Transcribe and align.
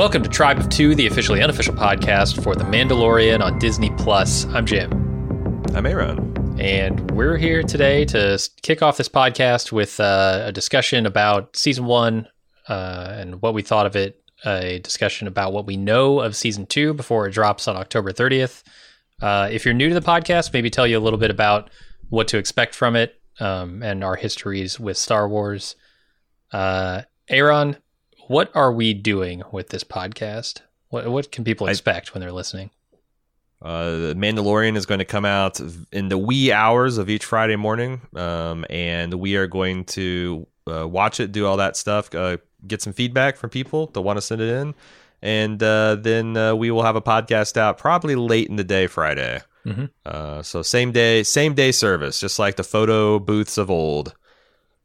Welcome 0.00 0.22
to 0.22 0.30
Tribe 0.30 0.58
of 0.58 0.70
Two, 0.70 0.94
the 0.94 1.06
officially 1.06 1.42
unofficial 1.42 1.74
podcast 1.74 2.42
for 2.42 2.56
The 2.56 2.64
Mandalorian 2.64 3.42
on 3.42 3.58
Disney 3.58 3.90
Plus. 3.98 4.46
I'm 4.46 4.64
Jim. 4.64 4.90
I'm 5.74 5.84
Aaron. 5.84 6.58
And 6.58 7.10
we're 7.10 7.36
here 7.36 7.62
today 7.62 8.06
to 8.06 8.40
kick 8.62 8.80
off 8.80 8.96
this 8.96 9.10
podcast 9.10 9.72
with 9.72 10.00
uh, 10.00 10.44
a 10.46 10.52
discussion 10.52 11.04
about 11.04 11.54
season 11.54 11.84
one 11.84 12.26
uh, 12.66 13.08
and 13.18 13.42
what 13.42 13.52
we 13.52 13.60
thought 13.60 13.84
of 13.84 13.94
it, 13.94 14.22
a 14.46 14.78
discussion 14.78 15.28
about 15.28 15.52
what 15.52 15.66
we 15.66 15.76
know 15.76 16.20
of 16.20 16.34
season 16.34 16.64
two 16.64 16.94
before 16.94 17.26
it 17.26 17.32
drops 17.32 17.68
on 17.68 17.76
October 17.76 18.10
30th. 18.10 18.62
Uh, 19.20 19.50
if 19.52 19.66
you're 19.66 19.74
new 19.74 19.90
to 19.90 19.94
the 19.94 20.00
podcast, 20.00 20.54
maybe 20.54 20.70
tell 20.70 20.86
you 20.86 20.96
a 20.96 21.04
little 21.04 21.18
bit 21.18 21.30
about 21.30 21.68
what 22.08 22.26
to 22.28 22.38
expect 22.38 22.74
from 22.74 22.96
it 22.96 23.20
um, 23.38 23.82
and 23.82 24.02
our 24.02 24.16
histories 24.16 24.80
with 24.80 24.96
Star 24.96 25.28
Wars. 25.28 25.76
Uh, 26.52 27.02
Aaron, 27.28 27.76
what 28.30 28.48
are 28.54 28.72
we 28.72 28.94
doing 28.94 29.42
with 29.50 29.70
this 29.70 29.82
podcast? 29.82 30.60
What 30.90 31.10
what 31.10 31.32
can 31.32 31.42
people 31.42 31.66
expect 31.66 32.10
I, 32.10 32.12
when 32.12 32.20
they're 32.20 32.30
listening? 32.30 32.70
Uh, 33.60 33.90
the 33.90 34.14
Mandalorian 34.16 34.76
is 34.76 34.86
going 34.86 35.00
to 35.00 35.04
come 35.04 35.24
out 35.24 35.60
in 35.90 36.08
the 36.08 36.16
wee 36.16 36.52
hours 36.52 36.96
of 36.96 37.10
each 37.10 37.24
Friday 37.24 37.56
morning, 37.56 38.02
um, 38.14 38.64
and 38.70 39.14
we 39.14 39.34
are 39.34 39.48
going 39.48 39.84
to 39.86 40.46
uh, 40.70 40.86
watch 40.86 41.18
it, 41.18 41.32
do 41.32 41.44
all 41.44 41.56
that 41.56 41.76
stuff, 41.76 42.14
uh, 42.14 42.36
get 42.68 42.80
some 42.80 42.92
feedback 42.92 43.36
from 43.36 43.50
people 43.50 43.88
that 43.88 44.00
want 44.02 44.16
to 44.16 44.22
send 44.22 44.40
it 44.40 44.48
in, 44.48 44.74
and 45.20 45.60
uh, 45.60 45.96
then 45.96 46.36
uh, 46.36 46.54
we 46.54 46.70
will 46.70 46.84
have 46.84 46.94
a 46.94 47.02
podcast 47.02 47.56
out 47.56 47.78
probably 47.78 48.14
late 48.14 48.48
in 48.48 48.54
the 48.54 48.62
day 48.62 48.86
Friday. 48.86 49.42
Mm-hmm. 49.66 49.86
Uh, 50.06 50.42
so 50.42 50.62
same 50.62 50.92
day, 50.92 51.24
same 51.24 51.54
day 51.54 51.72
service, 51.72 52.20
just 52.20 52.38
like 52.38 52.54
the 52.54 52.62
photo 52.62 53.18
booths 53.18 53.58
of 53.58 53.72
old. 53.72 54.14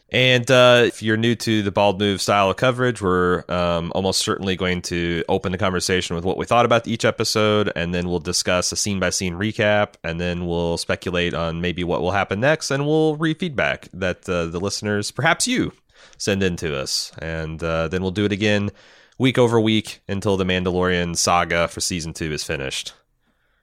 And 0.09 0.50
uh, 0.52 0.84
if 0.86 1.02
you're 1.02 1.18
new 1.18 1.36
to 1.36 1.64
the 1.64 1.72
Bald 1.72 2.00
Move 2.00 2.22
style 2.22 2.50
of 2.52 2.58
coverage, 2.58 3.02
we're 3.02 3.44
um, 3.50 3.91
almost 3.95 4.22
certainly 4.22 4.55
going 4.55 4.84
to 4.84 5.23
open 5.28 5.52
the 5.52 5.58
conversation 5.58 6.16
with 6.16 6.23
what 6.23 6.38
we 6.38 6.45
thought 6.45 6.66
about 6.66 6.88
each 6.88 7.03
episode, 7.03 7.72
and 7.75 7.94
then 7.94 8.08
we'll 8.08 8.20
discuss 8.20 8.72
a 8.72 8.75
scene 8.75 9.00
by 9.00 9.09
scene 9.09 9.34
recap, 9.34 9.95
and 10.03 10.22
then 10.22 10.45
we'll 10.45 10.78
speculate 10.78 11.34
on 11.34 11.59
maybe 11.59 11.84
what 11.84 12.02
will 12.02 12.12
happen 12.12 12.39
next, 12.39 12.70
and 12.70 12.86
we'll 12.86 13.16
read 13.16 13.39
feedback 13.39 13.89
that 13.94 14.30
uh, 14.30 14.45
the 14.45 14.59
listeners, 14.59 15.09
perhaps 15.09 15.47
you, 15.47 15.73
send 16.17 16.44
in 16.44 16.56
to 16.58 16.78
us. 16.78 17.12
And 17.17 17.62
uh, 17.64 17.88
then 17.88 18.03
we'll 18.03 18.12
do 18.12 18.25
it 18.25 18.31
again 18.31 18.69
week 19.17 19.40
over 19.40 19.59
week 19.59 20.02
until 20.08 20.38
the 20.38 20.45
Mandalorian 20.45 21.17
saga 21.17 21.67
for 21.67 21.81
season 21.81 22.14
two 22.14 22.31
is 22.31 22.44
finished. 22.44 22.94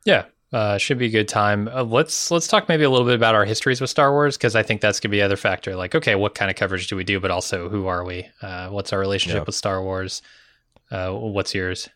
Yeah, 0.05 0.25
uh, 0.53 0.77
should 0.79 0.99
be 0.99 1.07
a 1.07 1.11
good 1.11 1.29
time. 1.29 1.69
Uh, 1.69 1.83
let's 1.83 2.31
let's 2.31 2.47
talk 2.47 2.69
maybe 2.69 2.85
a 2.85 2.91
little 2.91 3.07
bit 3.07 3.15
about 3.15 3.35
our 3.35 3.45
histories 3.45 3.81
with 3.81 3.89
Star 3.89 4.13
Wars 4.13 4.37
because 4.37 4.55
I 4.55 4.63
think 4.63 4.81
that's 4.81 5.01
gonna 5.01 5.11
be 5.11 5.19
the 5.19 5.25
other 5.25 5.37
factor. 5.37 5.75
Like, 5.75 5.95
okay, 5.95 6.15
what 6.15 6.35
kind 6.35 6.51
of 6.51 6.57
coverage 6.57 6.89
do 6.89 6.97
we 6.97 7.05
do? 7.05 7.21
But 7.21 7.31
also, 7.31 7.69
who 7.69 7.87
are 7.87 8.05
we? 8.05 8.29
Uh, 8.43 8.69
what's 8.69 8.93
our 8.93 8.99
relationship 8.99 9.41
yep. 9.41 9.47
with 9.47 9.55
Star 9.55 9.83
Wars? 9.83 10.21
Uh, 10.91 11.13
what's 11.13 11.55
yours? 11.55 11.89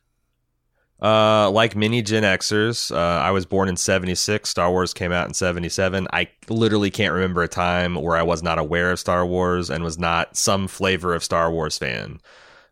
Uh, 1.03 1.51
like 1.51 1.77
many 1.77 2.01
Gen 2.01 2.23
Xers, 2.23 2.91
uh, 2.91 3.21
I 3.21 3.31
was 3.31 3.45
born 3.45 3.69
in 3.69 3.77
'76. 3.77 4.49
Star 4.49 4.71
Wars 4.71 4.95
came 4.95 5.13
out 5.13 5.29
in 5.29 5.35
'77. 5.35 6.09
I 6.11 6.29
literally 6.49 6.91
can't 6.91 7.13
remember 7.13 7.43
a 7.43 7.49
time 7.49 7.97
where 7.97 8.17
I 8.17 8.23
was 8.23 8.43
not 8.43 8.59
aware 8.59 8.91
of 8.91 8.99
Star 8.99 9.27
Wars 9.27 9.69
and 9.69 9.85
was 9.85 9.99
not 9.99 10.39
some 10.39 10.67
flavor 10.67 11.15
of 11.15 11.23
Star 11.23 11.51
Wars 11.51 11.77
fan. 11.77 12.21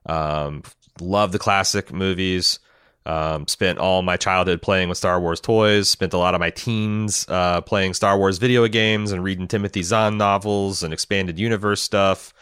Um, 0.06 0.62
love 0.98 1.32
the 1.32 1.38
classic 1.38 1.92
movies. 1.92 2.58
Um, 3.06 3.46
spent 3.46 3.78
all 3.78 4.00
my 4.00 4.16
childhood 4.16 4.62
playing 4.62 4.88
with 4.88 4.96
Star 4.96 5.20
Wars 5.20 5.40
toys. 5.40 5.88
Spent 5.90 6.14
a 6.14 6.18
lot 6.18 6.34
of 6.34 6.40
my 6.40 6.50
teens 6.50 7.26
uh, 7.28 7.60
playing 7.60 7.94
Star 7.94 8.16
Wars 8.16 8.38
video 8.38 8.66
games 8.66 9.12
and 9.12 9.22
reading 9.22 9.46
Timothy 9.46 9.82
Zahn 9.82 10.16
novels 10.16 10.82
and 10.82 10.92
expanded 10.92 11.38
universe 11.38 11.82
stuff. 11.82 12.32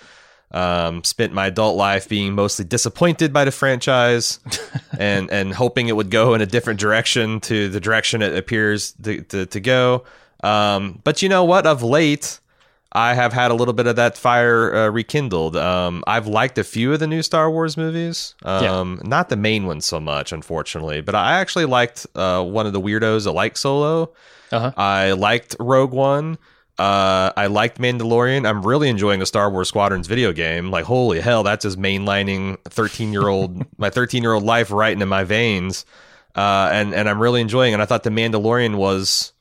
Um, 0.52 1.02
spent 1.02 1.32
my 1.32 1.46
adult 1.46 1.76
life 1.76 2.08
being 2.08 2.34
mostly 2.34 2.64
disappointed 2.66 3.32
by 3.32 3.46
the 3.46 3.50
franchise 3.50 4.38
and 4.98 5.30
and 5.30 5.52
hoping 5.52 5.88
it 5.88 5.96
would 5.96 6.10
go 6.10 6.34
in 6.34 6.42
a 6.42 6.46
different 6.46 6.78
direction 6.78 7.40
to 7.40 7.70
the 7.70 7.80
direction 7.80 8.20
it 8.20 8.36
appears 8.36 8.92
to, 9.02 9.22
to, 9.22 9.46
to 9.46 9.60
go. 9.60 10.04
Um, 10.44 11.00
but 11.04 11.22
you 11.22 11.28
know 11.28 11.44
what? 11.44 11.66
Of 11.66 11.82
late, 11.82 12.38
I 12.94 13.14
have 13.14 13.32
had 13.32 13.50
a 13.50 13.54
little 13.54 13.72
bit 13.74 13.86
of 13.86 13.96
that 13.96 14.18
fire 14.18 14.74
uh, 14.74 14.88
rekindled. 14.90 15.56
Um, 15.56 16.04
I've 16.06 16.26
liked 16.26 16.58
a 16.58 16.64
few 16.64 16.92
of 16.92 17.00
the 17.00 17.06
new 17.06 17.22
Star 17.22 17.50
Wars 17.50 17.76
movies. 17.76 18.34
Um, 18.44 19.00
yeah. 19.02 19.08
Not 19.08 19.28
the 19.30 19.36
main 19.36 19.66
ones 19.66 19.86
so 19.86 19.98
much, 19.98 20.30
unfortunately, 20.32 21.00
but 21.00 21.14
I 21.14 21.40
actually 21.40 21.64
liked 21.64 22.06
uh, 22.14 22.42
one 22.44 22.66
of 22.66 22.72
the 22.72 22.80
weirdos 22.80 23.24
that 23.24 23.32
like 23.32 23.56
Solo. 23.56 24.12
Uh-huh. 24.50 24.72
I 24.76 25.12
liked 25.12 25.56
Rogue 25.58 25.92
One. 25.92 26.36
Uh, 26.78 27.32
I 27.36 27.46
liked 27.46 27.78
Mandalorian. 27.78 28.46
I'm 28.46 28.64
really 28.66 28.88
enjoying 28.88 29.20
the 29.20 29.26
Star 29.26 29.50
Wars 29.50 29.68
Squadrons 29.68 30.06
video 30.06 30.32
game. 30.32 30.70
Like, 30.70 30.84
holy 30.84 31.20
hell, 31.20 31.42
that's 31.42 31.62
just 31.62 31.78
mainlining 31.78 32.58
13 32.64 33.12
year 33.12 33.28
old 33.28 33.64
my 33.78 33.88
13 33.90 34.22
year 34.22 34.32
old 34.32 34.42
life 34.42 34.70
right 34.70 34.92
into 34.92 35.06
my 35.06 35.24
veins. 35.24 35.86
Uh, 36.34 36.70
and 36.72 36.94
and 36.94 37.08
I'm 37.08 37.20
really 37.20 37.40
enjoying. 37.40 37.72
it. 37.72 37.74
And 37.74 37.82
I 37.82 37.86
thought 37.86 38.02
the 38.02 38.10
Mandalorian 38.10 38.76
was 38.76 39.32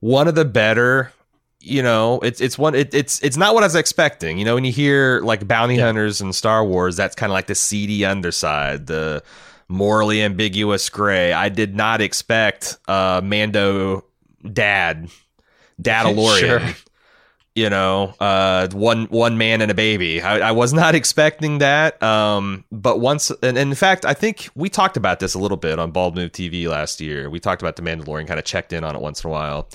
one 0.00 0.28
of 0.28 0.34
the 0.34 0.44
better 0.44 1.12
you 1.62 1.82
know, 1.82 2.18
it's 2.20 2.40
it's 2.40 2.58
one 2.58 2.74
it, 2.74 2.92
it's 2.92 3.20
it's 3.20 3.36
not 3.36 3.54
what 3.54 3.62
I 3.62 3.66
was 3.66 3.76
expecting. 3.76 4.38
You 4.38 4.44
know, 4.44 4.54
when 4.54 4.64
you 4.64 4.72
hear 4.72 5.20
like 5.20 5.46
bounty 5.46 5.76
yeah. 5.76 5.86
hunters 5.86 6.20
and 6.20 6.34
Star 6.34 6.64
Wars, 6.64 6.96
that's 6.96 7.14
kind 7.14 7.30
of 7.30 7.34
like 7.34 7.46
the 7.46 7.54
seedy 7.54 8.04
underside, 8.04 8.86
the 8.86 9.22
morally 9.68 10.22
ambiguous 10.22 10.90
gray. 10.90 11.32
I 11.32 11.48
did 11.48 11.74
not 11.74 12.00
expect 12.00 12.76
uh 12.88 13.20
Mando 13.22 14.04
dad, 14.50 15.08
Dadalorian. 15.80 16.38
sure. 16.60 16.74
You 17.54 17.68
know, 17.68 18.14
uh, 18.18 18.68
one 18.72 19.04
one 19.06 19.36
man 19.36 19.60
and 19.60 19.70
a 19.70 19.74
baby. 19.74 20.22
I, 20.22 20.48
I 20.48 20.52
was 20.52 20.72
not 20.72 20.94
expecting 20.94 21.58
that. 21.58 22.02
Um, 22.02 22.64
but 22.72 22.98
once, 22.98 23.28
and, 23.28 23.58
and, 23.58 23.70
in 23.70 23.74
fact, 23.74 24.06
I 24.06 24.14
think 24.14 24.48
we 24.54 24.70
talked 24.70 24.96
about 24.96 25.20
this 25.20 25.34
a 25.34 25.38
little 25.38 25.58
bit 25.58 25.78
on 25.78 25.90
Bald 25.90 26.16
Move 26.16 26.32
TV 26.32 26.66
last 26.66 26.98
year. 26.98 27.28
We 27.28 27.40
talked 27.40 27.60
about 27.60 27.76
the 27.76 27.82
Mandalorian, 27.82 28.26
kind 28.26 28.38
of 28.40 28.46
checked 28.46 28.72
in 28.72 28.84
on 28.84 28.96
it 28.96 29.02
once 29.02 29.22
in 29.22 29.28
a 29.28 29.30
while. 29.30 29.68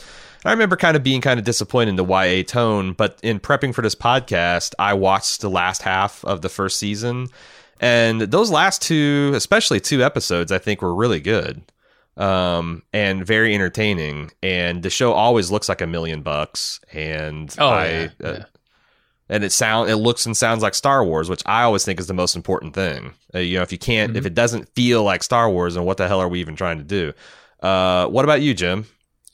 I 0.48 0.52
remember 0.52 0.78
kind 0.78 0.96
of 0.96 1.04
being 1.04 1.22
kind 1.22 1.40
of 1.40 1.46
disappointed 1.46 1.90
in 1.90 1.96
the 1.98 2.06
YA 2.06 2.44
tone, 2.44 2.94
but 2.94 3.20
in 3.22 3.40
prepping 3.40 3.74
for 3.74 3.82
this 3.82 3.96
podcast, 3.96 4.74
I 4.80 4.94
watched 4.94 5.42
the 5.42 5.50
last 5.50 5.82
half 5.82 6.24
of 6.24 6.42
the 6.42 6.50
first 6.50 6.80
season. 6.80 7.28
And 7.80 8.22
those 8.22 8.50
last 8.50 8.82
two, 8.82 9.34
especially 9.36 9.80
two 9.80 10.04
episodes, 10.04 10.52
I 10.52 10.58
think 10.58 10.82
were 10.82 10.96
really 10.96 11.20
good 11.20 11.62
um, 12.16 12.84
and 12.94 13.26
very 13.26 13.54
entertaining. 13.54 14.32
And 14.42 14.84
the 14.84 14.90
show 14.90 15.14
always 15.14 15.52
looks 15.52 15.70
like 15.70 15.82
a 15.82 15.88
million 15.88 16.22
bucks. 16.22 16.80
And 16.92 17.54
oh, 17.60 17.68
I, 17.68 17.88
yeah, 17.88 18.10
uh, 18.24 18.32
yeah. 18.34 18.46
and 19.30 19.44
it 19.44 19.52
sound 19.52 19.90
it 19.90 19.98
looks 19.98 20.26
and 20.26 20.36
sounds 20.36 20.64
like 20.64 20.76
Star 20.76 21.04
Wars, 21.04 21.30
which 21.30 21.44
I 21.46 21.64
always 21.64 21.86
think 21.86 22.00
is 22.00 22.08
the 22.08 22.14
most 22.14 22.36
important 22.36 22.74
thing. 22.74 23.14
Uh, 23.34 23.40
you 23.40 23.58
know, 23.58 23.64
if 23.64 23.72
you 23.72 23.78
can't, 23.78 24.12
mm-hmm. 24.12 24.18
if 24.18 24.26
it 24.26 24.34
doesn't 24.34 24.70
feel 24.76 25.04
like 25.04 25.24
Star 25.24 25.50
Wars, 25.50 25.76
then 25.76 25.84
what 25.84 25.98
the 25.98 26.08
hell 26.08 26.22
are 26.22 26.28
we 26.30 26.40
even 26.40 26.56
trying 26.56 26.78
to 26.78 26.84
do? 26.84 27.14
Uh, 27.62 28.08
what 28.08 28.24
about 28.24 28.42
you, 28.42 28.54
Jim? 28.54 28.86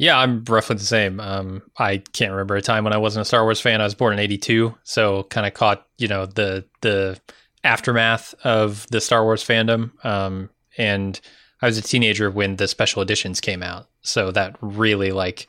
Yeah, 0.04 0.20
I'm 0.20 0.44
roughly 0.44 0.76
the 0.76 0.84
same. 0.84 1.22
Um, 1.22 1.62
I 1.78 2.00
can't 2.12 2.34
remember 2.34 2.58
a 2.58 2.62
time 2.62 2.84
when 2.84 2.92
I 2.92 2.98
wasn't 2.98 3.22
a 3.22 3.26
Star 3.26 3.44
Wars 3.44 3.62
fan. 3.62 3.80
I 3.80 3.86
was 3.86 3.96
born 3.96 4.12
in 4.12 4.20
'82, 4.20 4.76
so 4.84 5.24
kind 5.24 5.48
of 5.48 5.54
caught 5.54 5.88
you 5.98 6.10
know 6.10 6.26
the 6.26 6.66
the 6.82 7.22
aftermath 7.64 8.36
of 8.44 8.86
the 8.88 9.00
Star 9.00 9.24
Wars 9.24 9.42
fandom. 9.42 9.92
Um, 10.06 10.50
and 10.78 11.22
I 11.62 11.68
was 11.68 11.78
a 11.78 11.82
teenager 11.82 12.30
when 12.30 12.58
the 12.58 12.68
special 12.68 13.02
editions 13.02 13.40
came 13.40 13.64
out, 13.64 13.88
so 14.02 14.30
that 14.32 14.58
really 14.60 15.14
like 15.14 15.48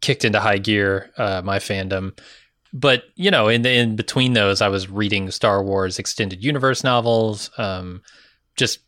kicked 0.00 0.24
into 0.24 0.38
high 0.38 0.58
gear 0.58 1.10
uh, 1.18 1.42
my 1.44 1.58
fandom. 1.58 2.16
But 2.72 3.02
you 3.16 3.32
know, 3.32 3.48
in 3.48 3.62
the, 3.62 3.72
in 3.72 3.96
between 3.96 4.34
those, 4.34 4.62
I 4.62 4.68
was 4.68 4.88
reading 4.88 5.32
Star 5.32 5.64
Wars 5.64 5.98
extended 5.98 6.44
universe 6.44 6.84
novels. 6.84 7.50
Um, 7.58 8.02
just 8.56 8.78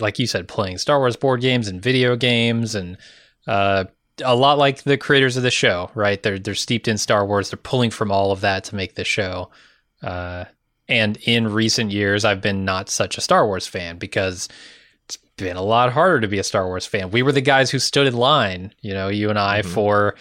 like 0.00 0.18
you 0.18 0.26
said, 0.26 0.48
playing 0.48 0.78
Star 0.78 0.98
Wars 0.98 1.14
board 1.14 1.42
games 1.42 1.68
and 1.68 1.80
video 1.80 2.16
games, 2.16 2.74
and 2.74 2.98
uh, 3.46 3.84
a 4.24 4.34
lot 4.34 4.58
like 4.58 4.82
the 4.82 4.96
creators 4.96 5.36
of 5.36 5.42
the 5.42 5.50
show, 5.50 5.90
right? 5.94 6.22
They're 6.22 6.38
they're 6.38 6.54
steeped 6.54 6.88
in 6.88 6.98
Star 6.98 7.24
Wars. 7.26 7.50
They're 7.50 7.58
pulling 7.58 7.90
from 7.90 8.10
all 8.10 8.32
of 8.32 8.40
that 8.42 8.64
to 8.64 8.76
make 8.76 8.94
this 8.94 9.08
show. 9.08 9.50
Uh, 10.02 10.44
and 10.88 11.16
in 11.18 11.52
recent 11.52 11.90
years, 11.90 12.24
I've 12.24 12.40
been 12.40 12.64
not 12.64 12.88
such 12.88 13.18
a 13.18 13.20
Star 13.20 13.46
Wars 13.46 13.66
fan 13.66 13.98
because 13.98 14.48
it's 15.04 15.18
been 15.36 15.56
a 15.56 15.62
lot 15.62 15.92
harder 15.92 16.20
to 16.20 16.28
be 16.28 16.38
a 16.38 16.44
Star 16.44 16.66
Wars 16.66 16.86
fan. 16.86 17.10
We 17.10 17.22
were 17.22 17.32
the 17.32 17.40
guys 17.40 17.70
who 17.70 17.78
stood 17.78 18.06
in 18.06 18.14
line, 18.14 18.72
you 18.80 18.94
know, 18.94 19.08
you 19.08 19.28
and 19.30 19.38
I, 19.38 19.60
mm-hmm. 19.60 19.70
for 19.70 20.14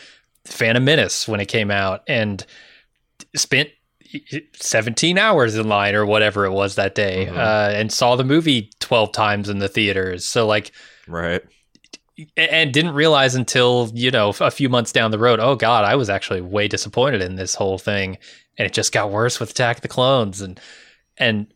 Phantom 0.46 0.84
Menace 0.84 1.28
when 1.28 1.40
it 1.40 1.48
came 1.48 1.72
out, 1.72 2.04
and 2.08 2.46
spent 3.36 3.70
17 4.54 5.18
hours 5.18 5.56
in 5.56 5.68
line 5.70 5.96
or 5.96 6.06
whatever 6.06 6.46
it 6.46 6.52
was 6.52 6.76
that 6.76 6.96
day, 6.96 7.28
mm-hmm. 7.28 7.38
uh, 7.38 7.70
and 7.74 7.92
saw 7.92 8.16
the 8.16 8.24
movie 8.26 8.70
12 8.80 9.12
times 9.14 9.50
in 9.50 9.60
the 9.60 9.70
theaters. 9.70 10.26
So 10.26 10.46
like, 10.48 10.72
right 11.08 11.44
and 12.36 12.74
didn't 12.74 12.94
realize 12.94 13.36
until 13.36 13.92
you 13.94 14.10
know 14.10 14.34
a 14.40 14.52
few 14.52 14.70
months 14.70 14.92
down 14.92 15.12
the 15.12 15.20
road 15.20 15.40
oh 15.40 15.56
god 15.56 15.86
i 15.86 15.96
was 15.96 16.10
actually 16.10 16.42
way 16.42 16.68
disappointed 16.68 17.22
in 17.22 17.36
this 17.36 17.54
whole 17.56 17.78
thing 17.78 18.18
and 18.58 18.66
it 18.66 18.74
just 18.74 18.92
got 18.92 19.12
worse 19.12 19.40
with 19.40 19.52
attack 19.52 19.82
the 19.82 19.88
clones 19.88 20.42
and 20.42 20.60
and 21.18 21.48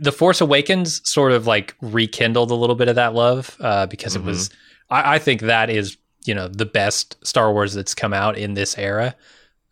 the 0.00 0.12
force 0.12 0.40
awakens 0.40 1.06
sort 1.08 1.32
of 1.32 1.46
like 1.46 1.74
rekindled 1.80 2.50
a 2.50 2.54
little 2.54 2.76
bit 2.76 2.88
of 2.88 2.94
that 2.94 3.14
love 3.14 3.56
uh, 3.60 3.86
because 3.86 4.14
mm-hmm. 4.14 4.28
it 4.28 4.30
was 4.30 4.50
I, 4.88 5.14
I, 5.14 5.18
think 5.18 5.42
that 5.42 5.68
is 5.70 5.96
you 6.24 6.34
know 6.34 6.48
the 6.48 6.66
best 6.66 7.16
star 7.26 7.52
wars 7.52 7.74
that's 7.74 7.94
come 7.94 8.12
out 8.12 8.38
in 8.38 8.54
this 8.54 8.78
era 8.78 9.16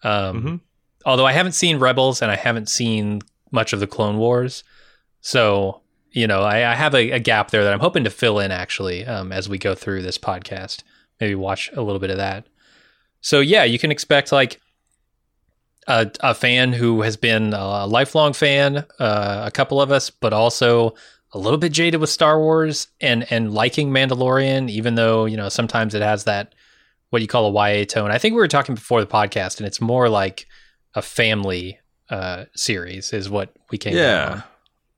um, 0.02 0.36
mm-hmm. 0.36 0.56
although 1.06 1.26
i 1.26 1.32
haven't 1.32 1.52
seen 1.52 1.78
rebels 1.78 2.20
and 2.20 2.30
i 2.30 2.36
haven't 2.36 2.68
seen 2.68 3.20
much 3.50 3.72
of 3.72 3.80
the 3.80 3.86
clone 3.86 4.18
wars 4.18 4.64
so 5.20 5.82
you 6.18 6.26
know, 6.26 6.42
I, 6.42 6.72
I 6.72 6.74
have 6.74 6.94
a, 6.94 7.12
a, 7.12 7.20
gap 7.20 7.52
there 7.52 7.62
that 7.62 7.72
I'm 7.72 7.78
hoping 7.78 8.02
to 8.02 8.10
fill 8.10 8.40
in 8.40 8.50
actually 8.50 9.06
um, 9.06 9.30
as 9.30 9.48
we 9.48 9.56
go 9.56 9.76
through 9.76 10.02
this 10.02 10.18
podcast. 10.18 10.82
Maybe 11.20 11.36
watch 11.36 11.70
a 11.74 11.80
little 11.80 12.00
bit 12.00 12.10
of 12.10 12.16
that. 12.16 12.46
So 13.20 13.38
yeah, 13.38 13.62
you 13.62 13.78
can 13.78 13.92
expect 13.92 14.32
like 14.32 14.60
a, 15.86 16.10
a 16.20 16.34
fan 16.34 16.72
who 16.72 17.02
has 17.02 17.16
been 17.16 17.54
a 17.54 17.86
lifelong 17.86 18.32
fan, 18.32 18.84
uh, 18.98 19.42
a 19.46 19.50
couple 19.52 19.80
of 19.80 19.92
us, 19.92 20.10
but 20.10 20.32
also 20.32 20.94
a 21.32 21.38
little 21.38 21.58
bit 21.58 21.72
jaded 21.72 22.00
with 22.00 22.10
Star 22.10 22.40
Wars 22.40 22.88
and 23.00 23.30
and 23.30 23.54
liking 23.54 23.90
Mandalorian, 23.90 24.68
even 24.70 24.96
though 24.96 25.24
you 25.24 25.36
know 25.36 25.48
sometimes 25.48 25.94
it 25.94 26.02
has 26.02 26.24
that 26.24 26.54
what 27.10 27.22
you 27.22 27.28
call 27.28 27.56
a 27.56 27.70
YA 27.70 27.84
tone. 27.84 28.10
I 28.10 28.18
think 28.18 28.32
we 28.32 28.38
were 28.38 28.48
talking 28.48 28.74
before 28.74 29.00
the 29.00 29.06
podcast, 29.06 29.58
and 29.58 29.66
it's 29.66 29.80
more 29.80 30.08
like 30.08 30.46
a 30.94 31.02
family 31.02 31.78
uh, 32.10 32.46
series, 32.56 33.12
is 33.12 33.30
what 33.30 33.54
we 33.70 33.78
came. 33.78 33.94
Yeah, 33.94 34.42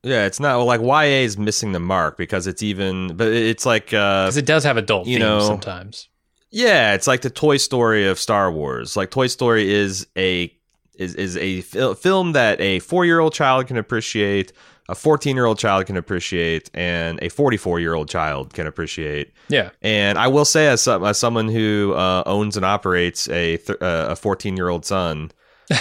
yeah. 0.02 0.26
It's 0.26 0.40
not 0.40 0.56
well, 0.56 0.66
like 0.66 0.80
YA 0.80 1.24
is 1.24 1.38
missing 1.38 1.72
the 1.72 1.80
mark 1.80 2.16
because 2.16 2.46
it's 2.46 2.62
even, 2.62 3.16
but 3.16 3.28
it's 3.28 3.66
like 3.66 3.86
because 3.86 4.36
uh, 4.36 4.40
it 4.40 4.46
does 4.46 4.64
have 4.64 4.76
adult 4.76 5.06
you 5.06 5.18
know 5.18 5.40
sometimes. 5.40 6.08
Yeah, 6.50 6.94
it's 6.94 7.06
like 7.06 7.20
the 7.22 7.30
Toy 7.30 7.58
Story 7.58 8.06
of 8.06 8.18
Star 8.18 8.50
Wars. 8.50 8.96
Like 8.96 9.10
Toy 9.10 9.28
Story 9.28 9.72
is 9.72 10.06
a 10.16 10.52
is 10.96 11.14
is 11.14 11.36
a 11.36 11.60
fil- 11.62 11.94
film 11.94 12.32
that 12.32 12.60
a 12.60 12.80
four 12.80 13.04
year 13.04 13.20
old 13.20 13.32
child 13.32 13.66
can 13.66 13.76
appreciate 13.76 14.52
a 14.90 14.94
14 14.94 15.36
year 15.36 15.46
old 15.46 15.58
child 15.58 15.86
can 15.86 15.96
appreciate 15.96 16.68
and 16.74 17.22
a 17.22 17.28
44 17.28 17.78
year 17.78 17.94
old 17.94 18.08
child 18.08 18.52
can 18.52 18.66
appreciate. 18.66 19.32
Yeah. 19.48 19.70
And 19.82 20.18
I 20.18 20.26
will 20.26 20.44
say, 20.44 20.66
as, 20.66 20.82
some, 20.82 21.04
as 21.04 21.16
someone 21.16 21.48
who 21.48 21.94
uh, 21.94 22.24
owns 22.26 22.56
and 22.56 22.66
operates 22.66 23.28
a 23.28 23.56
th- 23.58 23.80
uh, 23.80 24.08
a 24.10 24.16
14 24.16 24.56
year 24.56 24.68
old 24.68 24.84
son, 24.84 25.30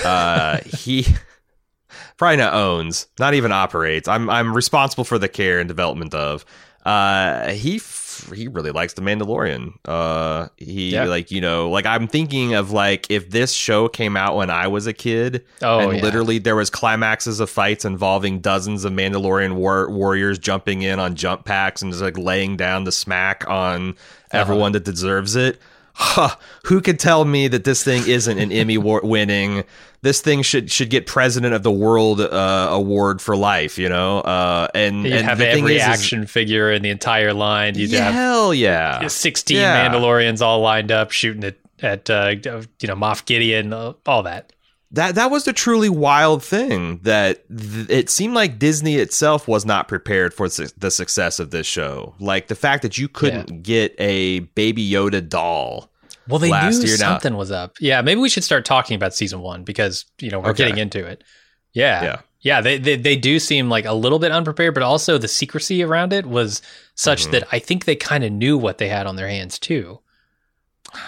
uh, 0.05 0.59
he 0.65 1.07
probably 2.17 2.37
not 2.37 2.53
owns, 2.53 3.07
not 3.19 3.33
even 3.33 3.51
operates. 3.51 4.07
I'm 4.07 4.29
I'm 4.29 4.55
responsible 4.55 5.03
for 5.03 5.17
the 5.17 5.29
care 5.29 5.59
and 5.59 5.67
development 5.67 6.13
of. 6.13 6.45
Uh, 6.85 7.51
he 7.51 7.79
he 8.33 8.47
really 8.47 8.71
likes 8.71 8.93
the 8.93 9.01
Mandalorian. 9.01 9.73
Uh, 9.85 10.47
he 10.57 10.91
yeah. 10.91 11.05
like 11.05 11.31
you 11.31 11.41
know 11.41 11.69
like 11.69 11.85
I'm 11.85 12.07
thinking 12.07 12.53
of 12.53 12.71
like 12.71 13.09
if 13.09 13.29
this 13.29 13.51
show 13.51 13.87
came 13.87 14.15
out 14.15 14.35
when 14.35 14.49
I 14.49 14.67
was 14.67 14.87
a 14.87 14.93
kid, 14.93 15.45
oh, 15.61 15.79
and 15.79 15.97
yeah. 15.97 16.03
literally 16.03 16.39
there 16.39 16.55
was 16.55 16.69
climaxes 16.69 17.39
of 17.39 17.49
fights 17.49 17.85
involving 17.85 18.39
dozens 18.39 18.85
of 18.85 18.93
Mandalorian 18.93 19.53
war- 19.53 19.89
warriors 19.89 20.39
jumping 20.39 20.81
in 20.81 20.99
on 20.99 21.15
jump 21.15 21.45
packs 21.45 21.81
and 21.81 21.91
just 21.91 22.03
like 22.03 22.17
laying 22.17 22.57
down 22.57 22.85
the 22.85 22.91
smack 22.91 23.47
on 23.47 23.91
uh-huh. 23.91 23.95
everyone 24.31 24.71
that 24.71 24.85
deserves 24.85 25.35
it. 25.35 25.59
Huh, 26.01 26.35
who 26.65 26.79
could 26.79 26.97
tell 26.97 27.25
me 27.25 27.49
that 27.49 27.65
this 27.65 27.83
thing 27.83 28.07
isn't 28.07 28.39
an 28.39 28.53
Emmy 28.53 28.77
winning 28.77 29.65
this 30.01 30.21
thing 30.21 30.41
should 30.41 30.71
should 30.71 30.89
get 30.89 31.05
president 31.05 31.53
of 31.53 31.63
the 31.63 31.71
world 31.71 32.21
uh, 32.21 32.67
award 32.71 33.21
for 33.21 33.35
life, 33.35 33.77
you 33.77 33.89
know. 33.89 34.19
Uh, 34.19 34.67
and 34.73 35.03
you 35.03 35.13
and 35.13 35.25
have 35.25 35.41
every 35.41 35.75
is, 35.75 35.81
action 35.81 36.23
is, 36.23 36.31
figure 36.31 36.71
in 36.71 36.81
the 36.81 36.89
entire 36.89 37.33
line. 37.33 37.75
You 37.75 37.87
yeah, 37.87 38.05
have 38.05 38.13
hell 38.13 38.53
yeah, 38.53 39.07
sixteen 39.07 39.57
yeah. 39.57 39.89
Mandalorians 39.89 40.41
all 40.41 40.61
lined 40.61 40.91
up 40.91 41.11
shooting 41.11 41.43
at 41.43 41.57
at 41.81 42.09
uh, 42.09 42.35
you 42.79 42.87
know 42.87 42.95
Moff 42.95 43.25
Gideon, 43.25 43.73
uh, 43.73 43.93
all 44.05 44.23
that. 44.23 44.53
That 44.91 45.15
that 45.15 45.29
was 45.29 45.43
the 45.43 45.53
truly 45.53 45.89
wild 45.89 46.43
thing 46.43 46.99
that 47.03 47.47
th- 47.49 47.89
it 47.89 48.09
seemed 48.09 48.33
like 48.33 48.57
Disney 48.57 48.95
itself 48.95 49.47
was 49.47 49.65
not 49.65 49.87
prepared 49.87 50.33
for 50.33 50.49
su- 50.49 50.69
the 50.77 50.89
success 50.89 51.39
of 51.39 51.51
this 51.51 51.67
show. 51.67 52.15
Like 52.19 52.47
the 52.47 52.55
fact 52.55 52.81
that 52.81 52.97
you 52.97 53.07
couldn't 53.07 53.49
yeah. 53.49 53.57
get 53.57 53.95
a 53.99 54.39
Baby 54.39 54.89
Yoda 54.89 55.27
doll 55.27 55.91
well, 56.29 56.39
they 56.39 56.51
knew 56.51 56.71
something 56.87 57.33
now. 57.33 57.39
was 57.39 57.51
up. 57.51 57.75
Yeah, 57.79 58.01
maybe 58.01 58.21
we 58.21 58.29
should 58.29 58.43
start 58.43 58.65
talking 58.65 58.95
about 58.95 59.13
season 59.13 59.41
one 59.41 59.63
because 59.63 60.05
you 60.19 60.29
know 60.29 60.39
we're 60.39 60.51
okay. 60.51 60.65
getting 60.65 60.77
into 60.77 61.05
it. 61.05 61.23
Yeah, 61.73 62.03
yeah, 62.03 62.21
yeah. 62.41 62.61
They, 62.61 62.77
they 62.77 62.95
they 62.95 63.15
do 63.15 63.39
seem 63.39 63.69
like 63.69 63.85
a 63.85 63.93
little 63.93 64.19
bit 64.19 64.31
unprepared, 64.31 64.73
but 64.73 64.83
also 64.83 65.17
the 65.17 65.27
secrecy 65.27 65.83
around 65.83 66.13
it 66.13 66.25
was 66.25 66.61
such 66.95 67.23
mm-hmm. 67.23 67.31
that 67.31 67.47
I 67.51 67.59
think 67.59 67.85
they 67.85 67.95
kind 67.95 68.23
of 68.23 68.31
knew 68.31 68.57
what 68.57 68.77
they 68.77 68.89
had 68.89 69.07
on 69.07 69.15
their 69.15 69.27
hands 69.27 69.59
too. 69.59 69.99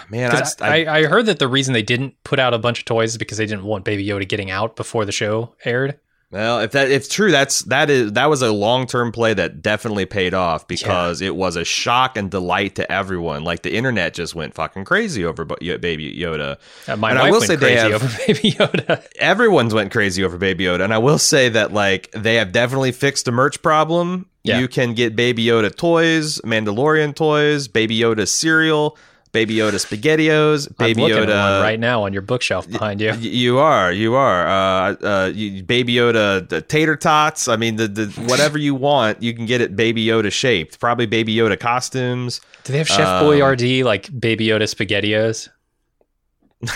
Man, 0.08 0.30
I, 0.30 0.44
I, 0.60 0.98
I 0.98 1.02
heard 1.04 1.26
that 1.26 1.38
the 1.38 1.48
reason 1.48 1.72
they 1.72 1.82
didn't 1.82 2.14
put 2.22 2.38
out 2.38 2.54
a 2.54 2.58
bunch 2.58 2.78
of 2.78 2.84
toys 2.84 3.12
is 3.12 3.18
because 3.18 3.38
they 3.38 3.46
didn't 3.46 3.64
want 3.64 3.84
Baby 3.84 4.06
Yoda 4.06 4.28
getting 4.28 4.50
out 4.50 4.76
before 4.76 5.04
the 5.04 5.12
show 5.12 5.54
aired. 5.64 5.98
Well, 6.32 6.60
if 6.60 6.72
that 6.72 6.90
if 6.90 7.10
true, 7.10 7.30
that's 7.30 7.60
that 7.64 7.90
is 7.90 8.12
that 8.12 8.30
was 8.30 8.40
a 8.40 8.50
long 8.50 8.86
term 8.86 9.12
play 9.12 9.34
that 9.34 9.60
definitely 9.60 10.06
paid 10.06 10.32
off 10.32 10.66
because 10.66 11.20
yeah. 11.20 11.28
it 11.28 11.36
was 11.36 11.56
a 11.56 11.64
shock 11.64 12.16
and 12.16 12.30
delight 12.30 12.76
to 12.76 12.90
everyone. 12.90 13.44
Like 13.44 13.60
the 13.62 13.74
internet 13.74 14.14
just 14.14 14.34
went 14.34 14.54
fucking 14.54 14.86
crazy 14.86 15.26
over 15.26 15.44
Baby 15.44 16.16
Yoda. 16.18 16.56
Uh, 16.88 16.96
my 16.96 17.10
and 17.10 17.18
wife 17.18 17.26
I 17.26 17.30
will 17.30 17.40
went 17.40 17.50
say 17.50 17.56
crazy 17.58 17.90
have, 17.90 18.02
over 18.02 18.08
Baby 18.26 18.52
Yoda. 18.52 19.06
Everyone's 19.16 19.74
went 19.74 19.92
crazy 19.92 20.24
over 20.24 20.38
Baby 20.38 20.64
Yoda, 20.64 20.84
and 20.84 20.94
I 20.94 20.98
will 20.98 21.18
say 21.18 21.50
that 21.50 21.74
like 21.74 22.10
they 22.12 22.36
have 22.36 22.50
definitely 22.50 22.92
fixed 22.92 23.26
the 23.26 23.32
merch 23.32 23.60
problem. 23.60 24.26
Yeah. 24.42 24.58
You 24.58 24.68
can 24.68 24.94
get 24.94 25.14
Baby 25.14 25.44
Yoda 25.44 25.74
toys, 25.74 26.40
Mandalorian 26.40 27.14
toys, 27.14 27.68
Baby 27.68 27.98
Yoda 27.98 28.26
cereal. 28.26 28.96
Baby 29.32 29.54
Yoda 29.54 29.74
SpaghettiOs, 29.74 30.76
Baby 30.76 31.02
Yoda 31.02 31.62
right 31.62 31.80
now 31.80 32.04
on 32.04 32.12
your 32.12 32.20
bookshelf 32.20 32.68
behind 32.68 33.00
you. 33.00 33.14
You 33.14 33.58
are, 33.58 33.90
you 33.90 34.14
are. 34.14 34.46
Uh, 34.46 34.96
uh, 35.02 35.32
you, 35.34 35.62
Baby 35.62 35.94
Yoda 35.94 36.46
the 36.46 36.60
tater 36.60 36.96
tots. 36.96 37.48
I 37.48 37.56
mean, 37.56 37.76
the, 37.76 37.88
the 37.88 38.06
whatever 38.22 38.58
you 38.58 38.74
want, 38.74 39.22
you 39.22 39.32
can 39.32 39.46
get 39.46 39.62
it 39.62 39.74
Baby 39.74 40.04
Yoda 40.04 40.30
shaped. 40.30 40.78
Probably 40.78 41.06
Baby 41.06 41.34
Yoda 41.34 41.58
costumes. 41.58 42.42
Do 42.64 42.72
they 42.72 42.78
have 42.78 42.88
Chef 42.88 43.08
um, 43.08 43.24
Boyardee 43.24 43.84
like 43.84 44.20
Baby 44.20 44.48
Yoda 44.48 44.62
SpaghettiOs? 44.62 45.48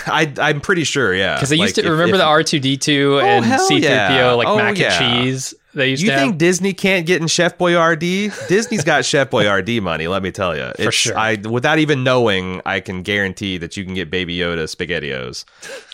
I 0.07 0.33
I'm 0.39 0.59
pretty 0.59 0.83
sure, 0.83 1.13
yeah. 1.13 1.35
Because 1.35 1.49
they 1.49 1.57
used 1.57 1.75
to 1.75 1.81
if, 1.81 1.89
remember 1.89 2.15
if, 2.15 2.21
the 2.21 2.25
R 2.25 2.43
two 2.43 2.59
D 2.59 2.75
two 2.77 3.19
and 3.19 3.45
C 3.61 3.79
three 3.81 3.89
PO 3.89 4.35
like 4.35 4.47
oh, 4.47 4.57
mac 4.57 4.77
yeah. 4.77 5.01
and 5.01 5.23
cheese. 5.23 5.53
They 5.77 5.89
used 5.91 6.03
you 6.03 6.09
think 6.09 6.33
have? 6.33 6.37
Disney 6.37 6.73
can't 6.73 7.05
get 7.05 7.21
in 7.21 7.27
Chef 7.27 7.57
Boyardee? 7.57 8.47
Disney's 8.47 8.83
got 8.83 9.05
Chef 9.05 9.29
Boyardee 9.29 9.81
money. 9.81 10.07
Let 10.07 10.23
me 10.23 10.31
tell 10.31 10.55
you, 10.55 10.63
it's, 10.63 10.83
for 10.83 10.91
sure. 10.91 11.17
I 11.17 11.35
without 11.35 11.79
even 11.79 12.03
knowing, 12.03 12.61
I 12.65 12.79
can 12.79 13.03
guarantee 13.03 13.57
that 13.59 13.77
you 13.77 13.85
can 13.85 13.93
get 13.93 14.09
Baby 14.09 14.37
Yoda 14.37 14.63
Spaghettios. 14.63 15.45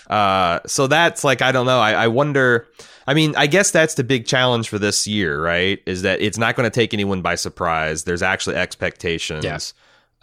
Uh, 0.09 0.59
so 0.65 0.87
that's 0.87 1.23
like 1.23 1.41
I 1.41 1.51
don't 1.51 1.65
know. 1.65 1.79
I, 1.79 1.91
I 1.93 2.07
wonder. 2.07 2.67
I 3.05 3.13
mean, 3.13 3.35
I 3.35 3.47
guess 3.47 3.71
that's 3.71 3.95
the 3.95 4.03
big 4.03 4.25
challenge 4.25 4.69
for 4.69 4.79
this 4.79 5.05
year, 5.05 5.41
right? 5.41 5.81
Is 5.85 6.03
that 6.03 6.21
it's 6.21 6.37
not 6.37 6.55
going 6.55 6.65
to 6.65 6.73
take 6.73 6.93
anyone 6.93 7.21
by 7.21 7.35
surprise. 7.35 8.05
There's 8.05 8.21
actually 8.21 8.55
expectations. 8.55 9.43
Yeah. 9.43 9.59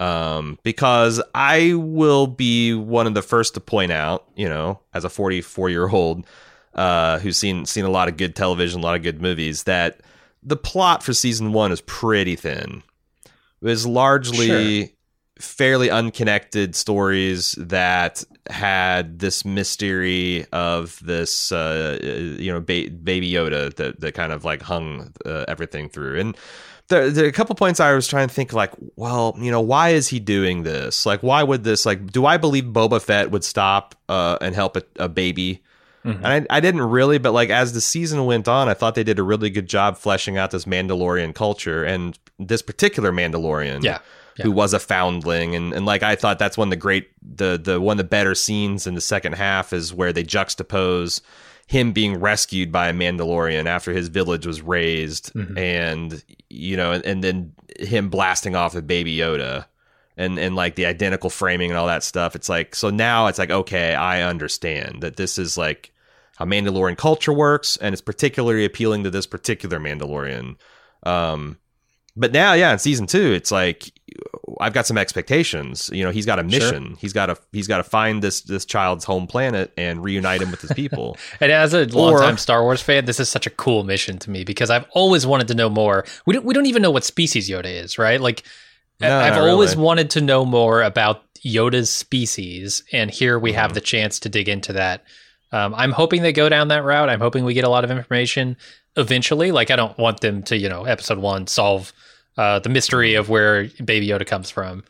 Um, 0.01 0.59
because 0.63 1.23
I 1.35 1.75
will 1.75 2.27
be 2.27 2.73
one 2.73 3.07
of 3.07 3.13
the 3.13 3.21
first 3.21 3.53
to 3.55 3.61
point 3.61 3.93
out, 3.93 4.27
you 4.35 4.49
know, 4.49 4.81
as 4.95 5.05
a 5.05 5.11
44 5.11 5.69
year 5.69 5.89
old, 5.89 6.25
uh, 6.75 7.19
who's 7.19 7.37
seen 7.37 7.67
seen 7.67 7.85
a 7.85 7.91
lot 7.91 8.09
of 8.09 8.17
good 8.17 8.37
television, 8.37 8.81
a 8.81 8.83
lot 8.83 8.97
of 8.97 9.03
good 9.03 9.21
movies, 9.21 9.65
that 9.65 10.01
the 10.43 10.57
plot 10.57 11.03
for 11.03 11.13
season 11.13 11.53
one 11.53 11.73
is 11.73 11.81
pretty 11.83 12.37
thin. 12.37 12.83
It 13.27 13.67
was 13.67 13.87
largely 13.87 14.87
sure. 14.87 14.89
fairly 15.39 15.91
unconnected 15.91 16.75
stories 16.75 17.53
that 17.59 18.25
had 18.49 19.19
this 19.19 19.45
mystery 19.45 20.47
of 20.53 20.99
this, 21.05 21.53
uh, 21.53 21.99
you 22.39 22.51
know, 22.51 22.61
ba- 22.61 22.91
baby 22.91 23.31
Yoda 23.31 23.75
that, 23.75 24.01
that 24.01 24.15
kind 24.15 24.33
of 24.33 24.45
like 24.45 24.63
hung 24.63 25.13
uh, 25.27 25.45
everything 25.47 25.91
through. 25.91 26.21
And 26.21 26.37
there, 26.89 27.11
there 27.11 27.25
are 27.27 27.29
a 27.29 27.33
couple 27.33 27.55
points 27.55 27.81
I 27.81 27.93
was 27.93 28.09
trying 28.09 28.29
to 28.29 28.35
think 28.35 28.53
like, 28.53 28.73
well, 28.97 29.37
you 29.39 29.51
know, 29.51 29.61
why 29.61 29.91
is 29.91 30.09
he 30.09 30.21
doing 30.21 30.63
this? 30.63 31.05
Like, 31.05 31.23
why 31.23 31.43
would 31.43 31.65
this? 31.65 31.85
Like, 31.85 32.11
do 32.11 32.25
I 32.25 32.39
believe 32.39 32.65
Boba 32.65 33.01
Fett 33.01 33.31
would 33.31 33.45
stop 33.45 33.95
uh, 34.09 34.39
and 34.41 34.55
help 34.55 34.77
a, 34.77 34.83
a 34.99 35.09
baby? 35.09 35.63
Mm-hmm. 36.05 36.25
And 36.25 36.47
I, 36.51 36.57
I 36.57 36.61
didn't 36.61 36.83
really, 36.83 37.19
but 37.19 37.33
like 37.33 37.51
as 37.51 37.73
the 37.73 37.81
season 37.81 38.25
went 38.25 38.49
on, 38.49 38.69
I 38.69 38.75
thought 38.75 38.95
they 38.95 39.05
did 39.05 39.19
a 39.19 39.23
really 39.23 39.51
good 39.51 39.69
job 39.69 39.99
fleshing 39.99 40.39
out 40.39 40.51
this 40.51 40.65
Mandalorian 40.65 41.35
culture 41.35 41.85
and 41.85 42.19
this 42.39 42.63
particular 42.63 43.13
Mandalorian. 43.13 43.83
Yeah. 43.83 43.99
Yeah. 44.37 44.45
who 44.45 44.53
was 44.53 44.73
a 44.73 44.79
foundling 44.79 45.57
and, 45.57 45.73
and 45.73 45.85
like 45.85 46.05
I 46.05 46.15
thought 46.15 46.39
that's 46.39 46.57
one 46.57 46.69
of 46.69 46.71
the 46.71 46.77
great 46.77 47.11
the 47.21 47.61
the 47.63 47.81
one 47.81 47.95
of 47.95 47.99
the 47.99 48.09
better 48.09 48.37
scenes 48.37 48.87
in 48.87 48.95
the 48.95 49.01
second 49.01 49.33
half 49.33 49.73
is 49.73 49.93
where 49.93 50.13
they 50.13 50.23
juxtapose 50.23 51.21
him 51.67 51.93
being 51.93 52.17
rescued 52.17 52.71
by 52.71 52.89
a 52.89 52.93
Mandalorian 52.93 53.67
after 53.67 53.93
his 53.93 54.07
village 54.07 54.47
was 54.47 54.63
razed 54.63 55.33
mm-hmm. 55.35 55.59
and 55.59 56.25
you 56.49 56.77
know 56.77 56.93
and, 56.93 57.05
and 57.05 57.25
then 57.25 57.53
him 57.81 58.09
blasting 58.09 58.55
off 58.55 58.73
with 58.73 58.87
baby 58.87 59.17
Yoda 59.17 59.67
and 60.17 60.39
and 60.39 60.57
like 60.57 60.75
the 60.75 60.87
identical 60.87 61.31
framing 61.31 61.71
and 61.71 61.79
all 61.79 61.87
that 61.87 62.03
stuff. 62.03 62.35
It's 62.35 62.49
like 62.49 62.75
so 62.75 62.91
now 62.91 63.27
it's 63.27 63.39
like 63.39 63.51
okay, 63.51 63.95
I 63.95 64.23
understand 64.23 65.03
that 65.03 65.17
this 65.17 65.39
is 65.39 65.57
like 65.57 65.93
how 66.37 66.47
Mandalorian 66.47 66.97
culture 66.97 67.33
works, 67.33 67.77
and 67.77 67.93
it's 67.93 68.03
particularly 68.03 68.65
appealing 68.65 69.05
to 69.05 69.11
this 69.11 69.27
particular 69.27 69.79
Mandalorian. 69.79 70.57
Um, 71.03 71.59
but 72.17 72.33
now, 72.33 72.55
yeah, 72.55 72.73
in 72.73 72.79
season 72.79 73.07
two, 73.07 73.33
it's 73.33 73.51
like 73.51 73.91
I've 74.61 74.73
got 74.73 74.87
some 74.87 74.99
expectations. 74.99 75.91
You 75.93 76.05
know, 76.05 76.11
he's 76.11 76.27
got 76.27 76.39
a 76.39 76.43
mission. 76.43 76.89
Sure. 76.89 76.97
He's 76.99 77.13
got 77.13 77.27
to 77.27 77.39
he's 77.53 77.69
got 77.69 77.79
to 77.79 77.85
find 77.85 78.23
this 78.23 78.43
this 78.43 78.65
child's 78.65 79.05
home 79.05 79.27
planet 79.27 79.73
and 79.77 80.03
reunite 80.03 80.43
him 80.43 80.51
with 80.51 80.61
his 80.61 80.73
people. 80.73 81.17
and 81.41 81.53
as 81.53 81.73
a 81.73 81.87
longtime 81.87 82.37
Star 82.37 82.63
Wars 82.63 82.83
fan, 82.83 83.05
this 83.05 83.21
is 83.21 83.29
such 83.29 83.47
a 83.47 83.51
cool 83.51 83.85
mission 83.85 84.19
to 84.19 84.31
me 84.31 84.45
because 84.45 84.71
I've 84.71 84.87
always 84.91 85.27
wanted 85.27 85.49
to 85.49 85.55
know 85.55 85.69
more. 85.69 86.05
We 86.27 86.35
don't 86.35 86.45
we 86.45 86.53
don't 86.53 86.67
even 86.67 86.83
know 86.83 86.91
what 86.91 87.05
species 87.05 87.49
Yoda 87.49 87.83
is, 87.83 87.99
right? 87.99 88.21
Like 88.21 88.43
no, 89.01 89.19
I've 89.19 89.39
always 89.39 89.71
really. 89.71 89.85
wanted 89.85 90.11
to 90.11 90.21
know 90.21 90.45
more 90.45 90.83
about 90.83 91.23
Yoda's 91.45 91.91
species, 91.91 92.83
and 92.93 93.11
here 93.11 93.39
we 93.39 93.53
mm 93.53 93.55
have 93.55 93.69
mm-hmm. 93.69 93.75
the 93.75 93.81
chance 93.81 94.19
to 94.21 94.29
dig 94.29 94.49
into 94.49 94.73
that. 94.75 95.05
Um, 95.53 95.75
I'm 95.75 95.93
hoping 95.93 96.23
they 96.23 96.33
go 96.33 96.49
down 96.49 96.69
that 96.69 96.85
route. 96.85 97.09
I'm 97.09 97.21
hoping 97.21 97.45
we 97.45 97.55
get 97.55 97.65
a 97.65 97.69
lot 97.69 97.85
of 97.85 97.91
information. 97.91 98.57
eventually. 98.97 99.53
Like 99.53 99.71
I 99.71 99.77
don't 99.77 99.97
want 99.99 100.21
them 100.21 100.43
to, 100.45 100.57
you 100.57 100.69
know, 100.69 100.85
episode 100.85 101.19
one 101.19 101.47
solve 101.47 101.93
uh, 102.37 102.59
the 102.61 102.69
mystery 102.69 103.15
of 103.15 103.29
where 103.29 103.69
Baby 103.85 104.09
Yoda 104.09 104.27
comes 104.27 104.51
from, 104.51 104.85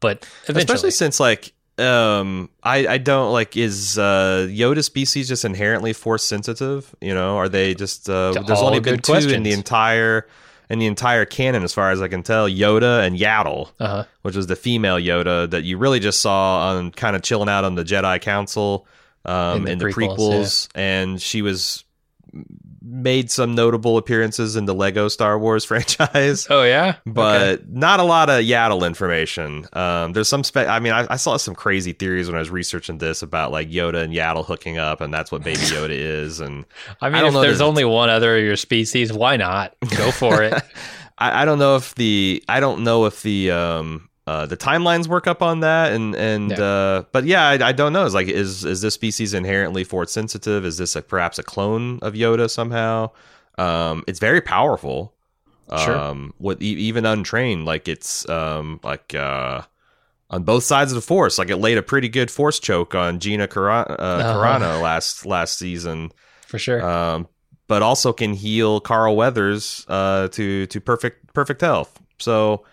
but 0.00 0.28
eventually. 0.44 0.62
especially 0.62 0.90
since 0.90 1.20
like 1.20 1.52
um 1.78 2.50
i 2.62 2.86
i 2.86 2.98
don't 2.98 3.32
like 3.32 3.56
is 3.56 3.96
uh 3.96 4.46
yoda 4.50 4.84
species 4.84 5.26
just 5.26 5.42
inherently 5.42 5.94
force 5.94 6.22
sensitive 6.22 6.94
you 7.00 7.14
know 7.14 7.38
are 7.38 7.48
they 7.48 7.74
just 7.74 8.10
uh 8.10 8.30
To 8.34 8.42
there's 8.42 8.60
only 8.60 8.80
been 8.80 8.96
good 8.96 9.04
two 9.04 9.30
in 9.30 9.42
the 9.42 9.52
entire 9.52 10.26
in 10.70 10.78
the 10.78 10.86
entire 10.86 11.24
canon 11.24 11.62
as 11.62 11.72
far 11.72 11.90
as 11.90 12.00
i 12.00 12.08
can 12.08 12.22
tell 12.22 12.48
yoda 12.48 13.06
and 13.06 13.18
yaddle 13.18 13.70
uh-huh. 13.80 14.04
which 14.22 14.36
was 14.36 14.46
the 14.46 14.56
female 14.56 14.96
yoda 14.96 15.48
that 15.50 15.64
you 15.64 15.78
really 15.78 16.00
just 16.00 16.20
saw 16.20 16.70
on 16.70 16.90
kind 16.90 17.16
of 17.16 17.22
chilling 17.22 17.48
out 17.48 17.64
on 17.64 17.74
the 17.74 17.84
jedi 17.84 18.20
council 18.20 18.86
um 19.24 19.62
In 19.62 19.68
in 19.68 19.78
the 19.78 19.86
the, 19.86 19.92
prequels, 19.92 20.18
prequels, 20.18 20.68
and 20.74 21.20
she 21.20 21.42
was 21.42 21.84
made 22.80 23.30
some 23.30 23.54
notable 23.54 23.96
appearances 23.96 24.56
in 24.56 24.64
the 24.64 24.74
lego 24.74 25.08
star 25.08 25.38
wars 25.38 25.64
franchise 25.66 26.46
Oh 26.50 26.62
yeah, 26.62 26.96
but 27.06 27.58
Okay. 27.58 27.64
not 27.68 28.00
a 28.00 28.02
lot 28.02 28.28
of 28.30 28.42
Yaddle 28.44 28.86
information. 28.86 29.66
Um, 29.72 30.12
there's 30.12 30.28
some. 30.28 30.42
Spe- 30.44 30.56
I 30.58 30.78
mean, 30.80 30.92
I, 30.92 31.06
I 31.10 31.16
saw 31.16 31.36
some 31.36 31.54
crazy 31.54 31.92
theories 31.92 32.26
when 32.28 32.36
I 32.36 32.38
was 32.40 32.50
researching 32.50 32.98
this 32.98 33.22
about 33.22 33.52
like 33.52 33.70
Yoda 33.70 34.02
and 34.02 34.12
Yaddle 34.12 34.44
hooking 34.44 34.78
up, 34.78 35.00
and 35.00 35.12
that's 35.12 35.30
what 35.30 35.42
Baby 35.44 35.58
Yoda 35.76 35.90
is. 35.90 36.40
And 36.40 36.64
I 37.00 37.08
mean, 37.08 37.22
don't 37.22 37.34
if 37.36 37.42
there's 37.42 37.60
only 37.60 37.84
one 37.84 38.08
other 38.08 38.36
of 38.36 38.42
your 38.42 38.56
species, 38.56 39.12
why 39.12 39.36
not 39.36 39.74
go 39.96 40.10
for 40.10 40.42
it? 40.42 40.52
I, 41.18 41.42
I 41.42 41.44
don't 41.44 41.58
know 41.58 41.76
if 41.76 41.94
the 41.94 42.42
I 42.48 42.60
don't 42.60 42.82
know 42.84 43.06
if 43.06 43.22
the 43.22 43.50
um 43.52 44.08
uh, 44.26 44.46
the 44.46 44.56
timelines 44.56 45.08
work 45.08 45.26
up 45.26 45.42
on 45.42 45.60
that, 45.60 45.92
and 45.92 46.14
and 46.14 46.50
Yeah. 46.52 46.62
uh, 46.62 47.02
but 47.12 47.24
yeah, 47.24 47.46
I, 47.48 47.68
I 47.68 47.72
don't 47.72 47.92
know. 47.92 48.04
It's 48.04 48.14
like 48.14 48.28
is 48.28 48.64
is 48.64 48.80
this 48.80 48.94
species 48.94 49.34
inherently 49.34 49.84
force 49.84 50.12
sensitive? 50.12 50.64
Is 50.64 50.78
this 50.78 50.94
a, 50.96 51.02
perhaps 51.02 51.38
a 51.38 51.42
clone 51.42 51.98
of 52.02 52.14
Yoda 52.14 52.48
somehow? 52.48 53.10
Um, 53.58 54.04
it's 54.06 54.18
very 54.20 54.40
powerful. 54.40 55.14
Sure. 55.84 55.96
Um, 55.96 56.34
with 56.38 56.60
e- 56.62 56.66
even 56.66 57.06
untrained, 57.06 57.64
like 57.64 57.88
it's 57.88 58.28
um 58.28 58.78
like 58.82 59.14
uh 59.14 59.62
on 60.30 60.42
both 60.44 60.64
sides 60.64 60.92
of 60.92 60.96
the 60.96 61.02
force. 61.02 61.38
Like 61.38 61.50
it 61.50 61.56
laid 61.56 61.78
a 61.78 61.82
pretty 61.82 62.08
good 62.08 62.30
force 62.30 62.58
choke 62.60 62.94
on 62.94 63.18
Gina 63.20 63.48
Carano, 63.48 63.90
uh, 63.90 63.94
Uh-huh. 64.02 64.34
Carano 64.36 64.82
last 64.82 65.24
last 65.26 65.58
season 65.58 66.12
for 66.46 66.58
sure. 66.58 66.82
um, 66.84 67.26
but 67.68 67.80
also 67.82 68.12
can 68.12 68.34
heal 68.34 68.80
Carl 68.80 69.16
Weathers 69.16 69.86
uh, 69.88 70.28
to 70.28 70.66
to 70.66 70.80
perfect 70.80 71.32
perfect 71.34 71.60
health. 71.62 71.98
So. 72.18 72.64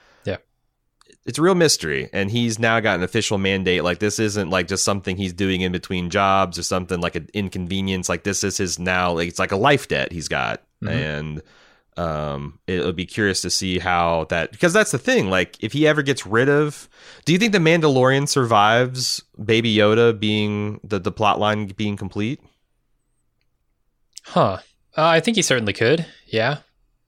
It's 1.25 1.37
a 1.37 1.41
real 1.41 1.55
mystery, 1.55 2.09
and 2.13 2.31
he's 2.31 2.57
now 2.59 2.79
got 2.79 2.97
an 2.97 3.03
official 3.03 3.37
mandate. 3.37 3.83
Like 3.83 3.99
this 3.99 4.19
isn't 4.19 4.49
like 4.49 4.67
just 4.67 4.83
something 4.83 5.17
he's 5.17 5.33
doing 5.33 5.61
in 5.61 5.71
between 5.71 6.09
jobs 6.09 6.57
or 6.57 6.63
something 6.63 6.99
like 7.01 7.15
an 7.15 7.27
inconvenience. 7.33 8.09
Like 8.09 8.23
this 8.23 8.43
is 8.43 8.57
his 8.57 8.79
now. 8.79 9.11
Like 9.13 9.27
it's 9.29 9.39
like 9.39 9.51
a 9.51 9.57
life 9.57 9.87
debt 9.87 10.11
he's 10.11 10.27
got, 10.27 10.63
Mhm. 10.83 10.89
and 10.91 11.41
um, 11.97 12.59
it'll 12.67 12.93
be 12.93 13.05
curious 13.05 13.41
to 13.41 13.49
see 13.49 13.77
how 13.79 14.25
that 14.29 14.51
because 14.51 14.71
that's 14.71 14.91
the 14.91 14.97
thing. 14.97 15.29
Like 15.29 15.61
if 15.61 15.73
he 15.73 15.85
ever 15.85 16.01
gets 16.01 16.25
rid 16.25 16.47
of, 16.47 16.87
do 17.25 17.33
you 17.33 17.37
think 17.39 17.51
the 17.51 17.59
Mandalorian 17.59 18.27
survives 18.29 19.21
Baby 19.43 19.75
Yoda 19.75 20.17
being 20.17 20.79
the 20.83 20.99
the 20.99 21.11
plot 21.11 21.39
line 21.39 21.67
being 21.67 21.97
complete? 21.97 22.39
huh. 24.23 24.59
Uh, 24.97 25.05
I 25.05 25.19
think 25.19 25.35
he 25.37 25.41
certainly 25.43 25.73
could. 25.73 26.05
Yeah. 26.27 26.59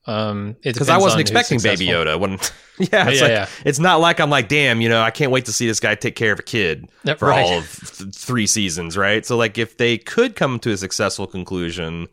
Um, 0.04 0.56
because 0.62 0.88
I 0.88 0.98
wasn't 0.98 1.20
expecting 1.20 1.60
Baby. 1.60 1.86
Yoda. 1.86 2.18
When 2.18 2.32
yeah, 2.78 3.08
it's 3.08 3.20
Yeah, 3.20 3.22
like 3.22 3.30
yeah. 3.30 3.46
it's 3.64 3.78
not 3.78 4.00
like 4.00 4.18
I'm 4.18 4.30
like, 4.30 4.48
damn, 4.48 4.80
you 4.80 4.88
know, 4.88 5.00
I 5.00 5.10
can't 5.12 5.30
wait 5.30 5.44
to 5.44 5.52
see 5.52 5.66
this 5.66 5.78
guy 5.78 5.94
take 5.94 6.16
care 6.16 6.32
of 6.32 6.40
a 6.40 6.42
kid 6.42 6.88
for 7.18 7.28
right. 7.28 7.44
all 7.44 7.58
of 7.58 7.96
th- 7.98 8.14
three 8.14 8.46
seasons, 8.48 8.96
right? 8.96 9.24
So 9.24 9.36
like, 9.36 9.58
if 9.58 9.76
they 9.76 9.98
could 9.98 10.34
come 10.34 10.58
to 10.60 10.72
a 10.72 10.76
successful 10.76 11.26
conclusion, 11.28 12.08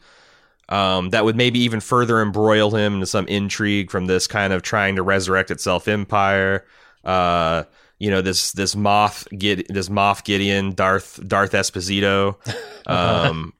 um, 0.69 1.09
that 1.09 1.25
would 1.25 1.35
maybe 1.35 1.59
even 1.61 1.79
further 1.79 2.21
embroil 2.21 2.69
him 2.75 2.95
into 2.95 3.07
some 3.07 3.27
intrigue 3.27 3.89
from 3.89 4.05
this 4.05 4.27
kind 4.27 4.53
of 4.53 4.61
trying 4.61 4.95
to 4.97 5.01
resurrect 5.03 5.49
itself 5.49 5.87
empire. 5.87 6.65
Uh, 7.03 7.63
you 7.97 8.09
know 8.09 8.21
this 8.21 8.53
this 8.53 8.75
moth 8.75 9.27
get 9.37 9.67
this 9.67 9.89
moth 9.89 10.23
Gideon 10.23 10.73
Darth 10.73 11.19
Darth 11.27 11.51
Esposito. 11.53 12.35
Um, 12.87 13.53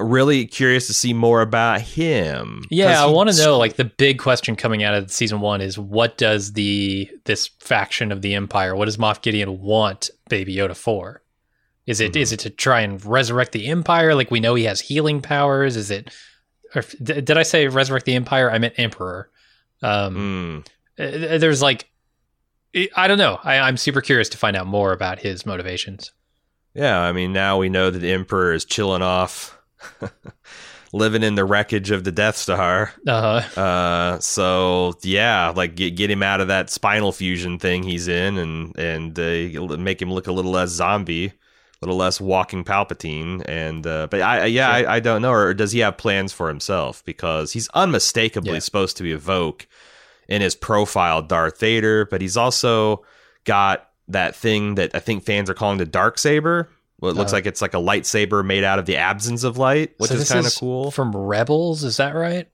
really 0.00 0.46
curious 0.46 0.86
to 0.88 0.94
see 0.94 1.12
more 1.12 1.42
about 1.42 1.80
him. 1.80 2.62
Yeah, 2.70 3.02
I 3.02 3.06
want 3.06 3.30
to 3.30 3.36
know. 3.36 3.58
Like 3.58 3.76
the 3.76 3.84
big 3.84 4.18
question 4.18 4.56
coming 4.56 4.82
out 4.82 4.94
of 4.94 5.10
season 5.10 5.40
one 5.40 5.60
is 5.60 5.78
what 5.78 6.16
does 6.18 6.52
the 6.54 7.10
this 7.24 7.48
faction 7.60 8.10
of 8.12 8.22
the 8.22 8.34
Empire, 8.34 8.74
what 8.76 8.86
does 8.86 8.96
Moff 8.96 9.22
Gideon 9.22 9.60
want 9.60 10.10
Baby 10.28 10.56
Yoda 10.56 10.76
for? 10.76 11.22
Is 11.86 12.00
it 12.00 12.14
is 12.16 12.30
Mhm. 12.30 12.34
it 12.34 12.40
to 12.40 12.50
try 12.50 12.80
and 12.82 13.04
resurrect 13.04 13.52
the 13.52 13.66
Empire? 13.68 14.14
Like 14.14 14.30
we 14.30 14.40
know 14.40 14.54
he 14.54 14.64
has 14.64 14.80
healing 14.80 15.20
powers. 15.22 15.76
Is 15.76 15.90
it? 15.90 16.14
Or, 16.74 16.82
did 17.02 17.36
I 17.36 17.42
say 17.42 17.66
resurrect 17.68 18.06
the 18.06 18.14
Empire? 18.14 18.50
I 18.50 18.58
meant 18.58 18.74
Emperor. 18.78 19.28
Um, 19.82 20.64
Mm. 20.98 21.34
uh, 21.34 21.38
there's 21.38 21.62
like, 21.62 21.88
I 22.94 23.08
don't 23.08 23.18
know. 23.18 23.40
I, 23.42 23.58
I'm 23.58 23.76
super 23.76 24.00
curious 24.00 24.28
to 24.28 24.38
find 24.38 24.56
out 24.56 24.66
more 24.68 24.92
about 24.92 25.18
his 25.18 25.44
motivations. 25.44 26.12
Yeah, 26.74 27.00
I 27.00 27.10
mean, 27.10 27.32
now 27.32 27.58
we 27.58 27.68
know 27.68 27.90
that 27.90 27.98
the 27.98 28.12
Emperor 28.12 28.52
is 28.52 28.64
chilling 28.64 29.02
off, 29.02 29.58
living 30.92 31.22
in 31.22 31.34
the 31.36 31.44
wreckage 31.44 31.90
of 31.90 32.04
the 32.04 32.12
Death 32.12 32.36
Star. 32.36 32.92
Uh, 33.06 33.42
Uh, 33.56 34.18
so 34.20 34.94
yeah, 35.02 35.52
like 35.54 35.74
get 35.74 35.96
get 35.96 36.10
him 36.10 36.22
out 36.22 36.40
of 36.40 36.48
that 36.48 36.70
spinal 36.70 37.12
fusion 37.12 37.58
thing 37.58 37.82
he's 37.82 38.08
in, 38.08 38.38
and 38.38 38.76
and 38.78 39.18
uh, 39.18 39.76
make 39.76 40.00
him 40.00 40.12
look 40.12 40.26
a 40.26 40.32
little 40.32 40.50
less 40.50 40.70
zombie, 40.70 41.26
a 41.26 41.32
little 41.82 41.96
less 41.96 42.20
walking 42.20 42.64
Palpatine. 42.64 43.42
And 43.48 43.86
uh, 43.86 44.08
but 44.10 44.20
I 44.22 44.46
yeah. 44.46 44.70
I, 44.70 44.96
I 44.96 45.00
don't 45.00 45.22
know, 45.22 45.32
or 45.32 45.54
does 45.54 45.72
he 45.72 45.80
have 45.80 45.96
plans 45.96 46.32
for 46.32 46.48
himself? 46.48 47.04
Because 47.04 47.52
he's 47.52 47.68
unmistakably 47.74 48.54
Yeah. 48.54 48.58
supposed 48.60 48.96
to 48.98 49.04
evoke 49.04 49.66
in 50.28 50.42
his 50.42 50.54
profile 50.54 51.22
Darth 51.22 51.58
Vader, 51.58 52.04
but 52.06 52.20
he's 52.20 52.36
also 52.36 53.04
got 53.44 53.88
that 54.08 54.34
thing 54.34 54.74
that 54.74 54.94
I 54.94 54.98
think 54.98 55.24
fans 55.24 55.48
are 55.48 55.54
calling 55.54 55.78
the 55.78 55.84
dark 55.86 56.18
saber. 56.18 56.68
Well, 57.00 57.10
it 57.10 57.16
looks 57.16 57.32
Uh, 57.32 57.36
like 57.36 57.46
it's 57.46 57.62
like 57.62 57.74
a 57.74 57.78
lightsaber 57.78 58.44
made 58.44 58.62
out 58.64 58.78
of 58.78 58.86
the 58.86 58.96
absence 58.96 59.42
of 59.44 59.56
light, 59.58 59.94
which 59.98 60.10
so 60.10 60.16
is 60.16 60.30
kind 60.30 60.46
of 60.46 60.54
cool. 60.54 60.90
From 60.90 61.16
Rebels, 61.16 61.82
is 61.84 61.96
that 61.96 62.14
right? 62.14 62.48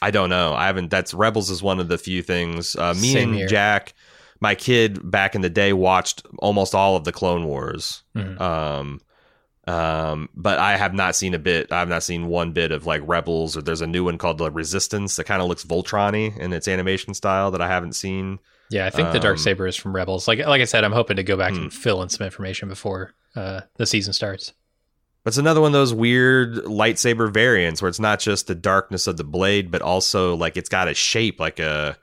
I 0.00 0.10
don't 0.10 0.30
know. 0.30 0.52
I 0.54 0.66
haven't. 0.66 0.90
That's 0.90 1.12
Rebels 1.14 1.50
is 1.50 1.62
one 1.62 1.80
of 1.80 1.88
the 1.88 1.98
few 1.98 2.22
things. 2.22 2.76
Uh, 2.76 2.94
me 2.94 3.12
Same 3.14 3.30
and 3.30 3.38
here. 3.38 3.46
Jack, 3.48 3.94
my 4.40 4.54
kid 4.54 5.10
back 5.10 5.34
in 5.34 5.40
the 5.40 5.50
day, 5.50 5.72
watched 5.72 6.22
almost 6.38 6.74
all 6.74 6.96
of 6.96 7.04
the 7.04 7.12
Clone 7.12 7.44
Wars. 7.46 8.02
Mhm. 8.14 8.40
Um, 8.40 9.00
um, 9.66 10.28
but 10.36 10.58
I 10.60 10.76
have 10.76 10.94
not 10.94 11.16
seen 11.16 11.34
a 11.34 11.38
bit. 11.40 11.72
I 11.72 11.80
have 11.80 11.88
not 11.88 12.04
seen 12.04 12.26
one 12.28 12.52
bit 12.52 12.70
of 12.70 12.86
like 12.86 13.00
Rebels, 13.04 13.56
or 13.56 13.62
there's 13.62 13.80
a 13.80 13.86
new 13.86 14.04
one 14.04 14.16
called 14.18 14.38
the 14.38 14.50
Resistance 14.50 15.16
that 15.16 15.24
kind 15.24 15.42
of 15.42 15.48
looks 15.48 15.64
Voltron-y 15.64 16.36
in 16.40 16.52
its 16.52 16.68
animation 16.68 17.14
style 17.14 17.50
that 17.50 17.60
I 17.60 17.66
haven't 17.68 17.94
seen. 17.94 18.38
Yeah, 18.70 18.86
I 18.86 18.90
think 18.90 19.12
the 19.12 19.18
dark 19.20 19.34
Um, 19.36 19.42
saber 19.42 19.66
is 19.66 19.76
from 19.76 19.94
Rebels. 19.94 20.28
Like 20.28 20.38
like 20.46 20.60
I 20.60 20.64
said, 20.66 20.84
I'm 20.84 20.92
hoping 20.92 21.16
to 21.16 21.22
go 21.24 21.36
back 21.36 21.54
Hmm. 21.54 21.62
and 21.62 21.72
fill 21.72 22.02
in 22.02 22.08
some 22.10 22.24
information 22.24 22.68
before 22.68 23.12
uh, 23.36 23.60
the 23.76 23.86
season 23.86 24.12
starts. 24.12 24.52
But 25.24 25.30
it's 25.30 25.38
another 25.38 25.60
one 25.60 25.68
of 25.68 25.72
those 25.72 25.92
weird 25.92 26.54
lightsaber 26.64 27.32
variants 27.32 27.82
where 27.82 27.88
it's 27.88 27.98
not 28.00 28.20
just 28.20 28.46
the 28.46 28.54
darkness 28.54 29.06
of 29.06 29.16
the 29.16 29.24
blade, 29.24 29.70
but 29.70 29.82
also 29.82 30.34
like 30.36 30.56
it's 30.56 30.68
got 30.68 30.88
a 30.88 30.94
shape 30.94 31.40
like 31.40 31.58
a 31.58 31.96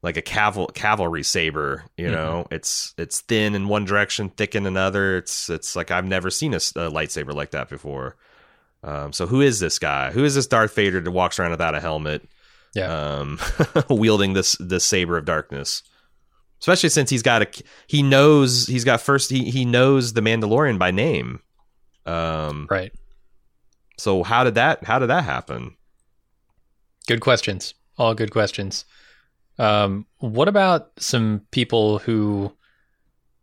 like 0.00 0.16
a 0.16 0.22
caval- 0.22 0.72
cavalry 0.74 1.24
saber. 1.24 1.84
You 1.96 2.06
Mhm. 2.06 2.12
know, 2.12 2.46
it's 2.52 2.94
it's 2.96 3.20
thin 3.22 3.56
in 3.56 3.66
one 3.66 3.84
direction, 3.84 4.28
thick 4.30 4.54
in 4.54 4.64
another. 4.64 5.16
It's 5.16 5.50
it's 5.50 5.74
like 5.74 5.90
I've 5.90 6.04
never 6.06 6.30
seen 6.30 6.54
a 6.54 6.58
lightsaber 6.58 7.34
like 7.34 7.50
that 7.50 7.68
before. 7.68 8.14
Um, 8.84 9.12
so 9.12 9.26
who 9.26 9.40
is 9.40 9.58
this 9.58 9.80
guy? 9.80 10.12
Who 10.12 10.22
is 10.24 10.36
this 10.36 10.46
Darth 10.46 10.72
Vader 10.76 11.00
that 11.00 11.10
walks 11.10 11.40
around 11.40 11.50
without 11.50 11.74
a 11.74 11.80
helmet? 11.80 12.28
Yeah. 12.76 13.16
um, 13.18 13.40
wielding 13.90 14.34
this 14.34 14.56
this 14.60 14.84
saber 14.84 15.16
of 15.18 15.24
darkness. 15.24 15.82
Especially 16.60 16.88
since 16.88 17.08
he's 17.10 17.22
got 17.22 17.42
a 17.42 17.48
he 17.86 18.02
knows 18.02 18.66
he's 18.66 18.84
got 18.84 19.00
first 19.00 19.30
he 19.30 19.50
he 19.50 19.64
knows 19.64 20.12
the 20.12 20.20
Mandalorian 20.20 20.78
by 20.78 20.90
name. 20.90 21.40
Um, 22.06 22.66
Right. 22.70 22.92
so 23.98 24.22
how 24.22 24.42
did 24.44 24.54
that 24.56 24.84
how 24.84 24.98
did 24.98 25.08
that 25.08 25.24
happen? 25.24 25.76
Good 27.06 27.20
questions. 27.20 27.74
All 27.96 28.14
good 28.14 28.30
questions. 28.30 28.84
Um, 29.58 30.06
what 30.18 30.46
about 30.48 30.90
some 30.98 31.42
people 31.50 31.98
who 32.00 32.52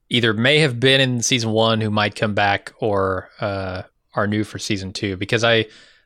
either 0.10 0.34
may 0.34 0.60
have 0.60 0.80
been 0.80 1.02
in 1.02 1.22
season 1.22 1.52
one 1.52 1.82
who 1.82 1.90
might 1.90 2.16
come 2.16 2.34
back 2.34 2.74
or 2.80 3.30
uh, 3.42 3.82
are 4.14 4.28
new 4.28 4.44
for 4.44 4.60
season 4.60 4.94
two? 4.94 5.18
Because 5.18 5.44
I, 5.44 5.66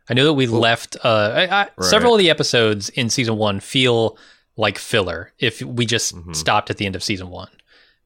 I 0.10 0.14
know 0.16 0.26
that 0.26 0.34
we 0.34 0.48
left 0.48 0.96
uh, 1.04 1.34
I, 1.36 1.44
I, 1.44 1.62
Right. 1.78 1.90
several 1.90 2.14
of 2.16 2.20
the 2.20 2.30
episodes 2.32 2.90
in 2.90 3.10
season 3.10 3.38
one 3.38 3.60
feel 3.60 4.18
like 4.60 4.78
filler 4.78 5.32
if 5.40 5.62
we 5.62 5.86
just 5.86 6.14
Mhm. 6.16 6.36
stopped 6.36 6.70
at 6.70 6.76
the 6.78 6.86
end 6.86 6.96
of 6.96 7.02
season 7.04 7.30
one. 7.30 7.50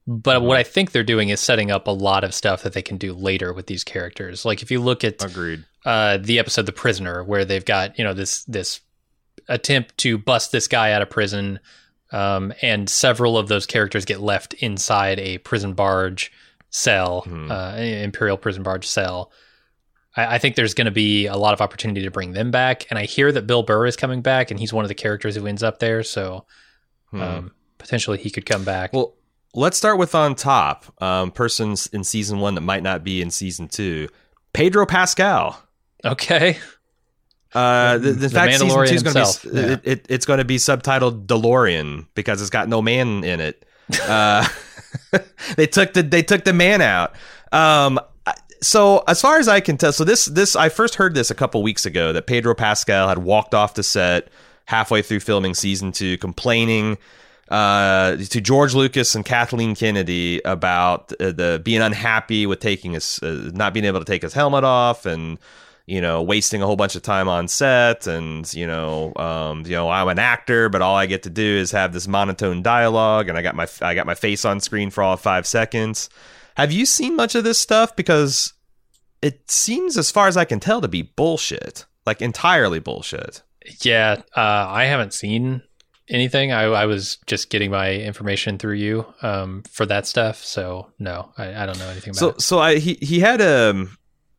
But 0.06 0.42
what 0.44 0.58
I 0.58 0.64
think 0.64 0.92
they're 0.92 1.04
doing 1.04 1.30
is 1.30 1.40
setting 1.40 1.72
up 1.72 1.88
a 1.88 1.92
lot 1.92 2.24
of 2.24 2.34
stuff 2.34 2.62
that 2.64 2.74
they 2.74 2.82
can 2.82 2.98
do 2.98 3.14
later 3.14 3.54
with 3.54 3.68
these 3.68 3.84
characters. 3.84 4.46
Like 4.46 4.62
if 4.62 4.70
you 4.70 4.80
look 4.82 5.04
at 5.04 5.24
Agreed. 5.24 5.64
uh, 5.86 6.18
the 6.18 6.38
episode 6.40 6.66
"The 6.68 6.72
Prisoner," 6.74 7.24
where 7.24 7.44
they've 7.46 7.66
got 7.66 7.98
you 7.98 8.04
know 8.04 8.14
this 8.14 8.44
this 8.44 8.82
attempt 9.50 9.98
to 10.00 10.18
bust 10.18 10.52
this 10.52 10.68
guy 10.68 10.92
out 10.92 11.02
of 11.02 11.10
prison, 11.10 11.60
um, 12.12 12.54
and 12.62 12.90
several 12.90 13.38
of 13.38 13.48
those 13.48 13.66
characters 13.66 14.06
get 14.06 14.20
left 14.22 14.54
inside 14.56 15.20
a 15.20 15.38
prison 15.40 15.74
barge 15.74 16.32
cell, 16.70 17.22
Hmm. 17.22 17.52
uh, 17.52 17.76
imperial 17.78 18.38
prison 18.38 18.62
barge 18.64 18.86
cell. 18.86 19.32
I, 20.16 20.36
I 20.36 20.38
think 20.38 20.56
there's 20.56 20.74
going 20.74 20.86
to 20.86 20.92
be 20.92 21.26
a 21.28 21.36
lot 21.36 21.54
of 21.54 21.62
opportunity 21.62 22.02
to 22.04 22.12
bring 22.12 22.34
them 22.34 22.52
back. 22.52 22.86
And 22.90 22.98
I 23.00 23.06
hear 23.06 23.32
that 23.32 23.48
Bill 23.48 23.64
Burr 23.64 23.86
is 23.88 23.96
coming 23.96 24.22
back, 24.22 24.52
and 24.52 24.60
he's 24.60 24.72
one 24.74 24.86
of 24.86 24.90
the 24.90 24.96
characters 24.96 25.36
who 25.36 25.48
ends 25.48 25.64
up 25.64 25.80
there. 25.80 26.04
So 26.04 26.46
Hmm. 27.12 27.22
um, 27.22 27.52
potentially 27.78 28.18
he 28.18 28.30
could 28.32 28.46
come 28.46 28.64
back. 28.64 28.92
Well, 28.94 29.14
let's 29.54 29.78
start 29.78 29.98
with 30.00 30.16
on 30.16 30.34
top. 30.36 30.86
Um, 31.02 31.30
persons 31.32 31.88
in 31.88 32.04
season 32.04 32.40
one 32.40 32.56
that 32.56 32.62
might 32.62 32.82
not 32.84 33.04
be 33.04 33.22
in 33.22 33.30
season 33.30 33.68
two. 33.68 34.08
Pedro 34.54 34.86
Pascal. 34.86 35.62
okay. 36.04 36.58
Uh, 37.54 38.00
the, 38.00 38.14
the, 38.14 38.14
The 38.14 38.30
fact 38.32 38.54
season 38.54 38.68
two 38.70 38.82
is 38.82 39.04
going 39.04 39.14
to 39.16 39.50
be 39.52 39.56
yeah. 39.58 39.66
it, 39.74 39.82
it, 39.84 40.06
it's 40.10 40.26
going 40.26 40.40
to 40.40 40.46
be 40.46 40.58
subtitled 40.58 41.28
DeLorean 41.28 42.08
because 42.16 42.42
it's 42.42 42.50
got 42.50 42.68
no 42.68 42.82
man 42.82 43.24
in 43.24 43.40
it. 43.40 43.64
Uh, 44.08 44.48
they 45.58 45.68
took 45.68 45.94
the 45.94 46.02
they 46.02 46.24
took 46.24 46.46
the 46.46 46.54
man 46.54 46.82
out. 46.82 47.14
Um, 47.52 48.00
so 48.64 49.04
as 49.08 49.22
far 49.22 49.38
as 49.38 49.48
I 49.48 49.60
can 49.60 49.78
tell, 49.78 49.94
so 49.94 50.04
this 50.04 50.26
this 50.26 50.56
I 50.56 50.70
first 50.70 50.96
heard 50.96 51.14
this 51.14 51.30
a 51.30 51.36
couple 51.36 51.62
weeks 51.62 51.86
ago 51.86 52.14
that 52.14 52.28
Pedro 52.28 52.56
Pascal 52.56 53.08
had 53.08 53.20
walked 53.20 53.54
off 53.54 53.74
the 53.76 53.84
set 53.84 54.30
halfway 54.66 55.02
through 55.02 55.20
filming 55.20 55.54
season 55.54 55.92
two, 55.92 56.18
complaining 56.18 56.98
uh, 57.50 58.16
to 58.18 58.42
George 58.42 58.74
Lucas 58.74 59.16
and 59.16 59.26
Kathleen 59.26 59.76
Kennedy 59.76 60.42
about 60.46 61.12
uh, 61.20 61.32
the 61.32 61.62
being 61.64 61.82
unhappy 61.82 62.46
with 62.46 62.60
taking 62.60 62.94
his 62.94 63.20
uh, 63.22 63.52
not 63.54 63.74
being 63.74 63.86
able 63.86 64.00
to 64.00 64.06
take 64.06 64.22
his 64.22 64.34
helmet 64.34 64.64
off 64.64 65.06
and 65.06 65.38
you 65.86 66.00
know 66.00 66.22
wasting 66.22 66.62
a 66.62 66.66
whole 66.66 66.78
bunch 66.78 66.96
of 66.96 67.02
time 67.02 67.28
on 67.28 67.48
set 67.48 68.08
and 68.08 68.54
you 68.54 68.66
know 68.66 69.14
um, 69.18 69.64
you 69.66 69.74
know 69.74 69.90
I'm 69.90 70.08
an 70.08 70.20
actor 70.20 70.70
but 70.70 70.82
all 70.82 70.96
I 70.96 71.06
get 71.06 71.24
to 71.24 71.30
do 71.30 71.44
is 71.44 71.72
have 71.72 71.92
this 71.92 72.08
monotone 72.08 72.64
dialogue 72.64 73.28
and 73.28 73.38
I 73.38 73.42
got 73.42 73.56
my 73.56 73.68
I 73.82 73.94
got 73.94 74.08
my 74.08 74.16
face 74.16 74.46
on 74.46 74.60
screen 74.60 74.90
for 74.90 75.04
all 75.04 75.18
five 75.18 75.46
seconds. 75.46 76.10
Have 76.56 76.72
you 76.72 76.86
seen 76.86 77.16
much 77.16 77.36
of 77.36 77.44
this 77.44 77.58
stuff? 77.60 77.96
Because 77.96 78.54
it 79.22 79.50
seems, 79.50 79.98
as 79.98 80.12
far 80.12 80.28
as 80.28 80.38
I 80.38 80.46
can 80.46 80.60
tell, 80.60 80.82
to 80.82 80.88
be 80.88 81.02
bullshit, 81.02 81.86
like 82.06 82.22
entirely 82.22 82.80
bullshit. 82.80 83.42
Yeah, 83.82 84.22
uh, 84.36 84.68
I 84.70 84.86
haven't 84.86 85.14
seen 85.14 85.62
anything. 86.10 86.52
I, 86.52 86.64
I 86.64 86.86
was 86.86 87.18
just 87.28 87.50
getting 87.50 87.72
my 87.72 87.94
information 87.94 88.58
through 88.58 88.76
you 88.76 89.06
um, 89.22 89.64
for 89.72 89.86
that 89.86 90.06
stuff. 90.06 90.44
So 90.44 90.92
no, 91.00 91.32
I, 91.38 91.64
I 91.64 91.66
don't 91.66 91.80
know 91.80 91.90
anything 91.90 92.12
about 92.12 92.20
So 92.20 92.30
it. 92.30 92.42
so 92.42 92.60
I 92.60 92.76
he 92.80 92.96
he 92.96 93.22
had 93.22 93.40
a 93.40 93.88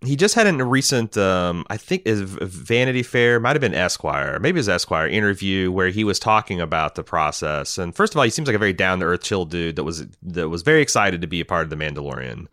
he 0.04 0.16
just 0.16 0.34
had 0.34 0.46
a 0.46 0.64
recent 0.64 1.16
um 1.16 1.64
I 1.70 1.76
think 1.76 2.02
is 2.04 2.20
Vanity 2.20 3.02
Fair 3.02 3.40
might 3.40 3.56
have 3.56 3.60
been 3.60 3.74
Esquire 3.74 4.38
maybe 4.40 4.56
it 4.56 4.60
was 4.60 4.68
Esquire 4.68 5.08
interview 5.08 5.70
where 5.70 5.88
he 5.88 6.04
was 6.04 6.18
talking 6.18 6.60
about 6.60 6.94
the 6.94 7.02
process. 7.02 7.78
And 7.78 7.94
first 7.94 8.14
of 8.14 8.18
all 8.18 8.24
he 8.24 8.30
seems 8.30 8.48
like 8.48 8.56
a 8.56 8.58
very 8.58 8.72
down 8.72 9.00
to 9.00 9.06
earth 9.06 9.22
chill 9.22 9.44
dude 9.44 9.76
that 9.76 9.84
was 9.84 10.06
that 10.22 10.48
was 10.48 10.62
very 10.62 10.82
excited 10.82 11.20
to 11.20 11.26
be 11.26 11.40
a 11.40 11.44
part 11.44 11.64
of 11.64 11.70
the 11.70 11.76
Mandalorian. 11.76 12.46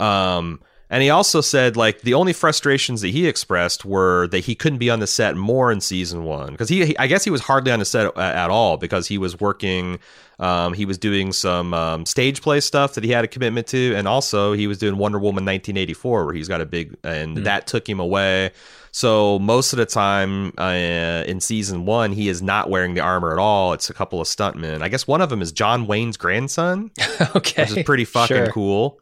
Um 0.00 0.60
and 0.90 1.02
he 1.02 1.10
also 1.10 1.40
said 1.40 1.76
like 1.76 2.00
the 2.02 2.14
only 2.14 2.32
frustrations 2.32 3.00
that 3.02 3.08
he 3.08 3.26
expressed 3.26 3.84
were 3.84 4.26
that 4.28 4.40
he 4.40 4.54
couldn't 4.54 4.78
be 4.78 4.90
on 4.90 5.00
the 5.00 5.06
set 5.06 5.36
more 5.36 5.70
in 5.72 5.80
season 5.80 6.24
one 6.24 6.52
because 6.52 6.68
he, 6.68 6.86
he 6.86 6.98
I 6.98 7.06
guess 7.06 7.24
he 7.24 7.30
was 7.30 7.42
hardly 7.42 7.72
on 7.72 7.78
the 7.78 7.84
set 7.84 8.06
at, 8.06 8.16
at 8.18 8.50
all 8.50 8.76
because 8.76 9.06
he 9.08 9.18
was 9.18 9.38
working 9.40 9.98
um, 10.40 10.72
he 10.72 10.84
was 10.86 10.98
doing 10.98 11.32
some 11.32 11.74
um, 11.74 12.06
stage 12.06 12.42
play 12.42 12.60
stuff 12.60 12.94
that 12.94 13.02
he 13.02 13.10
had 13.10 13.24
a 13.24 13.28
commitment 13.28 13.66
to, 13.68 13.94
and 13.96 14.06
also 14.06 14.52
he 14.52 14.68
was 14.68 14.78
doing 14.78 14.96
Wonder 14.96 15.18
Woman 15.18 15.44
1984, 15.44 16.26
where 16.26 16.32
he's 16.32 16.46
got 16.46 16.60
a 16.60 16.64
big, 16.64 16.96
and 17.02 17.38
that 17.38 17.66
took 17.66 17.88
him 17.88 17.98
away. 17.98 18.52
So 18.92 19.40
most 19.40 19.72
of 19.72 19.78
the 19.78 19.86
time 19.86 20.52
uh, 20.56 21.24
in 21.26 21.40
season 21.40 21.86
one, 21.86 22.12
he 22.12 22.28
is 22.28 22.40
not 22.40 22.70
wearing 22.70 22.94
the 22.94 23.00
armor 23.00 23.32
at 23.32 23.38
all. 23.38 23.72
It's 23.72 23.90
a 23.90 23.94
couple 23.94 24.20
of 24.20 24.28
stuntmen. 24.28 24.80
I 24.80 24.88
guess 24.88 25.08
one 25.08 25.20
of 25.20 25.28
them 25.28 25.42
is 25.42 25.50
John 25.50 25.88
Wayne's 25.88 26.16
grandson, 26.16 26.92
okay, 27.34 27.62
which 27.64 27.76
is 27.76 27.82
pretty 27.82 28.04
fucking 28.04 28.36
Sure. 28.36 28.52
cool. 28.52 29.00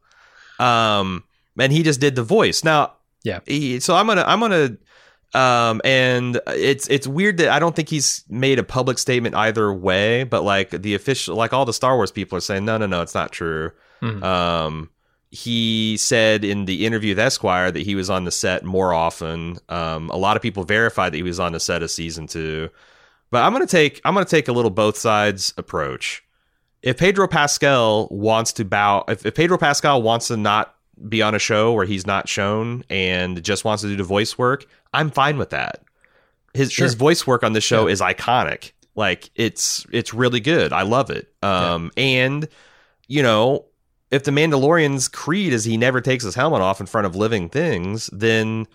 Um, 0.59 1.23
and 1.59 1.73
he 1.73 1.83
just 1.83 2.01
did 2.01 2.15
the 2.17 2.23
voice. 2.23 2.63
Now, 2.65 2.93
Yeah. 3.25 3.41
he, 3.47 3.81
so 3.81 3.95
I'm 3.97 4.07
gonna 4.07 4.25
I'm 4.27 4.41
gonna 4.41 4.77
um 5.35 5.81
and 5.85 6.41
it's 6.49 6.87
it's 6.89 7.07
weird 7.07 7.39
that 7.39 7.49
I 7.49 7.59
don't 7.59 7.75
think 7.75 7.89
he's 7.89 8.25
made 8.29 8.59
a 8.59 8.63
public 8.63 8.99
statement 8.99 9.35
either 9.35 9.73
way, 9.73 10.25
but 10.25 10.45
like 10.45 10.71
the 10.71 10.95
official 10.95 11.37
like 11.37 11.53
all 11.53 11.65
the 11.65 11.73
Star 11.73 11.97
Wars 11.97 12.11
people 12.13 12.39
are 12.39 12.41
saying 12.41 12.65
no 12.65 12.79
no 12.79 12.87
no 12.87 13.03
it's 13.03 13.15
not 13.15 13.33
true. 13.33 13.73
Mhm. 14.03 14.23
Um 14.23 14.91
he 15.31 15.97
said 15.99 16.45
in 16.45 16.65
the 16.67 16.87
interview 16.87 17.11
with 17.11 17.19
Esquire 17.19 17.71
that 17.73 17.83
he 17.83 17.95
was 17.97 18.09
on 18.09 18.25
the 18.25 18.31
set 18.31 18.65
more 18.65 18.93
often. 18.95 19.59
Um 19.69 20.09
a 20.11 20.17
lot 20.17 20.37
of 20.37 20.43
people 20.43 20.63
verified 20.65 21.13
that 21.13 21.17
he 21.17 21.23
was 21.25 21.41
on 21.41 21.53
the 21.53 21.61
set 21.61 21.83
of 21.83 21.91
season 21.91 22.27
2. 22.29 22.69
But 23.33 23.43
I'm 23.43 23.53
going 23.53 23.67
to 23.67 23.71
take 23.71 24.01
I'm 24.05 24.15
to 24.15 24.25
take 24.25 24.47
a 24.47 24.53
little 24.53 24.71
both 24.71 24.97
sides 24.97 25.53
approach. 25.59 26.23
If 26.83 26.99
Pedro 26.99 27.27
Pascal 27.27 28.07
wants 28.13 28.53
to 28.55 28.65
bow 28.65 29.05
if, 29.09 29.27
if 29.27 29.35
Pedro 29.35 29.59
Pascal 29.59 30.01
wants 30.01 30.29
to 30.29 30.37
not 30.37 30.76
be 31.09 31.23
on 31.23 31.35
a 31.35 31.39
show 31.39 31.73
where 31.73 31.85
he's 31.87 32.07
not 32.07 32.29
shown 32.29 32.85
and 32.91 33.43
just 33.43 33.65
wants 33.65 33.83
to 33.83 33.89
do 33.89 33.97
the 33.97 34.03
voice 34.05 34.39
work, 34.39 34.67
I'm 34.95 35.11
fine 35.11 35.37
with 35.39 35.51
that. 35.51 35.83
His 36.55 36.73
Sure. 36.73 36.85
his 36.87 36.95
voice 36.95 37.27
work 37.27 37.43
on 37.43 37.53
this 37.53 37.65
show 37.65 37.87
Yeah. 37.87 37.93
is 37.93 38.01
iconic. 38.01 38.73
Like 38.95 39.31
it's 39.35 39.85
it's 39.93 40.15
really 40.15 40.41
good. 40.41 40.73
I 40.73 40.83
love 40.83 41.11
it. 41.11 41.29
Um 41.43 41.91
and 41.97 42.49
you 43.09 43.23
know, 43.23 43.67
if 44.11 44.25
the 44.25 44.31
Mandalorian's 44.31 45.09
creed 45.09 45.53
is 45.53 45.65
he 45.65 45.77
never 45.77 46.01
takes 46.01 46.25
his 46.25 46.35
helmet 46.35 46.63
off 46.63 46.81
in 46.81 46.87
front 46.87 47.07
of 47.07 47.15
living 47.15 47.49
things, 47.49 48.09
then 48.13 48.67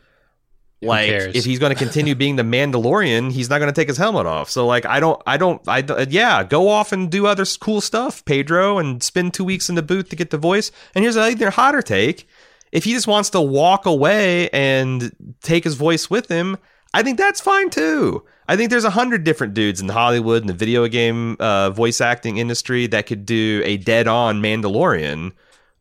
like 0.82 1.10
if 1.10 1.46
he's 1.46 1.60
going 1.60 1.72
to 1.74 1.78
continue 1.78 2.16
being 2.16 2.36
the 2.38 2.44
Mandalorian, 2.44 3.32
he's 3.32 3.50
not 3.50 3.60
going 3.60 3.72
to 3.72 3.80
take 3.80 3.88
his 3.88 3.98
helmet 3.98 4.26
off. 4.26 4.50
So 4.50 4.66
like 4.66 4.86
I 4.86 5.00
don't 5.00 5.22
I 5.28 5.38
don't 5.38 5.62
I 5.68 5.84
yeah, 6.10 6.44
go 6.44 6.70
off 6.70 6.92
and 6.92 7.10
do 7.10 7.28
other 7.28 7.46
cool 7.60 7.82
stuff, 7.82 8.26
Pedro, 8.26 8.78
and 8.80 9.02
spend 9.04 9.34
2 9.34 9.44
weeks 9.44 9.70
in 9.70 9.76
the 9.76 9.84
booth 9.84 10.10
to 10.10 10.16
get 10.16 10.30
the 10.32 10.38
voice. 10.38 10.72
And 10.96 11.04
here's 11.04 11.16
another 11.16 11.52
hotter 11.52 11.82
take. 11.82 12.28
If 12.72 12.86
he 12.86 12.94
just 12.94 13.06
wants 13.08 13.30
to 13.32 13.42
walk 13.42 13.86
away 13.86 14.50
and 14.50 15.14
take 15.42 15.64
his 15.66 15.76
voice 15.76 16.10
with 16.10 16.30
him, 16.30 16.58
I 16.94 17.04
think 17.04 17.18
that's 17.18 17.42
fine 17.42 17.70
too. 17.70 18.24
I 18.48 18.56
think 18.58 18.70
there's 18.70 18.84
a 18.86 18.90
hundred 18.90 19.24
different 19.24 19.54
dudes 19.54 19.82
in 19.82 19.90
Hollywood 19.90 20.42
and 20.42 20.50
the 20.50 20.54
video 20.54 20.88
game 20.88 21.38
uh, 21.40 21.70
voice 21.70 22.02
acting 22.02 22.38
industry 22.38 22.88
that 22.88 23.06
could 23.06 23.26
do 23.26 23.62
a 23.66 23.78
dead-on 23.78 24.42
Mandalorian 24.42 25.32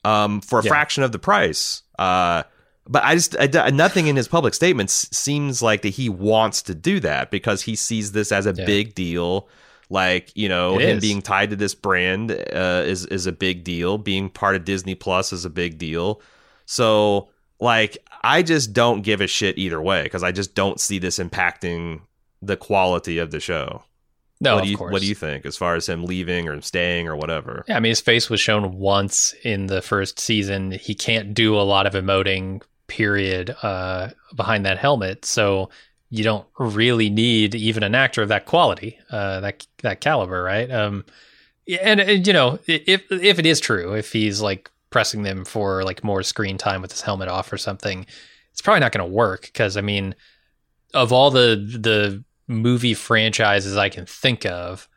um, 0.04 0.40
for 0.40 0.60
a 0.60 0.64
Yeah. 0.64 0.68
fraction 0.68 1.02
of 1.02 1.12
the 1.12 1.18
price. 1.18 1.82
Uh, 1.98 2.42
but 2.90 3.02
I 3.04 3.14
just 3.14 3.34
I, 3.38 3.70
nothing 3.70 4.08
in 4.08 4.16
his 4.16 4.28
public 4.28 4.52
statements 4.52 5.08
seems 5.16 5.62
like 5.62 5.80
that 5.82 5.90
he 5.90 6.08
wants 6.10 6.60
to 6.62 6.74
do 6.74 7.00
that 7.00 7.30
because 7.30 7.62
he 7.62 7.76
sees 7.76 8.12
this 8.12 8.32
as 8.32 8.44
a 8.46 8.52
Yeah. 8.54 8.66
big 8.66 8.94
deal. 8.94 9.48
Like 9.88 10.30
you 10.36 10.48
know, 10.48 10.78
It 10.78 10.88
him 10.88 10.96
is. 10.98 11.00
being 11.00 11.22
tied 11.22 11.50
to 11.50 11.56
this 11.56 11.74
brand 11.74 12.30
uh, 12.30 12.82
is 12.84 13.06
is 13.06 13.26
a 13.26 13.32
big 13.32 13.64
deal. 13.64 13.96
Being 13.96 14.28
part 14.28 14.54
of 14.56 14.64
Disney 14.64 14.94
Plus 14.94 15.32
is 15.32 15.44
a 15.44 15.50
big 15.50 15.78
deal. 15.78 16.20
So 16.66 17.28
like 17.60 17.96
I 18.22 18.42
just 18.42 18.72
don't 18.72 19.02
give 19.02 19.20
a 19.20 19.26
shit 19.26 19.56
either 19.58 19.80
way 19.80 20.02
because 20.02 20.22
I 20.22 20.32
just 20.32 20.54
don't 20.54 20.78
see 20.80 20.98
this 20.98 21.18
impacting 21.18 22.02
the 22.42 22.56
quality 22.56 23.18
of 23.18 23.30
the 23.30 23.40
show. 23.40 23.82
No, 24.42 24.54
what 24.54 24.60
of 24.60 24.64
do 24.64 24.70
you 24.70 24.76
course. 24.78 24.92
what 24.92 25.02
do 25.02 25.06
you 25.08 25.14
think 25.14 25.44
as 25.44 25.56
far 25.56 25.74
as 25.74 25.86
him 25.88 26.04
leaving 26.04 26.48
or 26.48 26.60
staying 26.62 27.06
or 27.08 27.14
whatever? 27.16 27.64
Yeah, 27.68 27.76
I 27.76 27.80
mean, 27.80 27.90
his 27.90 28.00
face 28.00 28.30
was 28.30 28.40
shown 28.40 28.78
once 28.78 29.34
in 29.42 29.66
the 29.66 29.82
first 29.82 30.18
season. 30.18 30.70
He 30.70 30.94
can't 30.94 31.34
do 31.34 31.56
a 31.56 31.60
lot 31.60 31.86
of 31.86 31.92
emoting, 31.92 32.62
period, 32.90 33.56
uh, 33.62 34.10
behind 34.34 34.66
that 34.66 34.76
helmet. 34.76 35.24
So 35.24 35.70
you 36.10 36.24
don't 36.24 36.46
really 36.58 37.08
need 37.08 37.54
even 37.54 37.82
an 37.82 37.94
actor 37.94 38.20
of 38.20 38.28
that 38.28 38.44
quality, 38.44 38.98
uh, 39.10 39.40
that 39.40 39.66
that 39.82 40.00
caliber, 40.00 40.42
right? 40.42 40.70
Um, 40.70 41.04
and, 41.80 42.00
and 42.00 42.26
you 42.26 42.32
know, 42.32 42.58
if 42.66 43.10
if 43.10 43.38
it 43.38 43.46
is 43.46 43.60
true, 43.60 43.94
if 43.94 44.12
he's 44.12 44.42
like 44.42 44.70
pressing 44.90 45.22
them 45.22 45.44
for 45.44 45.84
like 45.84 46.02
more 46.02 46.22
screen 46.22 46.58
time 46.58 46.82
with 46.82 46.90
his 46.90 47.00
helmet 47.00 47.28
off 47.28 47.52
or 47.52 47.58
something, 47.58 48.04
it's 48.50 48.60
probably 48.60 48.80
not 48.80 48.92
going 48.92 49.08
to 49.08 49.14
work 49.14 49.42
because 49.42 49.76
I 49.76 49.80
mean, 49.80 50.14
of 50.92 51.12
all 51.12 51.30
the 51.30 51.56
the 51.80 52.24
movie 52.48 52.94
franchises 52.94 53.76
I 53.76 53.88
can 53.88 54.04
think 54.04 54.44
of, 54.44 54.88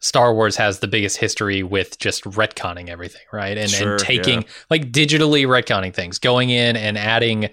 Star 0.00 0.34
Wars 0.34 0.56
has 0.56 0.80
the 0.80 0.88
biggest 0.88 1.18
history 1.18 1.62
with 1.62 1.98
just 1.98 2.24
retconning 2.24 2.88
everything, 2.88 3.22
right? 3.32 3.56
And 3.56 3.70
Sure, 3.70 3.92
and 3.92 4.00
taking 4.00 4.42
yeah. 4.42 4.48
like 4.70 4.90
digitally 4.90 5.46
retconning 5.46 5.94
things, 5.94 6.18
going 6.18 6.50
in 6.50 6.76
and 6.76 6.96
adding 6.96 7.50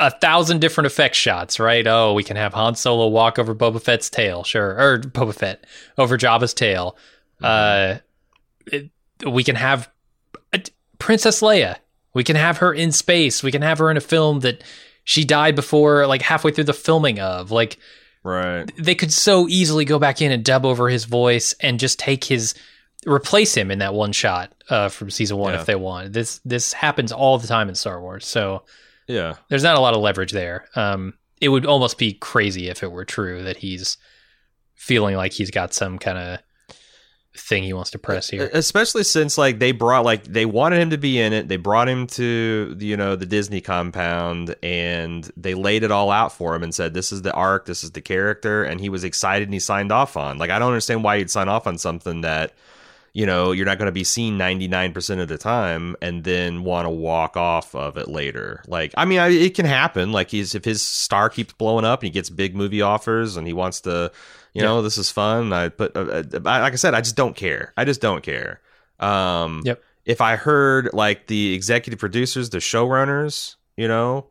a 0.00 0.10
thousand 0.10 0.60
different 0.60 0.86
effect 0.86 1.14
shots, 1.14 1.60
right? 1.60 1.86
Oh, 1.86 2.14
we 2.14 2.24
can 2.24 2.36
have 2.36 2.52
Han 2.54 2.74
Solo 2.74 3.06
walk 3.08 3.38
over 3.38 3.54
Boba 3.54 3.80
Fett's 3.80 4.10
tail, 4.10 4.42
sure, 4.42 4.70
or 4.70 4.98
Boba 4.98 5.34
Fett 5.34 5.66
over 5.96 6.18
Jabba's 6.18 6.54
tail. 6.54 6.96
Uh, 7.42 7.98
it, 8.66 8.90
we 9.26 9.44
can 9.44 9.56
have 9.56 9.88
uh, 10.52 10.58
Princess 10.98 11.40
Leia. 11.40 11.76
We 12.12 12.24
can 12.24 12.36
have 12.36 12.58
her 12.58 12.72
in 12.72 12.90
space. 12.92 13.42
We 13.42 13.52
can 13.52 13.62
have 13.62 13.78
her 13.78 13.90
in 13.90 13.96
a 13.96 14.00
film 14.00 14.40
that 14.40 14.64
she 15.04 15.24
died 15.24 15.54
before, 15.54 16.06
like 16.06 16.22
halfway 16.22 16.50
through 16.50 16.64
the 16.64 16.72
filming 16.72 17.20
of. 17.20 17.50
Like 17.50 17.78
Right. 18.22 18.70
they 18.78 18.94
could 18.94 19.12
so 19.12 19.48
easily 19.48 19.84
go 19.84 19.98
back 19.98 20.20
in 20.20 20.30
and 20.30 20.44
dub 20.44 20.66
over 20.66 20.88
his 20.90 21.04
voice 21.06 21.54
and 21.60 21.80
just 21.80 21.98
take 21.98 22.24
his 22.24 22.54
replace 23.06 23.54
him 23.56 23.70
in 23.70 23.78
that 23.78 23.94
one 23.94 24.12
shot 24.12 24.52
uh, 24.68 24.90
from 24.90 25.10
season 25.10 25.38
one 25.38 25.54
Yeah. 25.54 25.60
if 25.60 25.66
they 25.66 25.74
want. 25.74 26.12
This 26.12 26.40
this 26.44 26.72
happens 26.74 27.12
all 27.12 27.38
the 27.38 27.46
time 27.48 27.68
in 27.70 27.74
Star 27.74 28.00
Wars, 28.00 28.26
so 28.26 28.64
Yeah. 29.08 29.36
there's 29.48 29.62
not 29.62 29.76
a 29.76 29.80
lot 29.80 29.94
of 29.94 30.00
leverage 30.02 30.32
there. 30.32 30.66
Um, 30.76 31.14
it 31.40 31.48
would 31.48 31.64
almost 31.64 31.96
be 31.96 32.12
crazy 32.12 32.68
if 32.68 32.82
it 32.82 32.92
were 32.92 33.06
true 33.06 33.42
that 33.44 33.56
he's 33.56 33.96
feeling 34.74 35.16
like 35.16 35.32
he's 35.32 35.50
got 35.50 35.72
some 35.72 35.98
kind 35.98 36.18
of 36.18 36.40
thing 37.34 37.62
he 37.62 37.72
wants 37.72 37.90
to 37.90 37.98
press 37.98 38.28
here. 38.28 38.50
Especially 38.52 39.04
since 39.04 39.38
like 39.38 39.58
they 39.58 39.72
brought 39.72 40.04
like 40.04 40.24
they 40.24 40.46
wanted 40.46 40.80
him 40.80 40.90
to 40.90 40.98
be 40.98 41.20
in 41.20 41.32
it. 41.32 41.48
They 41.48 41.56
brought 41.56 41.88
him 41.88 42.06
to 42.08 42.76
you 42.78 42.96
know 42.96 43.16
the 43.16 43.26
Disney 43.26 43.60
compound 43.60 44.56
and 44.62 45.30
they 45.36 45.54
laid 45.54 45.82
it 45.82 45.90
all 45.90 46.10
out 46.10 46.32
for 46.32 46.54
him 46.54 46.62
and 46.62 46.74
said 46.74 46.94
this 46.94 47.12
is 47.12 47.22
the 47.22 47.32
arc, 47.32 47.66
this 47.66 47.84
is 47.84 47.92
the 47.92 48.00
character, 48.00 48.64
and 48.64 48.80
he 48.80 48.88
was 48.88 49.04
excited 49.04 49.46
and 49.48 49.54
he 49.54 49.60
signed 49.60 49.92
off 49.92 50.16
on. 50.16 50.38
Like 50.38 50.50
I 50.50 50.58
don't 50.58 50.68
understand 50.68 51.04
why 51.04 51.16
you'd 51.16 51.30
sign 51.30 51.48
off 51.48 51.66
on 51.66 51.78
something 51.78 52.22
that 52.22 52.52
you 53.12 53.26
know 53.26 53.52
you're 53.52 53.66
not 53.66 53.78
going 53.78 53.86
to 53.86 53.92
be 53.92 54.04
seen 54.04 54.38
99% 54.38 55.20
of 55.20 55.28
the 55.28 55.38
time 55.38 55.96
and 56.00 56.24
then 56.24 56.62
want 56.62 56.86
to 56.86 56.90
walk 56.90 57.36
off 57.36 57.74
of 57.74 57.96
it 57.96 58.08
later 58.08 58.62
like 58.68 58.92
i 58.96 59.04
mean 59.04 59.18
I, 59.18 59.30
it 59.30 59.54
can 59.54 59.66
happen 59.66 60.12
like 60.12 60.30
he's 60.30 60.54
if 60.54 60.64
his 60.64 60.80
star 60.80 61.28
keeps 61.28 61.52
blowing 61.54 61.84
up 61.84 62.00
and 62.00 62.06
he 62.06 62.10
gets 62.10 62.30
big 62.30 62.54
movie 62.54 62.82
offers 62.82 63.36
and 63.36 63.48
he 63.48 63.52
wants 63.52 63.80
to 63.82 64.12
you 64.54 64.62
yeah. 64.62 64.68
know 64.68 64.82
this 64.82 64.98
is 64.98 65.10
fun. 65.10 65.52
I 65.52 65.68
put 65.68 65.96
uh, 65.96 66.00
uh 66.00 66.22
like 66.42 66.72
i 66.72 66.76
said 66.76 66.94
i 66.94 67.00
just 67.00 67.16
don't 67.16 67.36
care. 67.36 67.72
I 67.76 67.84
just 67.84 68.00
don't 68.00 68.22
care. 68.22 68.60
Um 68.98 69.62
yep. 69.64 69.82
if 70.04 70.20
i 70.20 70.36
heard 70.36 70.90
like 70.92 71.26
the 71.26 71.54
executive 71.54 71.98
producers 71.98 72.50
the 72.50 72.58
showrunners 72.58 73.56
you 73.76 73.88
know 73.88 74.26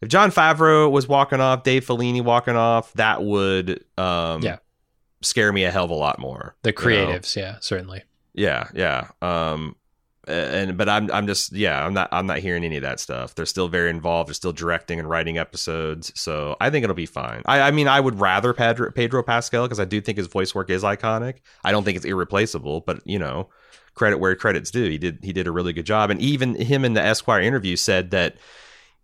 if 0.00 0.08
Jon 0.08 0.30
Favreau 0.30 0.90
was 0.90 1.08
walking 1.08 1.40
off 1.40 1.64
dave 1.64 1.84
filoni 1.84 2.22
walking 2.22 2.56
off 2.56 2.92
that 2.94 3.22
would 3.22 3.84
um 3.98 4.42
yeah. 4.42 4.58
scare 5.22 5.52
me 5.52 5.64
a 5.64 5.70
hell 5.72 5.86
of 5.86 5.90
a 5.90 5.94
lot 5.94 6.20
more 6.20 6.54
the 6.62 6.72
creatives 6.72 7.34
you 7.34 7.42
know? 7.42 7.48
yeah 7.48 7.56
certainly. 7.60 8.04
Yeah, 8.34 8.68
yeah. 8.74 9.08
Um, 9.20 9.76
and 10.28 10.76
but 10.76 10.88
I'm 10.88 11.10
I'm 11.10 11.26
just 11.26 11.52
yeah 11.52 11.84
I'm 11.84 11.94
not 11.94 12.08
I'm 12.12 12.26
not 12.26 12.38
hearing 12.38 12.64
any 12.64 12.76
of 12.76 12.82
that 12.82 13.00
stuff. 13.00 13.34
They're 13.34 13.46
still 13.46 13.68
very 13.68 13.90
involved. 13.90 14.28
They're 14.28 14.34
still 14.34 14.52
directing 14.52 14.98
and 15.00 15.08
writing 15.08 15.38
episodes, 15.38 16.12
so 16.14 16.56
I 16.60 16.70
think 16.70 16.84
it'll 16.84 16.94
be 16.94 17.06
fine. 17.06 17.42
I, 17.44 17.60
I 17.60 17.70
mean 17.72 17.88
I 17.88 17.98
would 17.98 18.20
rather 18.20 18.52
Pedro, 18.52 18.92
Pedro 18.92 19.22
Pascal 19.22 19.64
because 19.64 19.80
I 19.80 19.84
do 19.84 20.00
think 20.00 20.18
his 20.18 20.28
voice 20.28 20.54
work 20.54 20.70
is 20.70 20.84
iconic. 20.84 21.38
I 21.64 21.72
don't 21.72 21.84
think 21.84 21.96
it's 21.96 22.06
irreplaceable, 22.06 22.80
but 22.80 23.04
you 23.04 23.18
know, 23.18 23.48
credit 23.94 24.18
where 24.18 24.34
credit's 24.36 24.70
due. 24.70 24.88
He 24.88 24.98
did 24.98 25.18
he 25.22 25.32
did 25.32 25.48
a 25.48 25.52
really 25.52 25.72
good 25.72 25.86
job, 25.86 26.10
and 26.10 26.20
even 26.20 26.54
him 26.54 26.84
in 26.84 26.94
the 26.94 27.02
Esquire 27.02 27.40
interview 27.40 27.74
said 27.74 28.12
that 28.12 28.36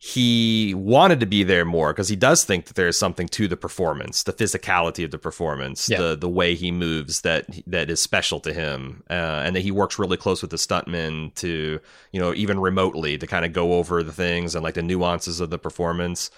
he 0.00 0.74
wanted 0.74 1.18
to 1.18 1.26
be 1.26 1.42
there 1.42 1.64
more 1.64 1.92
because 1.92 2.08
he 2.08 2.14
does 2.14 2.44
think 2.44 2.66
that 2.66 2.76
there 2.76 2.86
is 2.86 2.96
something 2.96 3.26
to 3.28 3.48
the 3.48 3.56
performance, 3.56 4.22
the 4.22 4.32
physicality 4.32 5.04
of 5.04 5.10
the 5.10 5.18
performance, 5.18 5.88
yeah. 5.88 5.98
the 5.98 6.16
the 6.16 6.28
way 6.28 6.54
he 6.54 6.70
moves 6.70 7.22
that 7.22 7.46
that 7.66 7.90
is 7.90 8.00
special 8.00 8.38
to 8.40 8.52
him, 8.52 9.02
uh, 9.10 9.42
and 9.44 9.56
that 9.56 9.62
he 9.62 9.72
works 9.72 9.98
really 9.98 10.16
close 10.16 10.40
with 10.40 10.52
the 10.52 10.56
stuntmen 10.56 11.34
to 11.34 11.80
you 12.12 12.20
know 12.20 12.32
even 12.34 12.60
remotely 12.60 13.18
to 13.18 13.26
kind 13.26 13.44
of 13.44 13.52
go 13.52 13.72
over 13.72 14.04
the 14.04 14.12
things 14.12 14.54
and 14.54 14.62
like 14.62 14.74
the 14.74 14.82
nuances 14.82 15.40
of 15.40 15.50
the 15.50 15.58
performance, 15.58 16.30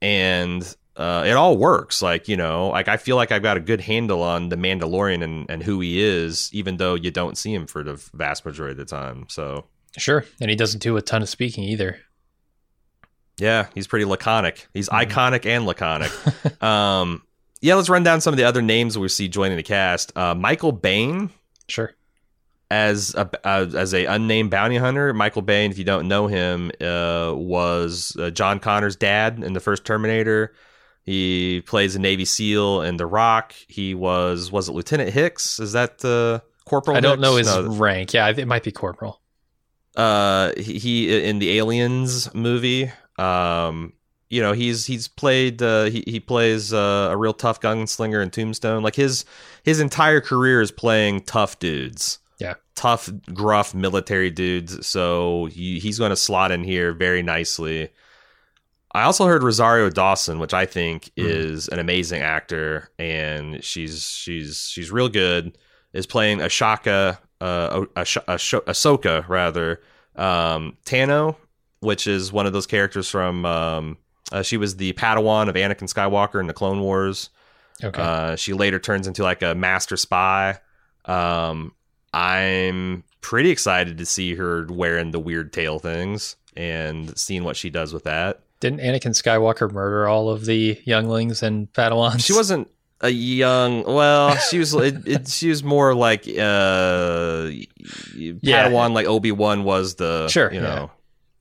and 0.00 0.74
uh, 0.96 1.24
it 1.26 1.32
all 1.32 1.58
works. 1.58 2.00
Like 2.00 2.26
you 2.26 2.38
know, 2.38 2.68
like 2.68 2.88
I 2.88 2.96
feel 2.96 3.16
like 3.16 3.30
I've 3.32 3.42
got 3.42 3.58
a 3.58 3.60
good 3.60 3.82
handle 3.82 4.22
on 4.22 4.48
the 4.48 4.56
Mandalorian 4.56 5.22
and 5.22 5.44
and 5.50 5.62
who 5.62 5.80
he 5.80 6.00
is, 6.00 6.48
even 6.54 6.78
though 6.78 6.94
you 6.94 7.10
don't 7.10 7.36
see 7.36 7.52
him 7.52 7.66
for 7.66 7.84
the 7.84 8.02
vast 8.14 8.46
majority 8.46 8.80
of 8.80 8.88
the 8.88 8.96
time. 8.96 9.26
So 9.28 9.66
sure, 9.98 10.24
and 10.40 10.48
he 10.48 10.56
doesn't 10.56 10.82
do 10.82 10.96
a 10.96 11.02
ton 11.02 11.20
of 11.20 11.28
speaking 11.28 11.64
either. 11.64 11.98
Yeah, 13.38 13.68
he's 13.74 13.86
pretty 13.86 14.04
laconic. 14.04 14.68
He's 14.74 14.88
mm-hmm. 14.88 15.10
iconic 15.10 15.46
and 15.46 15.64
laconic. 15.64 16.10
um, 16.62 17.22
yeah, 17.60 17.74
let's 17.74 17.88
run 17.88 18.02
down 18.02 18.20
some 18.20 18.34
of 18.34 18.38
the 18.38 18.44
other 18.44 18.62
names 18.62 18.98
we 18.98 19.08
see 19.08 19.28
joining 19.28 19.56
the 19.56 19.62
cast. 19.62 20.16
Uh, 20.16 20.34
Michael 20.34 20.72
Biehn, 20.72 21.30
sure, 21.68 21.94
as 22.70 23.14
a 23.14 23.30
uh, 23.44 23.66
as 23.74 23.94
a 23.94 24.04
unnamed 24.06 24.50
bounty 24.50 24.76
hunter. 24.76 25.12
Michael 25.14 25.42
Biehn, 25.42 25.70
if 25.70 25.78
you 25.78 25.84
don't 25.84 26.08
know 26.08 26.26
him, 26.26 26.70
uh, 26.80 27.32
was 27.34 28.16
uh, 28.18 28.30
John 28.30 28.60
Connor's 28.60 28.96
dad 28.96 29.42
in 29.42 29.52
the 29.52 29.60
first 29.60 29.84
Terminator. 29.84 30.52
He 31.04 31.62
plays 31.62 31.96
a 31.96 31.98
Navy 31.98 32.26
SEAL 32.26 32.82
in 32.82 32.98
The 32.98 33.06
Rock. 33.06 33.54
He 33.66 33.94
was 33.94 34.52
was 34.52 34.68
it 34.68 34.72
Lieutenant 34.72 35.10
Hicks? 35.10 35.58
Is 35.58 35.72
that 35.72 35.98
the 35.98 36.42
Corporal? 36.64 36.96
I 36.96 37.00
don't 37.00 37.18
Hicks? 37.18 37.22
know 37.22 37.36
his 37.36 37.46
no. 37.46 37.68
rank. 37.76 38.12
Yeah, 38.12 38.28
it 38.28 38.46
might 38.46 38.62
be 38.62 38.72
Corporal. 38.72 39.20
Uh, 39.96 40.52
he, 40.56 40.78
he 40.78 41.24
in 41.24 41.40
the 41.40 41.58
Aliens 41.58 42.32
movie 42.34 42.92
um, 43.18 43.92
you 44.30 44.42
know, 44.42 44.52
he's 44.52 44.86
he's 44.86 45.08
played 45.08 45.62
uh, 45.62 45.84
he 45.84 46.04
he 46.06 46.20
plays 46.20 46.72
uh, 46.72 47.08
a 47.10 47.16
real 47.16 47.32
tough 47.32 47.60
gunslinger 47.60 48.22
in 48.22 48.30
Tombstone. 48.30 48.82
Like 48.82 48.94
his 48.94 49.24
his 49.62 49.80
entire 49.80 50.20
career 50.20 50.60
is 50.60 50.70
playing 50.70 51.22
tough 51.22 51.58
dudes. 51.58 52.18
Yeah, 52.38 52.54
tough, 52.74 53.10
gruff 53.32 53.74
military 53.74 54.30
dudes. 54.30 54.86
So 54.86 55.46
he, 55.46 55.78
he's 55.80 55.98
going 55.98 56.10
to 56.10 56.16
slot 56.16 56.52
in 56.52 56.62
here 56.62 56.92
very 56.92 57.22
nicely. 57.22 57.88
I 58.92 59.02
also 59.02 59.26
heard 59.26 59.42
Rosario 59.42 59.90
Dawson, 59.90 60.38
which 60.38 60.54
I 60.54 60.66
think 60.66 61.04
mm. 61.04 61.10
is 61.16 61.68
an 61.68 61.78
amazing 61.78 62.22
actor, 62.22 62.90
and 62.98 63.62
she's 63.64 64.08
she's 64.08 64.68
she's 64.68 64.90
real 64.90 65.08
good. 65.08 65.56
Is 65.94 66.06
playing 66.06 66.38
Ashaka, 66.38 67.18
uh, 67.40 67.86
Ash- 67.96 68.18
Ash- 68.28 68.52
Ahsoka 68.52 69.26
rather, 69.26 69.80
um, 70.16 70.76
Tano 70.84 71.36
which 71.80 72.06
is 72.06 72.32
one 72.32 72.46
of 72.46 72.52
those 72.52 72.66
characters 72.66 73.08
from. 73.08 73.44
Um, 73.44 73.98
uh, 74.30 74.42
she 74.42 74.56
was 74.56 74.76
the 74.76 74.92
Padawan 74.92 75.48
of 75.48 75.54
Anakin 75.54 75.92
Skywalker 75.92 76.40
in 76.40 76.46
the 76.46 76.52
Clone 76.52 76.80
Wars. 76.80 77.30
Okay. 77.82 78.02
Uh, 78.02 78.36
she 78.36 78.52
later 78.52 78.78
turns 78.78 79.06
into 79.06 79.22
like 79.22 79.42
a 79.42 79.54
master 79.54 79.96
spy. 79.96 80.58
Um, 81.04 81.72
I'm 82.12 83.04
pretty 83.20 83.50
excited 83.50 83.98
to 83.98 84.06
see 84.06 84.34
her 84.34 84.66
wearing 84.68 85.12
the 85.12 85.20
weird 85.20 85.52
tail 85.52 85.78
things 85.78 86.36
and 86.56 87.16
seeing 87.18 87.44
what 87.44 87.56
she 87.56 87.70
does 87.70 87.92
with 87.92 88.04
that. 88.04 88.40
Didn't 88.60 88.80
Anakin 88.80 89.14
Skywalker 89.14 89.70
murder 89.70 90.08
all 90.08 90.28
of 90.28 90.44
the 90.44 90.80
younglings 90.84 91.42
and 91.42 91.72
Padawans? 91.72 92.24
She 92.24 92.32
wasn't 92.32 92.68
a 93.00 93.08
young. 93.08 93.84
Well, 93.84 94.34
she 94.36 94.58
was. 94.58 94.74
it, 94.74 95.06
it, 95.06 95.28
she 95.28 95.48
was 95.48 95.62
more 95.62 95.94
like 95.94 96.22
uh, 96.22 96.28
Padawan, 98.16 98.38
yeah. 98.42 98.86
like 98.88 99.06
Obi 99.06 99.30
Wan 99.30 99.62
was 99.62 99.94
the. 99.94 100.28
Sure, 100.28 100.52
you 100.52 100.60
know. 100.60 100.90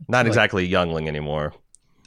Not 0.08 0.20
like, 0.20 0.28
exactly 0.28 0.64
a 0.64 0.68
youngling 0.68 1.08
anymore. 1.08 1.54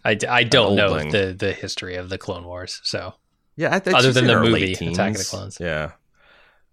I, 0.05 0.17
I 0.29 0.45
don't 0.45 0.77
know 0.77 0.99
the, 1.11 1.35
the 1.37 1.53
history 1.53 1.97
of 1.97 2.09
the 2.09 2.19
Clone 2.19 2.45
Wars, 2.45 2.81
so 2.85 3.15
yeah, 3.57 3.75
I 3.75 3.91
other 3.91 4.13
than 4.13 4.27
the 4.27 4.41
movie 4.41 4.73
Attack 4.73 5.13
of 5.13 5.19
the 5.19 5.25
Clones, 5.25 5.59
yeah. 5.61 5.93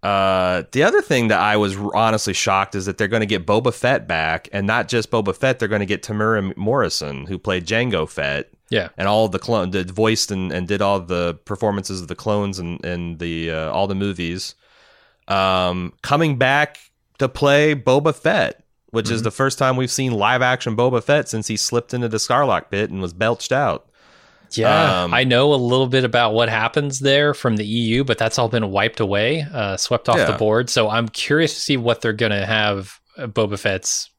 Uh, 0.02 0.62
the 0.72 0.84
other 0.84 1.02
thing 1.02 1.28
that 1.28 1.40
I 1.40 1.56
was 1.56 1.76
honestly 1.76 2.32
shocked 2.32 2.76
is 2.76 2.86
that 2.86 2.98
they're 2.98 3.08
going 3.08 3.20
to 3.20 3.26
get 3.26 3.44
Boba 3.44 3.74
Fett 3.74 4.06
back, 4.06 4.48
and 4.52 4.66
not 4.66 4.88
just 4.88 5.10
Boba 5.10 5.36
Fett. 5.36 5.58
They're 5.58 5.68
going 5.68 5.80
to 5.80 5.86
get 5.86 6.02
Temuera 6.02 6.56
Morrison, 6.56 7.26
who 7.26 7.36
played 7.36 7.66
Jango 7.66 8.08
Fett, 8.08 8.48
yeah, 8.70 8.88
and 8.96 9.08
all 9.08 9.28
the 9.28 9.40
clone, 9.40 9.70
did 9.70 9.90
voiced 9.90 10.30
and, 10.30 10.52
and 10.52 10.68
did 10.68 10.80
all 10.80 11.00
the 11.00 11.34
performances 11.44 12.00
of 12.00 12.08
the 12.08 12.14
clones 12.14 12.58
and 12.58 12.82
and 12.84 13.18
the 13.18 13.50
uh, 13.50 13.70
all 13.72 13.86
the 13.86 13.94
movies. 13.94 14.54
Um, 15.26 15.92
coming 16.02 16.38
back 16.38 16.78
to 17.18 17.28
play 17.28 17.74
Boba 17.74 18.14
Fett 18.14 18.64
which 18.90 19.06
mm-hmm. 19.06 19.14
is 19.14 19.22
the 19.22 19.30
first 19.30 19.58
time 19.58 19.76
we've 19.76 19.90
seen 19.90 20.12
live 20.12 20.42
action 20.42 20.76
Boba 20.76 21.02
Fett 21.02 21.28
since 21.28 21.46
he 21.46 21.56
slipped 21.56 21.94
into 21.94 22.08
the 22.08 22.16
Sarlacc 22.16 22.70
pit 22.70 22.90
and 22.90 23.00
was 23.00 23.12
belched 23.12 23.52
out. 23.52 23.88
Yeah, 24.52 25.04
um, 25.04 25.12
I 25.12 25.24
know 25.24 25.52
a 25.52 25.56
little 25.56 25.88
bit 25.88 26.04
about 26.04 26.32
what 26.32 26.48
happens 26.48 27.00
there 27.00 27.34
from 27.34 27.56
the 27.56 27.66
EU, 27.66 28.02
but 28.02 28.16
that's 28.16 28.38
all 28.38 28.48
been 28.48 28.70
wiped 28.70 29.00
away, 29.00 29.42
uh, 29.52 29.76
swept 29.76 30.08
off 30.08 30.16
yeah. 30.16 30.30
the 30.30 30.38
board. 30.38 30.70
So 30.70 30.88
I'm 30.88 31.08
curious 31.08 31.54
to 31.54 31.60
see 31.60 31.76
what 31.76 32.00
they're 32.00 32.14
going 32.14 32.32
to 32.32 32.46
have 32.46 32.98
uh, 33.18 33.26
Boba 33.26 33.58
Fett's, 33.58 34.10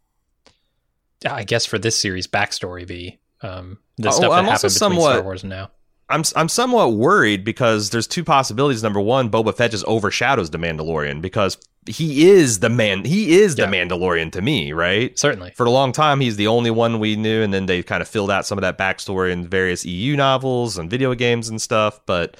I 1.26 1.44
guess, 1.44 1.66
for 1.66 1.80
this 1.80 1.98
series 1.98 2.28
backstory 2.28 2.86
be. 2.86 3.20
Um, 3.42 3.80
the 3.98 4.10
oh, 4.10 4.12
stuff 4.12 4.30
that 4.30 4.38
I'm 4.38 4.46
happened 4.46 4.62
between 4.62 4.70
somewhat, 4.72 5.14
Star 5.14 5.24
Wars 5.24 5.44
and 5.44 5.50
now. 5.50 5.72
I'm 6.10 6.24
I'm 6.36 6.50
somewhat 6.50 6.94
worried 6.94 7.44
because 7.44 7.92
there's 7.92 8.08
two 8.08 8.24
possibilities. 8.24 8.84
Number 8.84 9.00
one, 9.00 9.30
Boba 9.30 9.56
Fett 9.56 9.72
just 9.72 9.86
overshadows 9.86 10.50
the 10.50 10.58
Mandalorian 10.58 11.22
because 11.22 11.58
he 11.88 12.30
is 12.30 12.60
the 12.60 12.70
man. 12.70 13.06
He 13.06 13.40
is 13.40 13.56
the. 13.56 13.64
Mandalorian 13.64 14.32
to 14.34 14.42
me, 14.42 14.74
right? 14.74 15.18
Certainly. 15.18 15.54
For 15.56 15.66
a 15.66 15.72
long 15.72 15.92
time, 15.92 16.20
he's 16.20 16.36
the 16.36 16.48
only 16.48 16.72
one 16.72 17.00
we 17.00 17.16
knew, 17.16 17.42
and 17.42 17.54
then 17.54 17.66
they 17.66 17.84
kind 17.84 18.02
of 18.02 18.08
filled 18.08 18.32
out 18.32 18.46
some 18.46 18.58
of 18.58 18.62
that 18.64 18.78
backstory 18.78 19.32
in 19.32 19.48
various 19.48 19.86
EU 19.86 20.16
novels 20.16 20.78
and 20.78 20.90
video 20.90 21.14
games 21.14 21.50
and 21.50 21.62
stuff. 21.62 22.00
But, 22.06 22.38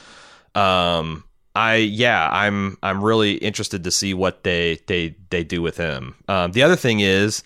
um, 0.56 1.24
I 1.56 1.76
yeah, 1.76 2.30
I'm 2.32 2.78
I'm 2.84 3.04
really 3.04 3.34
interested 3.34 3.84
to 3.84 3.92
see 3.92 4.14
what 4.14 4.44
they 4.44 4.80
they 4.88 5.16
they 5.30 5.44
do 5.44 5.62
with 5.62 5.78
him. 5.78 6.16
Um, 6.28 6.52
the 6.52 6.64
other 6.64 6.76
thing 6.76 7.00
is, 7.00 7.44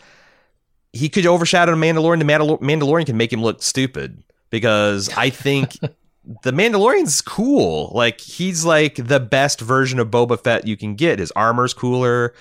he 0.91 1.09
could 1.09 1.25
overshadow 1.25 1.71
the 1.71 1.77
Mandalorian. 1.77 2.19
The 2.19 2.25
Mandal- 2.25 2.62
Mandalorian 2.62 3.05
can 3.05 3.17
make 3.17 3.31
him 3.31 3.41
look 3.41 3.62
stupid 3.63 4.23
because 4.49 5.09
I 5.17 5.29
think 5.29 5.77
the 6.43 6.51
Mandalorian's 6.51 7.21
cool. 7.21 7.91
Like 7.93 8.19
he's 8.19 8.65
like 8.65 8.95
the 8.95 9.19
best 9.19 9.62
version 9.62 9.99
of 9.99 10.09
Boba 10.09 10.41
Fett 10.41 10.67
you 10.67 10.77
can 10.77 10.95
get. 10.95 11.19
His 11.19 11.31
armor's 11.31 11.73
cooler. 11.73 12.33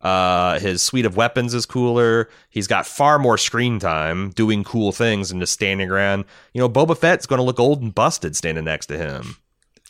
Uh, 0.00 0.58
his 0.58 0.80
suite 0.80 1.04
of 1.04 1.16
weapons 1.16 1.52
is 1.52 1.66
cooler. 1.66 2.30
He's 2.48 2.66
got 2.66 2.86
far 2.86 3.18
more 3.18 3.36
screen 3.36 3.78
time 3.78 4.30
doing 4.30 4.64
cool 4.64 4.92
things 4.92 5.30
and 5.30 5.40
just 5.40 5.52
standing 5.52 5.90
around. 5.90 6.24
You 6.54 6.60
know, 6.60 6.70
Boba 6.70 6.96
Fett's 6.96 7.26
going 7.26 7.38
to 7.38 7.42
look 7.42 7.60
old 7.60 7.82
and 7.82 7.94
busted 7.94 8.34
standing 8.34 8.64
next 8.64 8.86
to 8.86 8.96
him. 8.96 9.36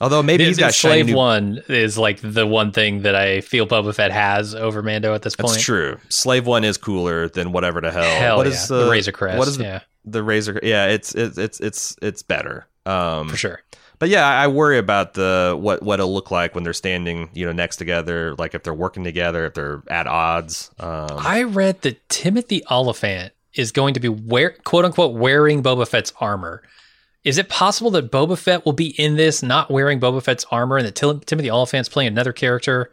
Although 0.00 0.22
maybe 0.22 0.46
he's 0.46 0.58
got 0.58 0.74
Slave 0.74 1.06
new... 1.06 1.14
One 1.14 1.62
is 1.68 1.98
like 1.98 2.20
the 2.22 2.46
one 2.46 2.72
thing 2.72 3.02
that 3.02 3.14
I 3.14 3.42
feel 3.42 3.66
Boba 3.66 3.94
Fett 3.94 4.10
has 4.10 4.54
over 4.54 4.82
Mando 4.82 5.14
at 5.14 5.22
this 5.22 5.36
point. 5.36 5.52
That's 5.52 5.62
true. 5.62 5.98
Slave 6.08 6.46
One 6.46 6.64
is 6.64 6.78
cooler 6.78 7.28
than 7.28 7.52
whatever 7.52 7.80
the 7.80 7.92
hell. 7.92 8.02
Hell 8.02 8.36
what 8.38 8.46
yeah. 8.46 8.52
is 8.54 8.66
the, 8.66 8.84
the 8.86 8.90
Razor 8.90 9.12
Crest? 9.12 9.38
What 9.38 9.46
is 9.46 9.58
the, 9.58 9.64
yeah. 9.64 9.80
the 10.06 10.22
Razor? 10.22 10.58
Yeah, 10.62 10.86
it's 10.86 11.14
it's 11.14 11.36
it's 11.36 11.60
it's 11.60 11.96
it's 12.00 12.22
better. 12.22 12.66
Um, 12.90 13.29
For 13.29 13.37
sure. 13.37 13.62
but 13.98 14.09
yeah, 14.09 14.26
I 14.26 14.46
worry 14.48 14.79
about 14.79 15.14
the 15.14 15.57
what 15.59 15.83
what 15.83 16.00
it'll 16.00 16.12
look 16.12 16.31
like 16.31 16.55
when 16.55 16.64
they're 16.64 16.72
standing, 16.72 17.29
you 17.35 17.46
know, 17.46 17.53
next 17.53 17.76
together. 17.76 18.35
Like 18.37 18.55
if 18.55 18.62
they're 18.62 18.74
working 18.74 19.05
together, 19.05 19.46
if 19.46 19.55
they're 19.55 19.83
at 19.88 20.07
odds. 20.07 20.70
Um, 20.79 21.09
I 21.18 21.42
read 21.44 21.83
that 21.83 22.09
Timothy 22.09 22.62
Olyphant 22.70 23.33
is 23.55 23.72
going 23.72 23.94
to 23.94 24.00
be 24.00 24.09
wear 24.09 24.50
quote 24.64 24.85
unquote 24.85 25.14
wearing 25.16 25.62
Boba 25.62 25.87
Fett's 25.87 26.12
armor. 26.20 26.62
Is 27.22 27.37
it 27.37 27.50
possible 27.50 27.90
that 27.90 28.11
Boba 28.11 28.38
Fett 28.38 28.64
will 28.64 28.72
be 28.72 28.98
in 28.98 29.16
this 29.16 29.42
not 29.42 29.70
wearing 29.70 30.00
Boba 30.00 30.22
Fett's 30.22 30.46
armor 30.50 30.79
and 30.79 30.87
that 30.87 30.94
Tim- 30.94 31.20
Timothy 31.20 31.50
Olyphant's 31.50 31.88
playing 31.90 32.09
another 32.09 32.33
character? 32.33 32.90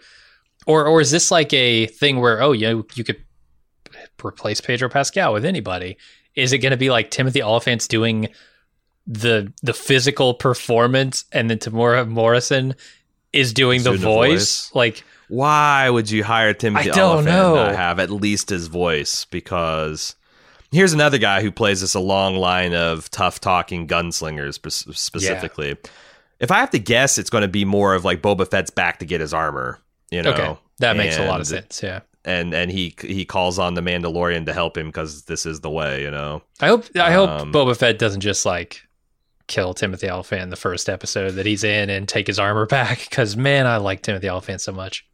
Or 0.66 0.86
or 0.86 1.00
is 1.00 1.12
this 1.12 1.32
like 1.32 1.54
a 1.54 1.86
thing 1.88 2.20
where 2.20 2.42
oh 2.42 2.52
you 2.52 2.68
know, 2.68 2.86
you 2.96 3.06
could 3.06 3.24
replace 4.24 4.60
Pedro 4.60 4.90
Pascal 4.90 5.32
with 5.34 5.46
anybody? 5.46 5.98
Is 6.36 6.52
it 6.54 6.58
going 6.60 6.72
to 6.72 6.78
be 6.78 6.90
like 6.90 7.10
Timothy 7.10 7.42
Olyphant's 7.42 7.88
doing 7.88 8.28
the 9.08 9.52
the 9.64 9.74
physical 9.74 10.34
performance 10.34 11.26
and 11.32 11.50
then 11.50 11.58
Temuera 11.60 12.08
Morrison 12.08 12.76
is 13.34 13.54
doing 13.54 13.84
the 13.84 13.94
voice? 13.94 14.00
voice. 14.00 14.76
Like 14.76 15.04
why 15.30 15.90
would 15.90 16.10
you 16.10 16.24
hire 16.24 16.54
Timothy 16.54 16.92
I 16.92 16.94
don't 16.94 17.12
Olyphant 17.28 17.30
and 17.30 17.38
know. 17.38 17.56
not 17.56 17.76
have 17.76 18.00
at 18.00 18.10
least 18.10 18.50
his 18.50 18.68
voice? 18.68 19.26
Because 19.26 20.16
here's 20.72 20.94
another 20.94 21.18
guy 21.18 21.42
who 21.42 21.52
plays 21.52 21.82
this 21.82 21.96
a 21.96 22.00
long 22.00 22.36
line 22.36 22.74
of 22.74 23.10
tough 23.12 23.40
talking 23.40 23.88
gunslingers 23.88 24.56
spe- 24.56 24.96
specifically. 24.96 25.76
If 26.40 26.52
I 26.52 26.60
have 26.60 26.70
to 26.72 26.80
guess, 26.80 27.18
it's 27.18 27.30
going 27.30 27.42
to 27.42 27.48
be 27.48 27.66
more 27.66 27.94
of 27.96 28.06
like 28.06 28.22
Boba 28.22 28.50
Fett's 28.50 28.70
back 28.70 29.00
to 29.00 29.06
get 29.06 29.22
his 29.22 29.34
armor. 29.34 29.80
You 30.12 30.22
know, 30.22 30.32
okay, 30.32 30.58
that 30.80 30.96
makes 30.96 31.18
a 31.18 31.26
lot 31.26 31.42
of 31.42 31.48
sense. 31.48 31.82
Yeah. 31.84 32.02
And 32.24 32.54
and 32.54 32.72
he 32.72 32.94
he 33.02 33.26
calls 33.26 33.58
on 33.60 33.74
the 33.74 33.82
Mandalorian 33.82 34.46
to 34.46 34.54
help 34.54 34.78
him 34.78 34.88
because 34.88 35.24
this 35.24 35.46
is 35.46 35.62
the 35.62 35.70
way. 35.70 36.04
You 36.04 36.12
know. 36.12 36.42
I 36.62 36.68
hope 36.68 36.86
I 36.96 37.12
hope 37.12 37.30
Um, 37.30 37.52
Boba 37.52 37.76
Fett 37.76 38.00
doesn't 38.00 38.22
just 38.22 38.46
like 38.46 38.87
kill 39.48 39.74
Timothy 39.74 40.10
Olyphant 40.10 40.44
in 40.44 40.50
the 40.50 40.56
first 40.56 40.90
episode 40.90 41.32
that 41.32 41.46
he's 41.46 41.64
in 41.64 41.90
and 41.90 42.08
take 42.08 42.28
his 42.28 42.40
armor 42.40 42.66
back 42.68 43.00
because 43.00 43.36
man, 43.36 43.66
I 43.66 43.78
like 43.78 44.02
Timothy 44.02 44.30
Olyphant 44.30 44.62
so 44.62 44.72
much. 44.72 45.06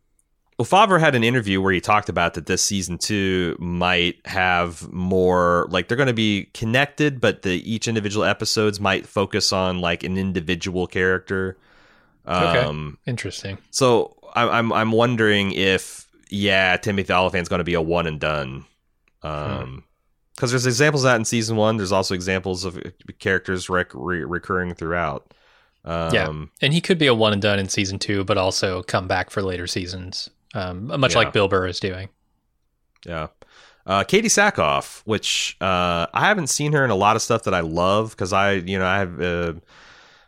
Well, 0.60 0.67
Favreau 0.67 1.00
had 1.00 1.15
an 1.15 1.24
interview 1.24 1.60
where 1.62 1.74
he 1.74 1.82
talked 1.82 2.10
about 2.10 2.36
that 2.36 2.46
this 2.46 2.63
season 2.63 3.00
two 3.00 3.58
might 3.60 4.19
have 4.26 4.91
more 4.93 5.67
like 5.69 5.88
they're 5.88 5.98
going 5.98 6.08
to 6.08 6.13
be 6.13 6.50
connected, 6.54 7.19
but 7.19 7.41
the 7.41 7.54
each 7.69 7.88
individual 7.88 8.24
episodes 8.24 8.80
might 8.80 9.08
focus 9.08 9.52
on 9.52 9.80
like 9.80 10.04
an 10.04 10.15
individual 10.15 10.86
character. 10.86 11.58
Okay. 12.28 12.60
Um, 12.60 13.00
Interesting. 13.08 13.58
so 13.72 14.15
I, 14.36 14.48
I'm 14.48 14.72
I'm 14.72 14.91
wondering 14.91 15.54
if 15.54 16.08
yeah, 16.30 16.78
Timothy 16.78 17.13
Olyphant's 17.13 17.50
going 17.50 17.60
to 17.60 17.65
be 17.65 17.74
a 17.74 17.82
one 17.82 18.06
and 18.06 18.19
done. 18.19 18.65
Um, 19.24 19.84
because 20.36 20.52
there's 20.52 20.65
examples 20.65 21.04
of 21.04 21.10
that 21.10 21.15
in 21.17 21.26
season 21.26 21.56
one. 21.58 21.78
There's 21.78 21.91
also 21.91 22.13
examples 22.13 22.65
of 22.65 22.82
characters 23.19 23.69
rec- 23.69 23.93
re- 23.93 24.24
recurring 24.24 24.74
throughout. 24.74 25.34
Um, 25.86 26.13
Yeah. 26.13 26.34
And 26.62 26.74
he 26.74 26.82
could 26.82 26.98
be 26.98 27.08
a 27.08 27.13
one 27.13 27.34
and 27.34 27.41
done 27.41 27.60
in 27.60 27.69
season 27.69 28.00
two, 28.00 28.24
but 28.24 28.38
also 28.38 28.84
come 28.84 29.08
back 29.08 29.30
for 29.30 29.41
later 29.41 29.67
seasons, 29.67 30.30
um, 30.54 30.88
much 31.00 31.12
Yeah. 31.13 31.17
like 31.19 31.34
Bill 31.34 31.48
Burr 31.48 31.67
is 31.67 31.80
doing. 31.80 32.10
Yeah. 33.06 33.28
Uh, 33.86 34.04
Katee 34.06 34.26
Sackhoff, 34.32 35.02
which 35.04 35.58
uh, 35.60 36.08
I 36.13 36.22
haven't 36.22 36.48
seen 36.48 36.72
her 36.72 36.86
in 36.86 36.89
a 36.89 36.96
lot 36.96 37.17
of 37.17 37.22
stuff 37.22 37.43
that 37.43 37.54
I 37.54 37.60
love 37.60 38.12
because 38.12 38.32
I, 38.32 38.54
you 38.54 38.80
know, 38.80 38.86
I 38.86 39.00
have, 39.00 39.22
uh, 39.22 39.54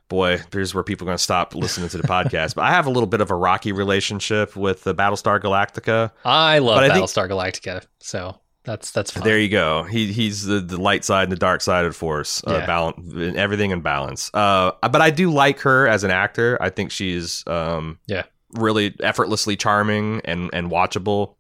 boy, 0.10 0.41
here's 0.52 0.76
where 0.76 0.84
people 0.84 1.06
are 1.06 1.10
going 1.10 1.18
to 1.18 1.24
stop 1.24 1.56
listening 1.56 1.88
to 1.89 1.98
the 1.98 2.04
podcast. 2.08 2.56
But 2.56 2.63
I 2.65 2.72
have 2.72 2.86
a 2.86 2.89
little 2.89 3.08
bit 3.08 3.22
of 3.22 3.32
a 3.32 3.36
rocky 3.36 3.72
relationship 3.72 4.58
with 4.58 4.84
the 4.84 4.94
Battlestar 4.94 5.39
Galactica. 5.41 6.12
I 6.26 6.60
love 6.60 6.80
I 6.80 6.89
think- 6.89 7.06
Battlestar 7.06 7.30
Galactica, 7.30 7.86
so 8.02 8.38
that's 8.65 8.91
that's 8.91 9.12
fine. 9.12 9.23
There 9.23 9.39
you 9.39 9.49
go. 9.49 9.84
He 9.84 10.12
he's 10.12 10.43
the, 10.43 10.60
the 10.60 10.82
light 10.82 11.06
side 11.06 11.23
and 11.23 11.32
the 11.32 11.36
dark 11.38 11.62
side 11.62 11.86
of 11.86 11.93
the 11.93 11.97
force. 11.97 12.43
Uh, 12.45 12.54
Yeah. 12.60 12.65
balance, 12.65 13.36
everything 13.38 13.71
in 13.71 13.82
balance. 13.82 14.30
Uh, 14.34 14.71
but 14.82 15.01
I 15.01 15.10
do 15.12 15.32
like 15.32 15.60
her 15.62 15.88
as 15.88 16.04
an 16.04 16.12
actor. 16.12 16.58
I 16.62 16.69
think 16.69 16.91
she's 16.91 17.43
um, 17.47 17.99
Yeah. 18.08 18.23
really 18.54 18.95
effortlessly 19.01 19.56
charming 19.56 20.21
and 20.25 20.49
and 20.54 20.69
watchable. 20.69 21.36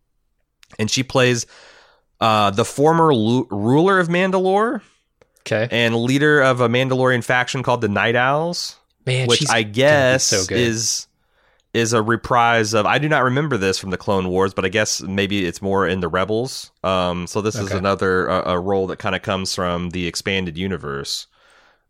And 0.79 0.89
she 0.89 1.03
plays 1.03 1.45
uh, 2.21 2.51
the 2.51 2.65
former 2.65 3.13
lu- 3.13 3.47
ruler 3.51 3.99
of 3.99 4.07
Mandalore 4.07 4.81
okay, 5.41 5.67
and 5.69 5.95
leader 5.95 6.41
of 6.41 6.61
a 6.61 6.67
Mandalorian 6.69 7.23
faction 7.23 7.61
called 7.63 7.81
the 7.81 7.87
Nite 7.89 8.15
Owls, 8.15 8.77
man, 9.05 9.27
which 9.27 9.49
I 9.49 9.63
guess 9.63 10.23
so 10.23 10.43
is 10.53 11.07
is 11.75 11.91
a 11.91 12.01
reprise 12.01 12.73
of. 12.73 12.85
I 12.85 12.97
do 12.99 13.09
not 13.09 13.25
remember 13.25 13.57
this 13.57 13.77
from 13.77 13.89
the 13.89 13.97
Clone 13.97 14.29
Wars, 14.29 14.53
but 14.53 14.63
I 14.63 14.69
guess 14.69 15.01
maybe 15.01 15.45
it's 15.45 15.61
more 15.61 15.85
in 15.85 15.99
the 15.99 16.07
Rebels. 16.07 16.71
Um, 16.85 17.27
so 17.27 17.41
this 17.41 17.55
is 17.55 17.71
another 17.71 18.29
uh, 18.29 18.53
a 18.53 18.59
role 18.59 18.87
that 18.87 18.99
kind 18.99 19.13
of 19.13 19.21
comes 19.21 19.53
from 19.53 19.89
the 19.89 20.07
expanded 20.07 20.57
universe. 20.57 21.27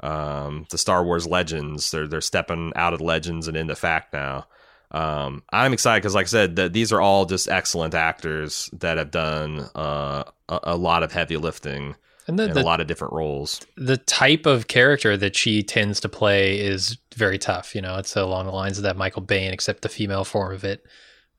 Um, 0.01 0.65
the 0.71 0.79
Star 0.79 1.05
Wars 1.05 1.27
Legends. 1.27 1.91
They're 1.91 2.07
they're 2.07 2.21
stepping 2.21 2.73
out 2.75 2.95
of 2.95 3.01
Legends 3.01 3.47
and 3.47 3.55
into 3.55 3.75
fact 3.75 4.11
now. 4.11 4.47
Um, 4.89 5.43
I'm 5.51 5.73
excited 5.73 6.01
because, 6.01 6.15
like 6.15 6.25
I 6.25 6.29
said, 6.29 6.55
that 6.55 6.73
these 6.73 6.91
are 6.91 7.01
all 7.01 7.25
just 7.25 7.47
excellent 7.47 7.93
actors 7.93 8.69
that 8.73 8.97
have 8.97 9.11
done 9.11 9.69
uh, 9.75 10.23
a, 10.49 10.59
a 10.63 10.75
lot 10.75 11.03
of 11.03 11.11
heavy 11.11 11.37
lifting 11.37 11.95
and 12.27 12.39
the, 12.39 12.47
the, 12.47 12.61
a 12.61 12.63
lot 12.63 12.81
of 12.81 12.87
different 12.87 13.13
roles. 13.13 13.61
the 13.77 13.97
type 13.97 14.45
of 14.45 14.67
character 14.67 15.15
that 15.17 15.35
she 15.35 15.61
tends 15.63 15.99
to 16.01 16.09
play 16.09 16.59
is 16.59 16.97
very 17.15 17.37
tough. 17.37 17.75
You 17.75 17.81
know, 17.81 17.97
it's 17.97 18.15
along 18.15 18.45
the 18.47 18.51
lines 18.51 18.77
of 18.77 18.83
that 18.83 18.97
Michael 18.97 19.21
Biehn, 19.21 19.51
except 19.51 19.81
the 19.81 19.89
female 19.89 20.23
form 20.23 20.53
of 20.53 20.63
it. 20.63 20.85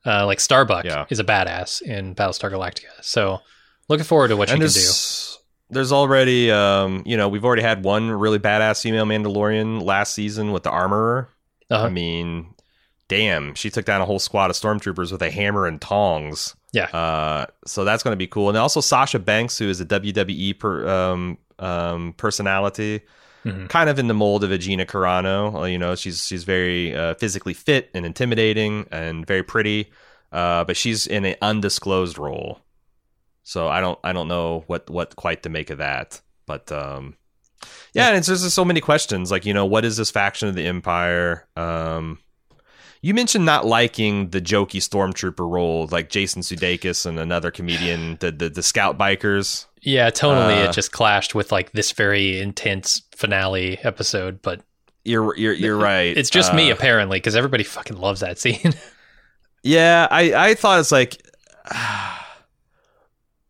Uh, 0.04 0.24
like 0.24 0.38
Starbuck 0.38 0.84
Yeah. 0.84 1.06
is 1.10 1.18
a 1.18 1.24
badass 1.24 1.82
in 1.82 2.14
Battlestar 2.14 2.50
Galactica. 2.52 3.02
So 3.02 3.40
looking 3.88 4.04
forward 4.04 4.28
to 4.28 4.36
what 4.36 4.48
she 4.48 4.52
and 4.54 4.62
can 4.62 4.68
do. 4.68 4.74
there's 4.74 5.38
there's 5.68 5.90
already 5.90 6.50
um 6.52 7.02
you 7.04 7.16
know 7.16 7.28
we've 7.28 7.44
already 7.44 7.62
had 7.62 7.82
one 7.84 8.08
really 8.10 8.38
badass 8.38 8.80
female 8.82 9.04
Mandalorian 9.04 9.82
last 9.82 10.12
season 10.14 10.52
with 10.52 10.62
the 10.62 10.70
armorer. 10.70 11.28
Uh-huh. 11.70 11.86
I 11.86 11.88
mean, 11.88 12.54
damn, 13.08 13.54
she 13.54 13.70
took 13.70 13.84
down 13.84 14.00
a 14.00 14.04
whole 14.06 14.18
squad 14.18 14.50
of 14.50 14.56
stormtroopers 14.56 15.12
with 15.12 15.22
a 15.22 15.30
hammer 15.30 15.66
and 15.66 15.80
tongs. 15.80 16.54
Yeah. 16.72 16.84
Uh, 16.86 17.46
so 17.66 17.84
that's 17.84 18.02
going 18.02 18.12
to 18.12 18.16
be 18.18 18.26
cool. 18.26 18.48
And 18.48 18.58
also 18.58 18.80
Sasha 18.80 19.18
Banks, 19.18 19.56
who 19.58 19.68
is 19.68 19.80
a 19.80 19.84
WWE 19.86 20.58
per, 20.58 20.88
um, 20.88 21.38
um, 21.58 22.12
personality, 22.16 23.00
Mhm. 23.44 23.68
kind 23.68 23.88
of 23.88 23.98
in 24.00 24.08
the 24.08 24.14
mold 24.14 24.42
of 24.44 24.50
a 24.50 24.58
Gina 24.58 24.84
Carano. 24.84 25.62
Uh, 25.62 25.64
you 25.66 25.78
know, 25.78 25.94
she's 25.94 26.26
she's 26.26 26.42
very 26.44 26.94
uh, 26.96 27.14
physically 27.14 27.54
fit 27.54 27.90
and 27.94 28.04
intimidating 28.04 28.86
and 28.90 29.24
very 29.24 29.44
pretty, 29.44 29.88
uh, 30.32 30.64
but 30.64 30.76
she's 30.76 31.06
in 31.06 31.24
an 31.24 31.36
undisclosed 31.40 32.18
role. 32.18 32.60
So 33.44 33.68
I 33.68 33.80
don't 33.80 33.98
I 34.02 34.12
don't 34.12 34.26
know 34.26 34.64
what 34.66 34.90
what 34.90 35.14
quite 35.14 35.44
to 35.44 35.48
make 35.48 35.70
of 35.70 35.78
that. 35.78 36.20
But 36.46 36.72
um, 36.72 37.14
yeah, 37.94 38.08
and 38.08 38.16
it's 38.16 38.26
there's 38.26 38.42
just 38.42 38.56
so 38.56 38.64
many 38.64 38.80
questions. 38.80 39.30
Like 39.30 39.46
you 39.46 39.54
know, 39.54 39.64
what 39.64 39.84
is 39.84 39.96
this 39.96 40.10
faction 40.10 40.48
of 40.48 40.56
the 40.56 40.66
Empire? 40.66 41.46
Um, 41.56 42.18
you 43.02 43.14
mentioned 43.14 43.44
not 43.44 43.66
liking 43.66 44.30
the 44.30 44.40
jokey 44.40 44.80
stormtrooper 44.80 45.48
role, 45.50 45.88
like 45.90 46.08
Jason 46.10 46.42
Sudeikis 46.42 47.06
and 47.06 47.18
another 47.18 47.50
comedian, 47.50 48.16
the 48.20 48.30
the, 48.32 48.48
the 48.48 48.62
Scout 48.62 48.96
Bikers. 48.98 49.66
Yeah, 49.82 50.10
totally. 50.10 50.54
Uh, 50.54 50.68
it 50.70 50.72
just 50.72 50.92
clashed 50.92 51.34
with 51.34 51.52
like 51.52 51.72
this 51.72 51.92
very 51.92 52.40
intense 52.40 53.02
finale 53.14 53.78
episode, 53.84 54.42
but 54.42 54.60
You're 55.04 55.36
you're 55.36 55.52
you're 55.52 55.76
right. 55.76 56.16
it's 56.16 56.30
just 56.30 56.52
me 56.52 56.70
Uh, 56.70 56.74
apparently 56.74 57.18
because 57.18 57.36
everybody 57.36 57.62
fucking 57.64 57.96
loves 57.96 58.20
that 58.20 58.38
scene. 58.38 58.74
Yeah, 59.62 60.06
I 60.10 60.50
I 60.50 60.54
thought 60.54 60.78
it's 60.78 60.92
like 60.92 61.20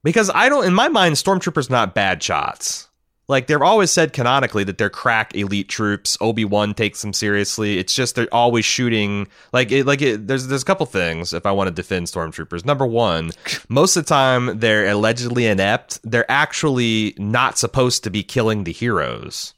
because 0.03 0.31
I 0.35 0.49
don't 0.49 0.65
in 0.65 0.75
my 0.75 0.89
mind 0.89 1.17
stormtroopers 1.17 1.69
not 1.71 1.95
bad 1.95 2.23
shots. 2.23 2.89
Like 3.29 3.49
they've 3.49 3.61
always 3.61 3.91
said 3.91 4.13
canonically 4.13 4.63
that 4.65 4.79
they're 4.79 4.89
crack 4.89 5.35
elite 5.35 5.69
troops. 5.69 6.17
Obi 6.21 6.45
Wan 6.45 6.75
takes 6.75 7.03
them 7.03 7.13
seriously. 7.13 7.79
It's 7.79 7.93
just 7.93 8.15
they're 8.15 8.33
always 8.33 8.65
shooting 8.65 9.27
like 9.53 9.73
it, 9.73 9.85
like 9.85 10.01
it, 10.01 10.29
there's 10.29 10.47
there's 10.47 10.63
a 10.63 10.67
couple 10.67 10.87
things 10.87 11.33
if 11.33 11.45
I 11.45 11.51
want 11.51 11.67
to 11.67 11.75
defend 11.75 12.07
stormtroopers. 12.07 12.65
Number 12.65 12.87
one, 12.87 13.33
most 13.69 13.97
of 13.97 14.05
the 14.05 14.09
time 14.09 14.61
they're 14.61 14.87
allegedly 14.89 15.47
inept. 15.47 15.99
They're 16.05 16.31
actually 16.31 17.15
not 17.19 17.59
supposed 17.59 18.05
to 18.05 18.11
be 18.11 18.23
killing 18.23 18.63
the 18.63 18.73
heroes. 18.73 19.55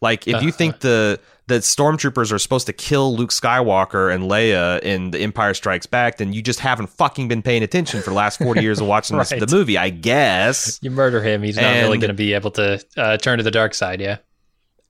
Like 0.00 0.28
if 0.28 0.40
you 0.40 0.52
think 0.52 0.78
the 0.80 1.18
the 1.48 1.56
stormtroopers 1.56 2.30
are 2.30 2.38
supposed 2.38 2.66
to 2.66 2.72
kill 2.72 3.16
Luke 3.16 3.30
Skywalker 3.30 4.14
and 4.14 4.24
Leia 4.24 4.80
in 4.80 5.10
The 5.10 5.20
Empire 5.20 5.54
Strikes 5.54 5.86
Back, 5.86 6.18
then 6.18 6.32
you 6.32 6.42
just 6.42 6.60
haven't 6.60 6.88
fucking 6.88 7.26
been 7.26 7.42
paying 7.42 7.62
attention 7.62 8.02
for 8.02 8.10
the 8.10 8.16
last 8.16 8.38
forty 8.38 8.60
years 8.62 8.80
of 8.80 8.86
watching 8.86 9.16
this, 9.16 9.30
the 9.30 9.48
movie. 9.50 9.78
I 9.78 9.90
guess. 9.90 10.78
you 10.82 10.90
murder 10.90 11.22
him, 11.22 11.42
he's 11.42 11.56
not 11.56 11.74
really 11.74 11.98
going 11.98 12.08
to 12.08 12.14
be 12.14 12.34
able 12.34 12.50
to 12.52 12.84
uh, 12.96 13.16
turn 13.16 13.38
to 13.38 13.44
the 13.44 13.50
dark 13.50 13.74
side. 13.74 14.00
Yeah, 14.00 14.18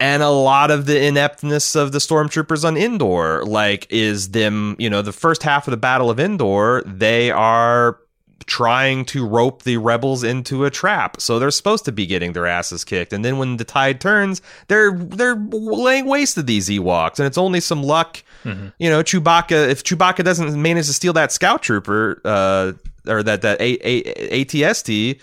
and 0.00 0.22
a 0.22 0.30
lot 0.30 0.70
of 0.70 0.86
the 0.86 1.06
ineptness 1.06 1.74
of 1.74 1.92
the 1.92 1.98
stormtroopers 1.98 2.64
on 2.64 2.76
Endor, 2.76 3.44
like, 3.44 3.86
is 3.90 4.30
them, 4.30 4.76
you 4.78 4.88
know, 4.88 5.02
the 5.02 5.12
first 5.12 5.42
half 5.42 5.66
of 5.66 5.72
the 5.72 5.76
Battle 5.76 6.08
of 6.10 6.20
Endor, 6.20 6.82
they 6.86 7.30
are 7.30 7.98
trying 8.46 9.04
to 9.06 9.26
rope 9.26 9.62
the 9.64 9.76
rebels 9.76 10.22
into 10.24 10.64
a 10.64 10.70
trap. 10.70 11.20
So 11.20 11.38
they're 11.38 11.50
supposed 11.50 11.84
to 11.86 11.92
be 11.92 12.06
getting 12.06 12.32
their 12.32 12.46
asses 12.46 12.84
kicked. 12.84 13.12
And 13.12 13.24
then 13.24 13.38
when 13.38 13.56
the 13.56 13.64
tide 13.64 14.00
turns, 14.00 14.40
they're 14.68 14.92
they're 14.92 15.36
laying 15.36 16.06
waste 16.06 16.34
to 16.36 16.42
these 16.42 16.68
Ewoks. 16.68 17.18
And 17.18 17.26
it's 17.26 17.38
only 17.38 17.60
some 17.60 17.82
luck, 17.82 18.22
Mhm. 18.44 18.72
you 18.78 18.88
know, 18.88 19.02
Chewbacca, 19.02 19.68
if 19.68 19.82
Chewbacca 19.84 20.24
doesn't 20.24 20.60
manage 20.60 20.86
to 20.86 20.92
steal 20.92 21.12
that 21.14 21.32
scout 21.32 21.62
trooper, 21.62 22.20
uh, 22.24 22.72
or 23.06 23.22
that, 23.22 23.42
that 23.42 23.60
a- 23.60 23.78
a- 23.86 24.44
ATST, 24.44 25.20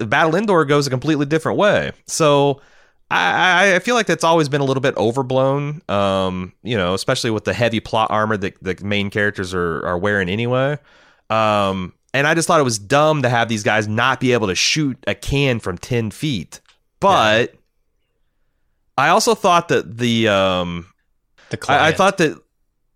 Battle 0.00 0.34
Endor 0.34 0.64
goes 0.64 0.86
a 0.86 0.90
completely 0.90 1.26
different 1.26 1.58
way. 1.58 1.92
So 2.06 2.60
I, 3.10 3.74
I 3.76 3.78
feel 3.80 3.94
like 3.94 4.06
that's 4.06 4.24
always 4.24 4.48
been 4.48 4.60
a 4.60 4.64
little 4.64 4.80
bit 4.80 4.96
overblown. 4.96 5.82
Um, 5.88 6.52
you 6.62 6.76
know, 6.76 6.94
especially 6.94 7.30
with 7.30 7.44
the 7.44 7.52
heavy 7.52 7.78
plot 7.78 8.10
armor 8.10 8.36
that 8.38 8.56
the 8.62 8.76
main 8.82 9.10
characters 9.10 9.52
are 9.54 9.86
are 9.86 9.98
wearing 9.98 10.28
anyway. 10.28 10.78
Um, 11.30 11.92
and 12.14 12.26
I 12.28 12.34
just 12.34 12.46
thought 12.46 12.60
it 12.60 12.64
was 12.64 12.78
dumb 12.78 13.22
to 13.22 13.28
have 13.28 13.48
these 13.48 13.64
guys 13.64 13.88
not 13.88 14.20
be 14.20 14.32
able 14.32 14.46
to 14.46 14.54
shoot 14.54 14.96
a 15.06 15.14
can 15.14 15.58
from 15.58 15.76
ten 15.76 16.10
feet. 16.10 16.60
But 17.00 17.50
yeah. 17.50 17.60
I 18.96 19.08
also 19.08 19.34
thought 19.34 19.68
that 19.68 19.98
the 19.98 20.28
um, 20.28 20.86
the 21.50 21.56
client. 21.58 21.82
I, 21.82 21.88
I 21.88 21.92
thought 21.92 22.18
that 22.18 22.40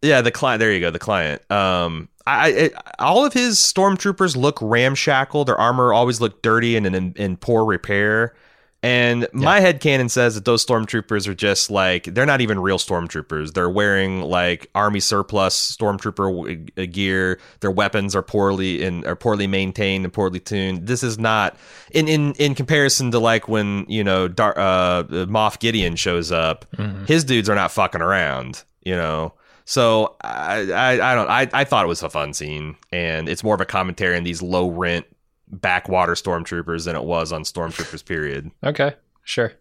yeah, 0.00 0.22
the 0.22 0.30
client. 0.30 0.60
There 0.60 0.72
you 0.72 0.80
go, 0.80 0.90
the 0.90 1.00
client. 1.00 1.42
Um, 1.50 2.08
I, 2.26 2.48
it, 2.50 2.74
all 2.98 3.24
of 3.26 3.32
his 3.32 3.58
stormtroopers 3.58 4.36
look 4.36 4.58
ramshackle. 4.62 5.44
Their 5.44 5.58
armor 5.58 5.92
always 5.92 6.20
looked 6.20 6.42
dirty 6.42 6.76
and 6.76 6.86
in, 6.86 7.12
in 7.14 7.36
poor 7.36 7.64
repair. 7.64 8.34
And 8.82 9.22
yeah. 9.22 9.28
my 9.32 9.58
head 9.58 9.80
canon 9.80 10.08
says 10.08 10.36
that 10.36 10.44
those 10.44 10.64
stormtroopers 10.64 11.26
are 11.26 11.34
just 11.34 11.68
like 11.68 12.04
they're 12.04 12.26
not 12.26 12.40
even 12.40 12.60
real 12.60 12.78
stormtroopers. 12.78 13.52
They're 13.52 13.68
wearing 13.68 14.20
like 14.22 14.70
army 14.72 15.00
surplus 15.00 15.76
stormtrooper 15.76 16.92
gear. 16.92 17.40
Their 17.58 17.72
weapons 17.72 18.14
are 18.14 18.22
poorly 18.22 18.84
and 18.84 19.04
are 19.04 19.16
poorly 19.16 19.48
maintained 19.48 20.04
and 20.04 20.12
poorly 20.12 20.38
tuned. 20.38 20.86
This 20.86 21.02
is 21.02 21.18
not 21.18 21.56
in 21.90 22.06
in 22.06 22.34
in 22.34 22.54
comparison 22.54 23.10
to 23.10 23.18
like 23.18 23.48
when 23.48 23.84
you 23.88 24.04
know 24.04 24.28
Dar- 24.28 24.56
uh, 24.56 25.02
Moff 25.02 25.58
Gideon 25.58 25.96
shows 25.96 26.30
up. 26.30 26.64
Mm-hmm. 26.76 27.06
His 27.06 27.24
dudes 27.24 27.48
are 27.48 27.56
not 27.56 27.72
fucking 27.72 28.02
around. 28.02 28.62
You 28.84 28.94
know. 28.94 29.34
So 29.64 30.16
I, 30.22 30.70
I, 30.72 31.12
I 31.12 31.14
don't 31.14 31.28
I, 31.28 31.48
I 31.52 31.64
thought 31.64 31.84
it 31.84 31.88
was 31.88 32.02
a 32.02 32.08
fun 32.08 32.32
scene, 32.32 32.76
and 32.92 33.28
it's 33.28 33.44
more 33.44 33.54
of 33.54 33.60
a 33.60 33.66
commentary 33.66 34.16
on 34.16 34.22
these 34.22 34.40
low 34.40 34.70
rent 34.70 35.04
backwater 35.50 36.14
stormtroopers 36.14 36.84
than 36.84 36.96
it 36.96 37.04
was 37.04 37.32
on 37.32 37.42
stormtroopers. 37.42 38.04
Period. 38.04 38.50
Okay, 38.62 38.94
sure, 39.24 39.52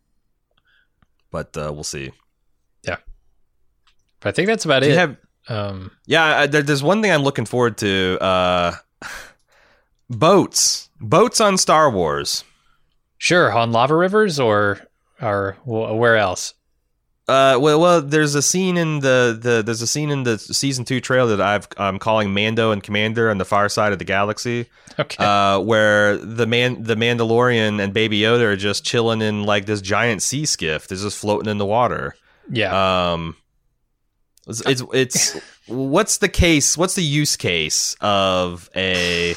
but 1.32 1.56
uh, 1.58 1.72
we'll 1.74 1.84
see. 1.84 2.12
Yeah, 2.84 2.98
but 4.20 4.30
I 4.30 4.32
think 4.32 4.48
that's 4.48 4.66
about 4.66 4.84
Do 4.84 4.90
it. 4.90 4.98
Have, 4.98 5.18
um, 5.50 5.92
yeah, 6.06 6.48
there, 6.48 6.62
there's 6.62 6.84
one 6.84 7.02
thing 7.02 7.12
I'm 7.12 7.24
looking 7.24 7.46
forward 7.46 7.78
to. 7.80 8.18
Uh, 8.22 8.76
boats, 10.10 10.90
boats 11.00 11.42
on 11.42 11.58
Star 11.58 11.90
Wars. 11.90 12.44
Sure, 13.18 13.52
on 13.52 13.72
lava 13.72 13.96
rivers 13.96 14.40
or 14.40 14.80
or 15.22 15.58
where 15.66 16.18
else? 16.18 16.54
Uh, 17.28 17.58
well, 17.60 17.78
well, 17.80 18.02
there's 18.02 18.36
a 18.36 18.42
scene 18.42 18.78
in 18.78 19.02
the, 19.02 19.38
the 19.40 19.62
there's 19.62 19.82
a 19.82 19.88
scene 19.88 20.12
in 20.12 20.24
the 20.24 20.38
season 20.38 20.86
two 20.86 21.02
trailer 21.02 21.36
that 21.36 21.46
I've 21.46 21.68
I'm 21.78 22.00
calling 22.00 22.34
Mando 22.34 22.72
and 22.72 22.82
Commander 22.82 23.30
on 23.30 23.38
the 23.38 23.44
far 23.44 23.68
side 23.68 23.92
of 23.92 24.00
the 24.00 24.06
galaxy. 24.06 24.68
Okay. 24.98 25.24
Uh, 25.24 25.60
where 25.60 26.16
the 26.18 26.48
man 26.48 26.84
the 26.84 26.96
Mandalorian 26.96 27.82
and 27.82 27.94
Baby 27.94 28.22
Yoda 28.22 28.44
are 28.44 28.56
just 28.56 28.86
chilling 28.86 29.22
in 29.22 29.44
like 29.44 29.66
this 29.66 29.82
giant 29.82 30.22
sea 30.22 30.46
skiff. 30.46 30.88
They're 30.88 30.98
just 30.98 31.18
floating 31.18 31.50
in 31.52 31.58
the 31.58 31.66
water. 31.66 32.16
Yeah. 32.50 33.12
Um. 33.12 33.36
It's 34.48 34.62
it's, 34.62 34.84
it's 34.94 35.40
what's 35.68 36.20
the 36.20 36.30
case? 36.30 36.78
What's 36.78 36.96
the 36.96 37.04
use 37.04 37.36
case 37.36 37.98
of 38.00 38.70
a? 38.74 39.36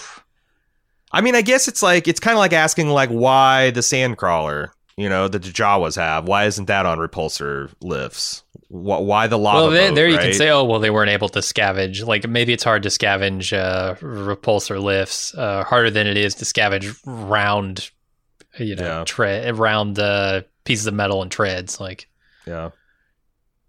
I 1.11 1.21
mean, 1.23 1.35
I 1.35 1.43
guess 1.43 1.67
it's 1.67 1.83
like 1.83 2.07
it's 2.07 2.21
kind 2.21 2.35
of 2.35 2.39
like 2.39 2.53
asking 2.53 2.89
like 2.89 3.11
why 3.11 3.71
the 3.71 3.81
Sandcrawler 3.81 4.71
you 5.01 5.09
know, 5.09 5.29
the 5.29 5.39
Jawas 5.39 5.97
have. 5.97 6.27
Why 6.29 6.45
isn't 6.45 6.67
that 6.67 6.87
on 6.87 6.99
repulsor 6.99 7.73
lifts? 7.81 8.43
Why 8.69 9.27
the 9.27 9.39
lava? 9.39 9.69
Well, 9.69 9.89
boat, 9.89 9.95
there 9.95 10.09
you 10.09 10.17
right? 10.17 10.27
can 10.27 10.35
say, 10.35 10.51
oh, 10.51 10.65
well, 10.65 10.79
they 10.79 10.91
weren't 10.91 11.11
able 11.11 11.29
to 11.31 11.41
scavenge. 11.41 12.07
Like 12.07 12.29
maybe 12.29 12.53
it's 12.53 12.63
hard 12.63 12.85
to 12.85 12.89
scavenge 12.89 13.57
uh, 13.57 13.95
repulsor 13.97 14.81
lifts, 14.81 15.35
uh, 15.35 15.65
harder 15.65 15.91
than 15.91 16.07
it 16.07 16.17
is 16.17 16.37
to 16.37 16.45
scavenge 16.45 16.97
round, 17.05 17.91
you 18.59 18.77
know, 18.77 18.99
yeah. 18.99 19.05
tread 19.05 19.57
round 19.59 19.99
uh, 19.99 20.43
pieces 20.65 20.87
of 20.87 20.95
metal 20.95 21.23
and 21.23 21.31
treads. 21.31 21.81
Like, 21.81 22.09
yeah. 22.47 22.71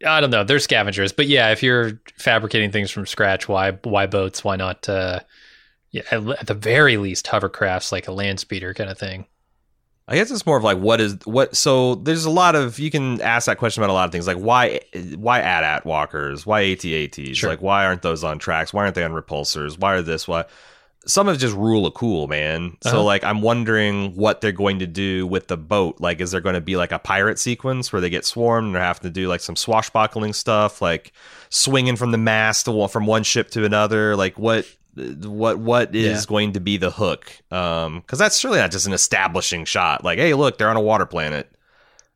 I 0.05 0.19
don't 0.19 0.31
know. 0.31 0.43
They're 0.43 0.59
scavengers, 0.59 1.11
but 1.11 1.27
yeah, 1.27 1.51
if 1.51 1.61
you're 1.61 1.99
fabricating 2.17 2.71
things 2.71 2.91
from 2.91 3.05
scratch, 3.05 3.47
why 3.47 3.71
why 3.83 4.07
boats? 4.07 4.43
Why 4.43 4.55
not? 4.55 4.89
Uh, 4.89 5.19
yeah, 5.91 6.01
at, 6.09 6.27
at 6.27 6.47
the 6.47 6.53
very 6.53 6.97
least, 6.97 7.27
hovercrafts 7.27 7.91
like 7.91 8.07
a 8.07 8.11
land 8.11 8.39
speeder 8.39 8.73
kind 8.73 8.89
of 8.89 8.97
thing. 8.97 9.25
I 10.11 10.15
guess 10.15 10.29
it's 10.29 10.45
more 10.45 10.57
of 10.57 10.63
like 10.63 10.77
what 10.77 10.99
is 10.99 11.17
what. 11.23 11.55
So 11.55 11.95
there's 11.95 12.25
a 12.25 12.29
lot 12.29 12.55
of 12.55 12.79
you 12.79 12.91
can 12.91 13.21
ask 13.21 13.45
that 13.45 13.57
question 13.57 13.81
about 13.81 13.91
a 13.91 13.93
lot 13.93 14.05
of 14.05 14.11
things, 14.11 14.27
like 14.27 14.37
why 14.37 14.81
why 15.15 15.39
AT-AT 15.39 15.85
walkers, 15.85 16.45
why 16.45 16.61
AT-ATs, 16.61 17.37
sure. 17.37 17.49
like 17.49 17.61
why 17.61 17.85
aren't 17.85 18.01
those 18.01 18.23
on 18.23 18.37
tracks? 18.37 18.73
Why 18.73 18.83
aren't 18.83 18.95
they 18.95 19.03
on 19.03 19.13
repulsors? 19.13 19.79
Why 19.79 19.93
are 19.93 20.01
this? 20.01 20.27
Why 20.27 20.45
some 21.05 21.27
of 21.27 21.39
just 21.39 21.55
rule 21.55 21.85
of 21.85 21.93
cool, 21.93 22.27
man. 22.27 22.77
Uh-huh. 22.85 22.91
So 22.91 23.03
like 23.03 23.23
I'm 23.23 23.41
wondering 23.41 24.15
what 24.15 24.41
they're 24.41 24.51
going 24.51 24.79
to 24.79 24.87
do 24.87 25.25
with 25.25 25.47
the 25.47 25.57
boat. 25.57 25.99
Like, 25.99 26.21
is 26.21 26.31
there 26.31 26.41
going 26.41 26.55
to 26.55 26.61
be 26.61 26.75
like 26.75 26.91
a 26.91 26.99
pirate 26.99 27.39
sequence 27.39 27.91
where 27.91 28.01
they 28.01 28.09
get 28.09 28.25
swarmed 28.25 28.67
and 28.67 28.75
they're 28.75 28.83
having 28.83 29.03
to 29.03 29.09
do 29.09 29.27
like 29.27 29.41
some 29.41 29.55
swashbuckling 29.55 30.33
stuff, 30.33 30.81
like 30.81 31.11
swinging 31.49 31.95
from 31.95 32.11
the 32.11 32.17
mast 32.17 32.65
to, 32.65 32.87
from 32.87 33.05
one 33.05 33.23
ship 33.23 33.49
to 33.51 33.65
another? 33.65 34.15
Like 34.15 34.37
what 34.37 34.67
what 34.95 35.57
what 35.57 35.95
is 35.95 36.23
yeah. 36.23 36.27
going 36.27 36.53
to 36.53 36.59
be 36.59 36.77
the 36.77 36.91
hook 36.91 37.31
um 37.51 38.01
because 38.01 38.19
that's 38.19 38.37
surely 38.37 38.59
not 38.59 38.71
just 38.71 38.85
an 38.85 38.93
establishing 38.93 39.63
shot 39.63 40.03
like 40.03 40.19
hey 40.19 40.33
look 40.33 40.57
they're 40.57 40.69
on 40.69 40.75
a 40.75 40.81
water 40.81 41.05
planet 41.05 41.49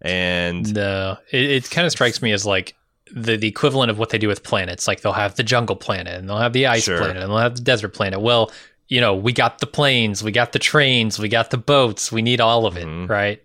and 0.02 0.74
no 0.74 1.18
it, 1.32 1.44
it 1.44 1.70
kind 1.72 1.86
of 1.86 1.92
strikes 1.92 2.22
me 2.22 2.32
as 2.32 2.46
like 2.46 2.76
the, 3.14 3.38
the 3.38 3.48
equivalent 3.48 3.92
of 3.92 3.98
what 3.98 4.10
they 4.10 4.18
do 4.18 4.28
with 4.28 4.44
planets 4.44 4.88
like 4.88 5.02
they'll 5.02 5.14
have 5.14 5.36
the 5.36 5.44
jungle 5.44 5.76
planet 5.76 6.16
and 6.16 6.28
they'll 6.28 6.38
have 6.38 6.54
the 6.54 6.66
ice 6.66 6.84
sure. 6.84 6.98
planet 6.98 7.18
and 7.18 7.32
they'll 7.32 7.38
have 7.38 7.56
the 7.56 7.62
desert 7.62 7.90
planet 7.90 8.20
well 8.20 8.52
you 8.88 9.00
know 9.00 9.16
we 9.16 9.32
got 9.32 9.60
the 9.60 9.68
planes 9.68 10.24
we 10.24 10.32
got 10.32 10.52
the 10.52 10.60
trains 10.60 11.18
we 11.18 11.30
got 11.30 11.52
the 11.52 11.58
boats 11.58 12.12
we 12.12 12.22
need 12.22 12.42
all 12.42 12.66
of 12.66 12.78
it 12.78 12.86
mm-hmm. 12.86 13.10
right 13.10 13.42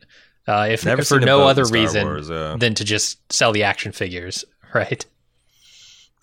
uh, 0.48 0.66
if, 0.68 0.84
if 0.84 1.06
for 1.06 1.20
no 1.20 1.42
other 1.42 1.64
reason 1.66 2.04
Wars, 2.06 2.28
yeah. 2.28 2.56
than 2.58 2.74
to 2.74 2.82
just 2.82 3.32
sell 3.32 3.52
the 3.52 3.62
action 3.62 3.92
figures 3.92 4.44
right 4.74 5.06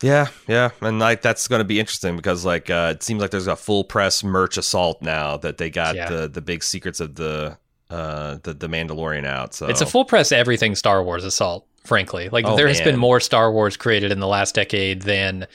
yeah, 0.01 0.27
yeah, 0.47 0.69
and 0.81 0.99
like 0.99 1.21
that's 1.21 1.47
going 1.47 1.60
to 1.60 1.65
be 1.65 1.79
interesting 1.79 2.15
because 2.15 2.45
like 2.45 2.69
uh, 2.69 2.93
it 2.95 3.03
seems 3.03 3.19
like 3.19 3.31
there's 3.31 3.47
a 3.47 3.55
full 3.55 3.83
press 3.83 4.23
merch 4.23 4.57
assault 4.57 5.01
now 5.01 5.38
that 5.38 5.57
they 5.57 5.69
got 5.69 5.95
yeah. 5.95 6.10
the 6.10 6.27
the 6.27 6.41
big 6.41 6.63
secrets 6.63 6.99
of 6.99 7.15
the 7.15 7.57
uh 7.89 8.38
the 8.43 8.53
the 8.53 8.67
Mandalorian 8.67 9.25
out. 9.25 9.53
So 9.53 9.67
it's 9.67 9.81
a 9.81 9.86
full 9.86 10.05
press 10.05 10.31
everything 10.31 10.75
Star 10.75 11.03
Wars 11.03 11.23
assault. 11.23 11.67
Frankly, 11.83 12.27
like 12.29 12.45
oh, 12.45 12.57
there 12.57 12.67
has 12.67 12.79
man. 12.79 12.89
been 12.89 12.99
more 12.99 13.19
Star 13.19 13.51
Wars 13.51 13.77
created 13.77 14.12
in 14.12 14.19
the 14.19 14.27
last 14.27 14.53
decade 14.53 15.03
than 15.03 15.47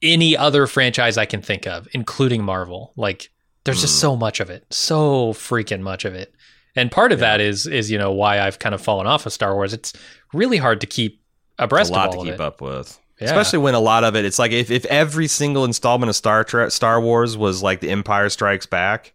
any 0.00 0.36
other 0.36 0.66
franchise 0.66 1.18
I 1.18 1.26
can 1.26 1.42
think 1.42 1.66
of, 1.66 1.88
including 1.92 2.44
Marvel. 2.44 2.92
Like 2.96 3.30
there's 3.64 3.78
mm. 3.78 3.82
just 3.82 3.96
hmm. 3.96 4.00
so 4.00 4.16
much 4.16 4.40
of 4.40 4.50
it, 4.50 4.64
so 4.70 5.32
freaking 5.32 5.80
much 5.80 6.04
of 6.04 6.14
it. 6.14 6.32
And 6.76 6.92
part 6.92 7.10
of 7.10 7.18
yeah. 7.18 7.38
that 7.38 7.40
is 7.40 7.66
is 7.66 7.90
you 7.90 7.98
know 7.98 8.12
why 8.12 8.40
I've 8.40 8.60
kind 8.60 8.74
of 8.74 8.80
fallen 8.80 9.06
off 9.06 9.26
of 9.26 9.32
Star 9.32 9.54
Wars. 9.54 9.74
It's 9.74 9.92
really 10.32 10.58
hard 10.58 10.80
to 10.80 10.86
keep 10.86 11.20
abreast 11.58 11.90
a 11.90 11.94
lot 11.94 12.12
to 12.12 12.18
keep 12.18 12.34
it. 12.34 12.40
up 12.40 12.60
with. 12.60 12.98
Yeah. 13.20 13.26
Especially 13.26 13.58
when 13.58 13.74
a 13.74 13.80
lot 13.80 14.04
of 14.04 14.14
it, 14.14 14.24
it's 14.24 14.38
like 14.38 14.52
if, 14.52 14.70
if 14.70 14.84
every 14.86 15.26
single 15.26 15.64
installment 15.64 16.08
of 16.08 16.14
Star 16.14 16.44
Trek, 16.44 16.70
Star 16.70 17.00
Wars 17.00 17.36
was 17.36 17.62
like 17.62 17.80
The 17.80 17.90
Empire 17.90 18.28
Strikes 18.28 18.66
Back, 18.66 19.12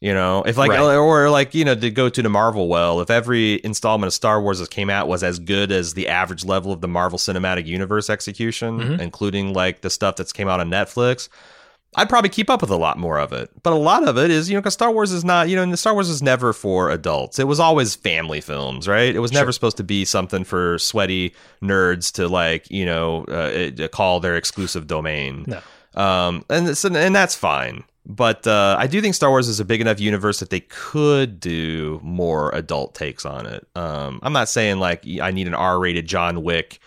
you 0.00 0.12
know, 0.12 0.42
if 0.42 0.56
like, 0.56 0.70
right. 0.70 0.96
or 0.96 1.30
like, 1.30 1.54
you 1.54 1.64
know, 1.64 1.76
to 1.76 1.90
go 1.90 2.08
to 2.08 2.22
the 2.22 2.28
Marvel 2.28 2.66
well, 2.66 3.00
if 3.00 3.08
every 3.08 3.60
installment 3.64 4.08
of 4.08 4.14
Star 4.14 4.40
Wars 4.42 4.58
that 4.58 4.70
came 4.70 4.90
out 4.90 5.06
was 5.06 5.22
as 5.22 5.38
good 5.38 5.70
as 5.70 5.94
the 5.94 6.08
average 6.08 6.44
level 6.44 6.72
of 6.72 6.80
the 6.80 6.88
Marvel 6.88 7.18
Cinematic 7.18 7.66
Universe 7.66 8.10
execution, 8.10 8.80
mm-hmm. 8.80 9.00
including 9.00 9.52
like 9.52 9.82
the 9.82 9.90
stuff 9.90 10.16
that's 10.16 10.32
came 10.32 10.48
out 10.48 10.58
on 10.58 10.68
Netflix, 10.68 11.28
I'd 11.96 12.08
probably 12.08 12.28
keep 12.28 12.50
up 12.50 12.60
with 12.60 12.70
a 12.70 12.76
lot 12.76 12.98
more 12.98 13.18
of 13.18 13.32
it. 13.32 13.50
But 13.62 13.72
a 13.72 13.76
lot 13.76 14.06
of 14.06 14.18
it 14.18 14.30
is, 14.30 14.48
you 14.48 14.54
know, 14.54 14.60
because 14.60 14.74
Star 14.74 14.92
Wars 14.92 15.10
is 15.10 15.24
not, 15.24 15.48
you 15.48 15.56
know, 15.56 15.74
Star 15.74 15.94
Wars 15.94 16.08
is 16.08 16.22
never 16.22 16.52
for 16.52 16.90
adults. 16.90 17.38
It 17.38 17.46
was 17.48 17.58
always 17.58 17.94
family 17.94 18.40
films, 18.40 18.86
right? 18.86 19.14
It 19.14 19.20
was 19.20 19.32
never 19.32 19.52
supposed 19.52 19.78
to 19.78 19.84
be 19.84 20.04
something 20.04 20.44
for 20.44 20.78
sweaty 20.78 21.34
nerds 21.62 22.12
to 22.12 22.28
like, 22.28 22.70
you 22.70 22.84
know, 22.84 23.24
uh, 23.24 23.88
call 23.88 24.20
their 24.20 24.36
exclusive 24.36 24.86
domain. 24.86 25.46
No. 25.46 25.60
Um, 26.00 26.44
and 26.50 26.68
and 26.68 27.14
that's 27.14 27.34
fine. 27.34 27.84
But 28.06 28.46
uh, 28.46 28.76
I 28.78 28.86
do 28.86 29.00
think 29.02 29.14
Star 29.14 29.30
Wars 29.30 29.48
is 29.48 29.60
a 29.60 29.64
big 29.64 29.80
enough 29.82 30.00
universe 30.00 30.40
that 30.40 30.48
they 30.48 30.60
could 30.60 31.40
do 31.40 32.00
more 32.02 32.54
adult 32.54 32.94
takes 32.94 33.26
on 33.26 33.44
it. 33.44 33.66
Um, 33.74 34.20
I'm 34.22 34.32
not 34.32 34.48
saying 34.48 34.78
like 34.78 35.04
I 35.20 35.30
need 35.30 35.46
an 35.46 35.54
R-rated 35.54 36.06
John 36.06 36.42
Wick 36.42 36.80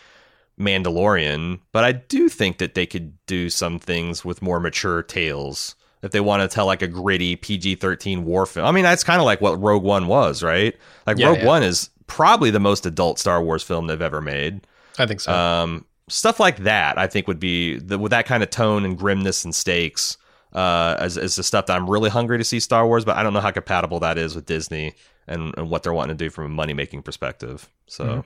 Mandalorian, 0.61 1.59
but 1.71 1.83
I 1.83 1.91
do 1.91 2.29
think 2.29 2.59
that 2.59 2.75
they 2.75 2.85
could 2.85 3.13
do 3.25 3.49
some 3.49 3.79
things 3.79 4.23
with 4.23 4.41
more 4.41 4.59
mature 4.59 5.03
tales 5.03 5.75
if 6.01 6.11
they 6.11 6.19
want 6.19 6.41
to 6.41 6.53
tell 6.53 6.65
like 6.65 6.81
a 6.81 6.87
gritty 6.87 7.35
PG 7.35 7.75
13 7.75 8.25
war 8.25 8.45
film. 8.45 8.65
I 8.65 8.71
mean, 8.71 8.83
that's 8.83 9.03
kind 9.03 9.19
of 9.19 9.25
like 9.25 9.41
what 9.41 9.61
Rogue 9.61 9.83
One 9.83 10.07
was, 10.07 10.41
right? 10.41 10.75
Like 11.05 11.17
yeah, 11.17 11.27
Rogue 11.27 11.39
yeah. 11.39 11.45
One 11.45 11.63
is 11.63 11.89
probably 12.07 12.49
the 12.49 12.59
most 12.59 12.85
adult 12.85 13.19
Star 13.19 13.41
Wars 13.43 13.63
film 13.63 13.87
they've 13.87 14.01
ever 14.01 14.21
made. 14.21 14.65
I 14.97 15.05
think 15.05 15.21
so. 15.21 15.31
Um, 15.31 15.85
stuff 16.09 16.39
like 16.39 16.57
that, 16.57 16.97
I 16.97 17.07
think 17.07 17.27
would 17.27 17.39
be 17.39 17.77
the, 17.77 17.97
with 17.97 18.11
that 18.11 18.25
kind 18.25 18.43
of 18.43 18.49
tone 18.49 18.85
and 18.85 18.97
grimness 18.97 19.45
and 19.45 19.53
stakes. 19.53 20.17
Uh, 20.53 20.97
as, 20.99 21.17
as 21.17 21.37
the 21.37 21.43
stuff 21.43 21.67
that 21.67 21.77
I'm 21.77 21.89
really 21.89 22.09
hungry 22.09 22.37
to 22.37 22.43
see 22.43 22.59
Star 22.59 22.85
Wars, 22.85 23.05
but 23.05 23.15
I 23.15 23.23
don't 23.23 23.31
know 23.31 23.39
how 23.39 23.51
compatible 23.51 24.01
that 24.01 24.17
is 24.17 24.35
with 24.35 24.45
Disney 24.45 24.95
and, 25.25 25.53
and 25.57 25.69
what 25.69 25.81
they're 25.81 25.93
wanting 25.93 26.17
to 26.17 26.25
do 26.25 26.29
from 26.29 26.43
a 26.43 26.49
money 26.49 26.73
making 26.73 27.03
perspective. 27.03 27.69
So, 27.87 28.03
mm-hmm. 28.03 28.19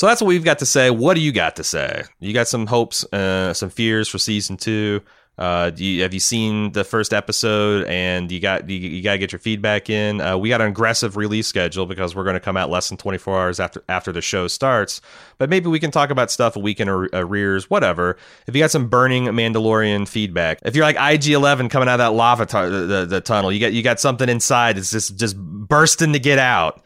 So 0.00 0.06
that's 0.06 0.22
what 0.22 0.28
we've 0.28 0.42
got 0.42 0.60
to 0.60 0.64
say. 0.64 0.88
What 0.88 1.12
do 1.12 1.20
you 1.20 1.30
got 1.30 1.56
to 1.56 1.62
say? 1.62 2.04
You 2.20 2.32
got 2.32 2.48
some 2.48 2.66
hopes, 2.66 3.04
uh, 3.12 3.52
some 3.52 3.68
fears 3.68 4.08
for 4.08 4.16
season 4.16 4.56
two. 4.56 5.02
Uh, 5.36 5.70
you, 5.76 6.00
have 6.00 6.14
you 6.14 6.20
seen 6.20 6.72
the 6.72 6.84
first 6.84 7.12
episode? 7.12 7.84
And 7.84 8.32
you 8.32 8.40
got 8.40 8.66
you, 8.70 8.78
you 8.78 9.02
got 9.02 9.12
to 9.12 9.18
get 9.18 9.30
your 9.30 9.40
feedback 9.40 9.90
in. 9.90 10.22
Uh, 10.22 10.38
we 10.38 10.48
got 10.48 10.62
an 10.62 10.68
aggressive 10.68 11.18
release 11.18 11.48
schedule 11.48 11.84
because 11.84 12.16
we're 12.16 12.24
going 12.24 12.32
to 12.32 12.40
come 12.40 12.56
out 12.56 12.70
less 12.70 12.88
than 12.88 12.96
24 12.96 13.38
hours 13.38 13.60
after 13.60 13.84
after 13.90 14.10
the 14.10 14.22
show 14.22 14.48
starts. 14.48 15.02
But 15.36 15.50
maybe 15.50 15.68
we 15.68 15.78
can 15.78 15.90
talk 15.90 16.08
about 16.08 16.30
stuff 16.30 16.56
a 16.56 16.60
week 16.60 16.80
in 16.80 16.88
ar- 16.88 17.10
arrears, 17.12 17.68
whatever. 17.68 18.16
If 18.46 18.56
you 18.56 18.62
got 18.62 18.70
some 18.70 18.88
burning 18.88 19.24
Mandalorian 19.24 20.08
feedback, 20.08 20.60
if 20.64 20.74
you're 20.74 20.86
like 20.86 20.96
IG11 20.96 21.68
coming 21.68 21.90
out 21.90 22.00
of 22.00 22.06
that 22.06 22.16
lava 22.16 22.46
the, 22.46 22.86
the, 22.86 23.06
the 23.06 23.20
tunnel, 23.20 23.52
you 23.52 23.60
got 23.60 23.74
you 23.74 23.82
got 23.82 24.00
something 24.00 24.30
inside. 24.30 24.78
It's 24.78 24.90
just 24.90 25.16
just 25.16 25.36
bursting 25.38 26.14
to 26.14 26.18
get 26.18 26.38
out 26.38 26.82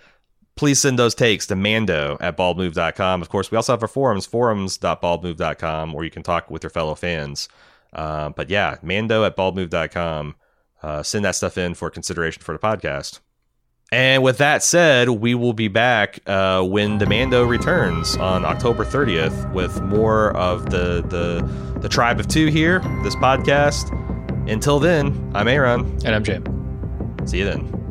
please 0.56 0.80
send 0.80 0.98
those 0.98 1.14
takes 1.14 1.46
to 1.46 1.56
mando 1.56 2.16
at 2.20 2.36
baldmove.com. 2.36 3.22
Of 3.22 3.28
course, 3.28 3.50
we 3.50 3.56
also 3.56 3.72
have 3.72 3.82
our 3.82 3.88
forums, 3.88 4.26
forums.baldmove.com, 4.26 5.92
where 5.92 6.04
you 6.04 6.10
can 6.10 6.22
talk 6.22 6.50
with 6.50 6.62
your 6.62 6.70
fellow 6.70 6.94
fans. 6.94 7.48
Uh, 7.92 8.30
but 8.30 8.50
yeah, 8.50 8.76
mando 8.82 9.24
at 9.24 9.36
baldmove.com. 9.36 10.36
Uh, 10.82 11.02
send 11.02 11.24
that 11.24 11.34
stuff 11.34 11.56
in 11.56 11.74
for 11.74 11.88
consideration 11.90 12.42
for 12.42 12.52
the 12.52 12.58
podcast. 12.58 13.20
And 13.92 14.22
with 14.22 14.38
that 14.38 14.62
said, 14.62 15.08
we 15.08 15.34
will 15.34 15.52
be 15.52 15.68
back 15.68 16.18
uh, 16.26 16.62
when 16.64 16.98
the 16.98 17.06
Mando 17.06 17.44
returns 17.44 18.16
on 18.16 18.44
October 18.44 18.84
30th 18.84 19.52
with 19.52 19.80
more 19.82 20.36
of 20.36 20.70
the, 20.70 21.02
the 21.02 21.80
the 21.80 21.88
Tribe 21.88 22.18
of 22.18 22.26
Two 22.26 22.46
here, 22.46 22.80
this 23.02 23.14
podcast. 23.14 23.92
Until 24.50 24.80
then, 24.80 25.30
I'm 25.34 25.48
Aaron. 25.48 25.82
And 26.04 26.08
I'm 26.08 26.24
Jim. 26.24 26.44
See 27.26 27.38
you 27.38 27.44
then. 27.44 27.84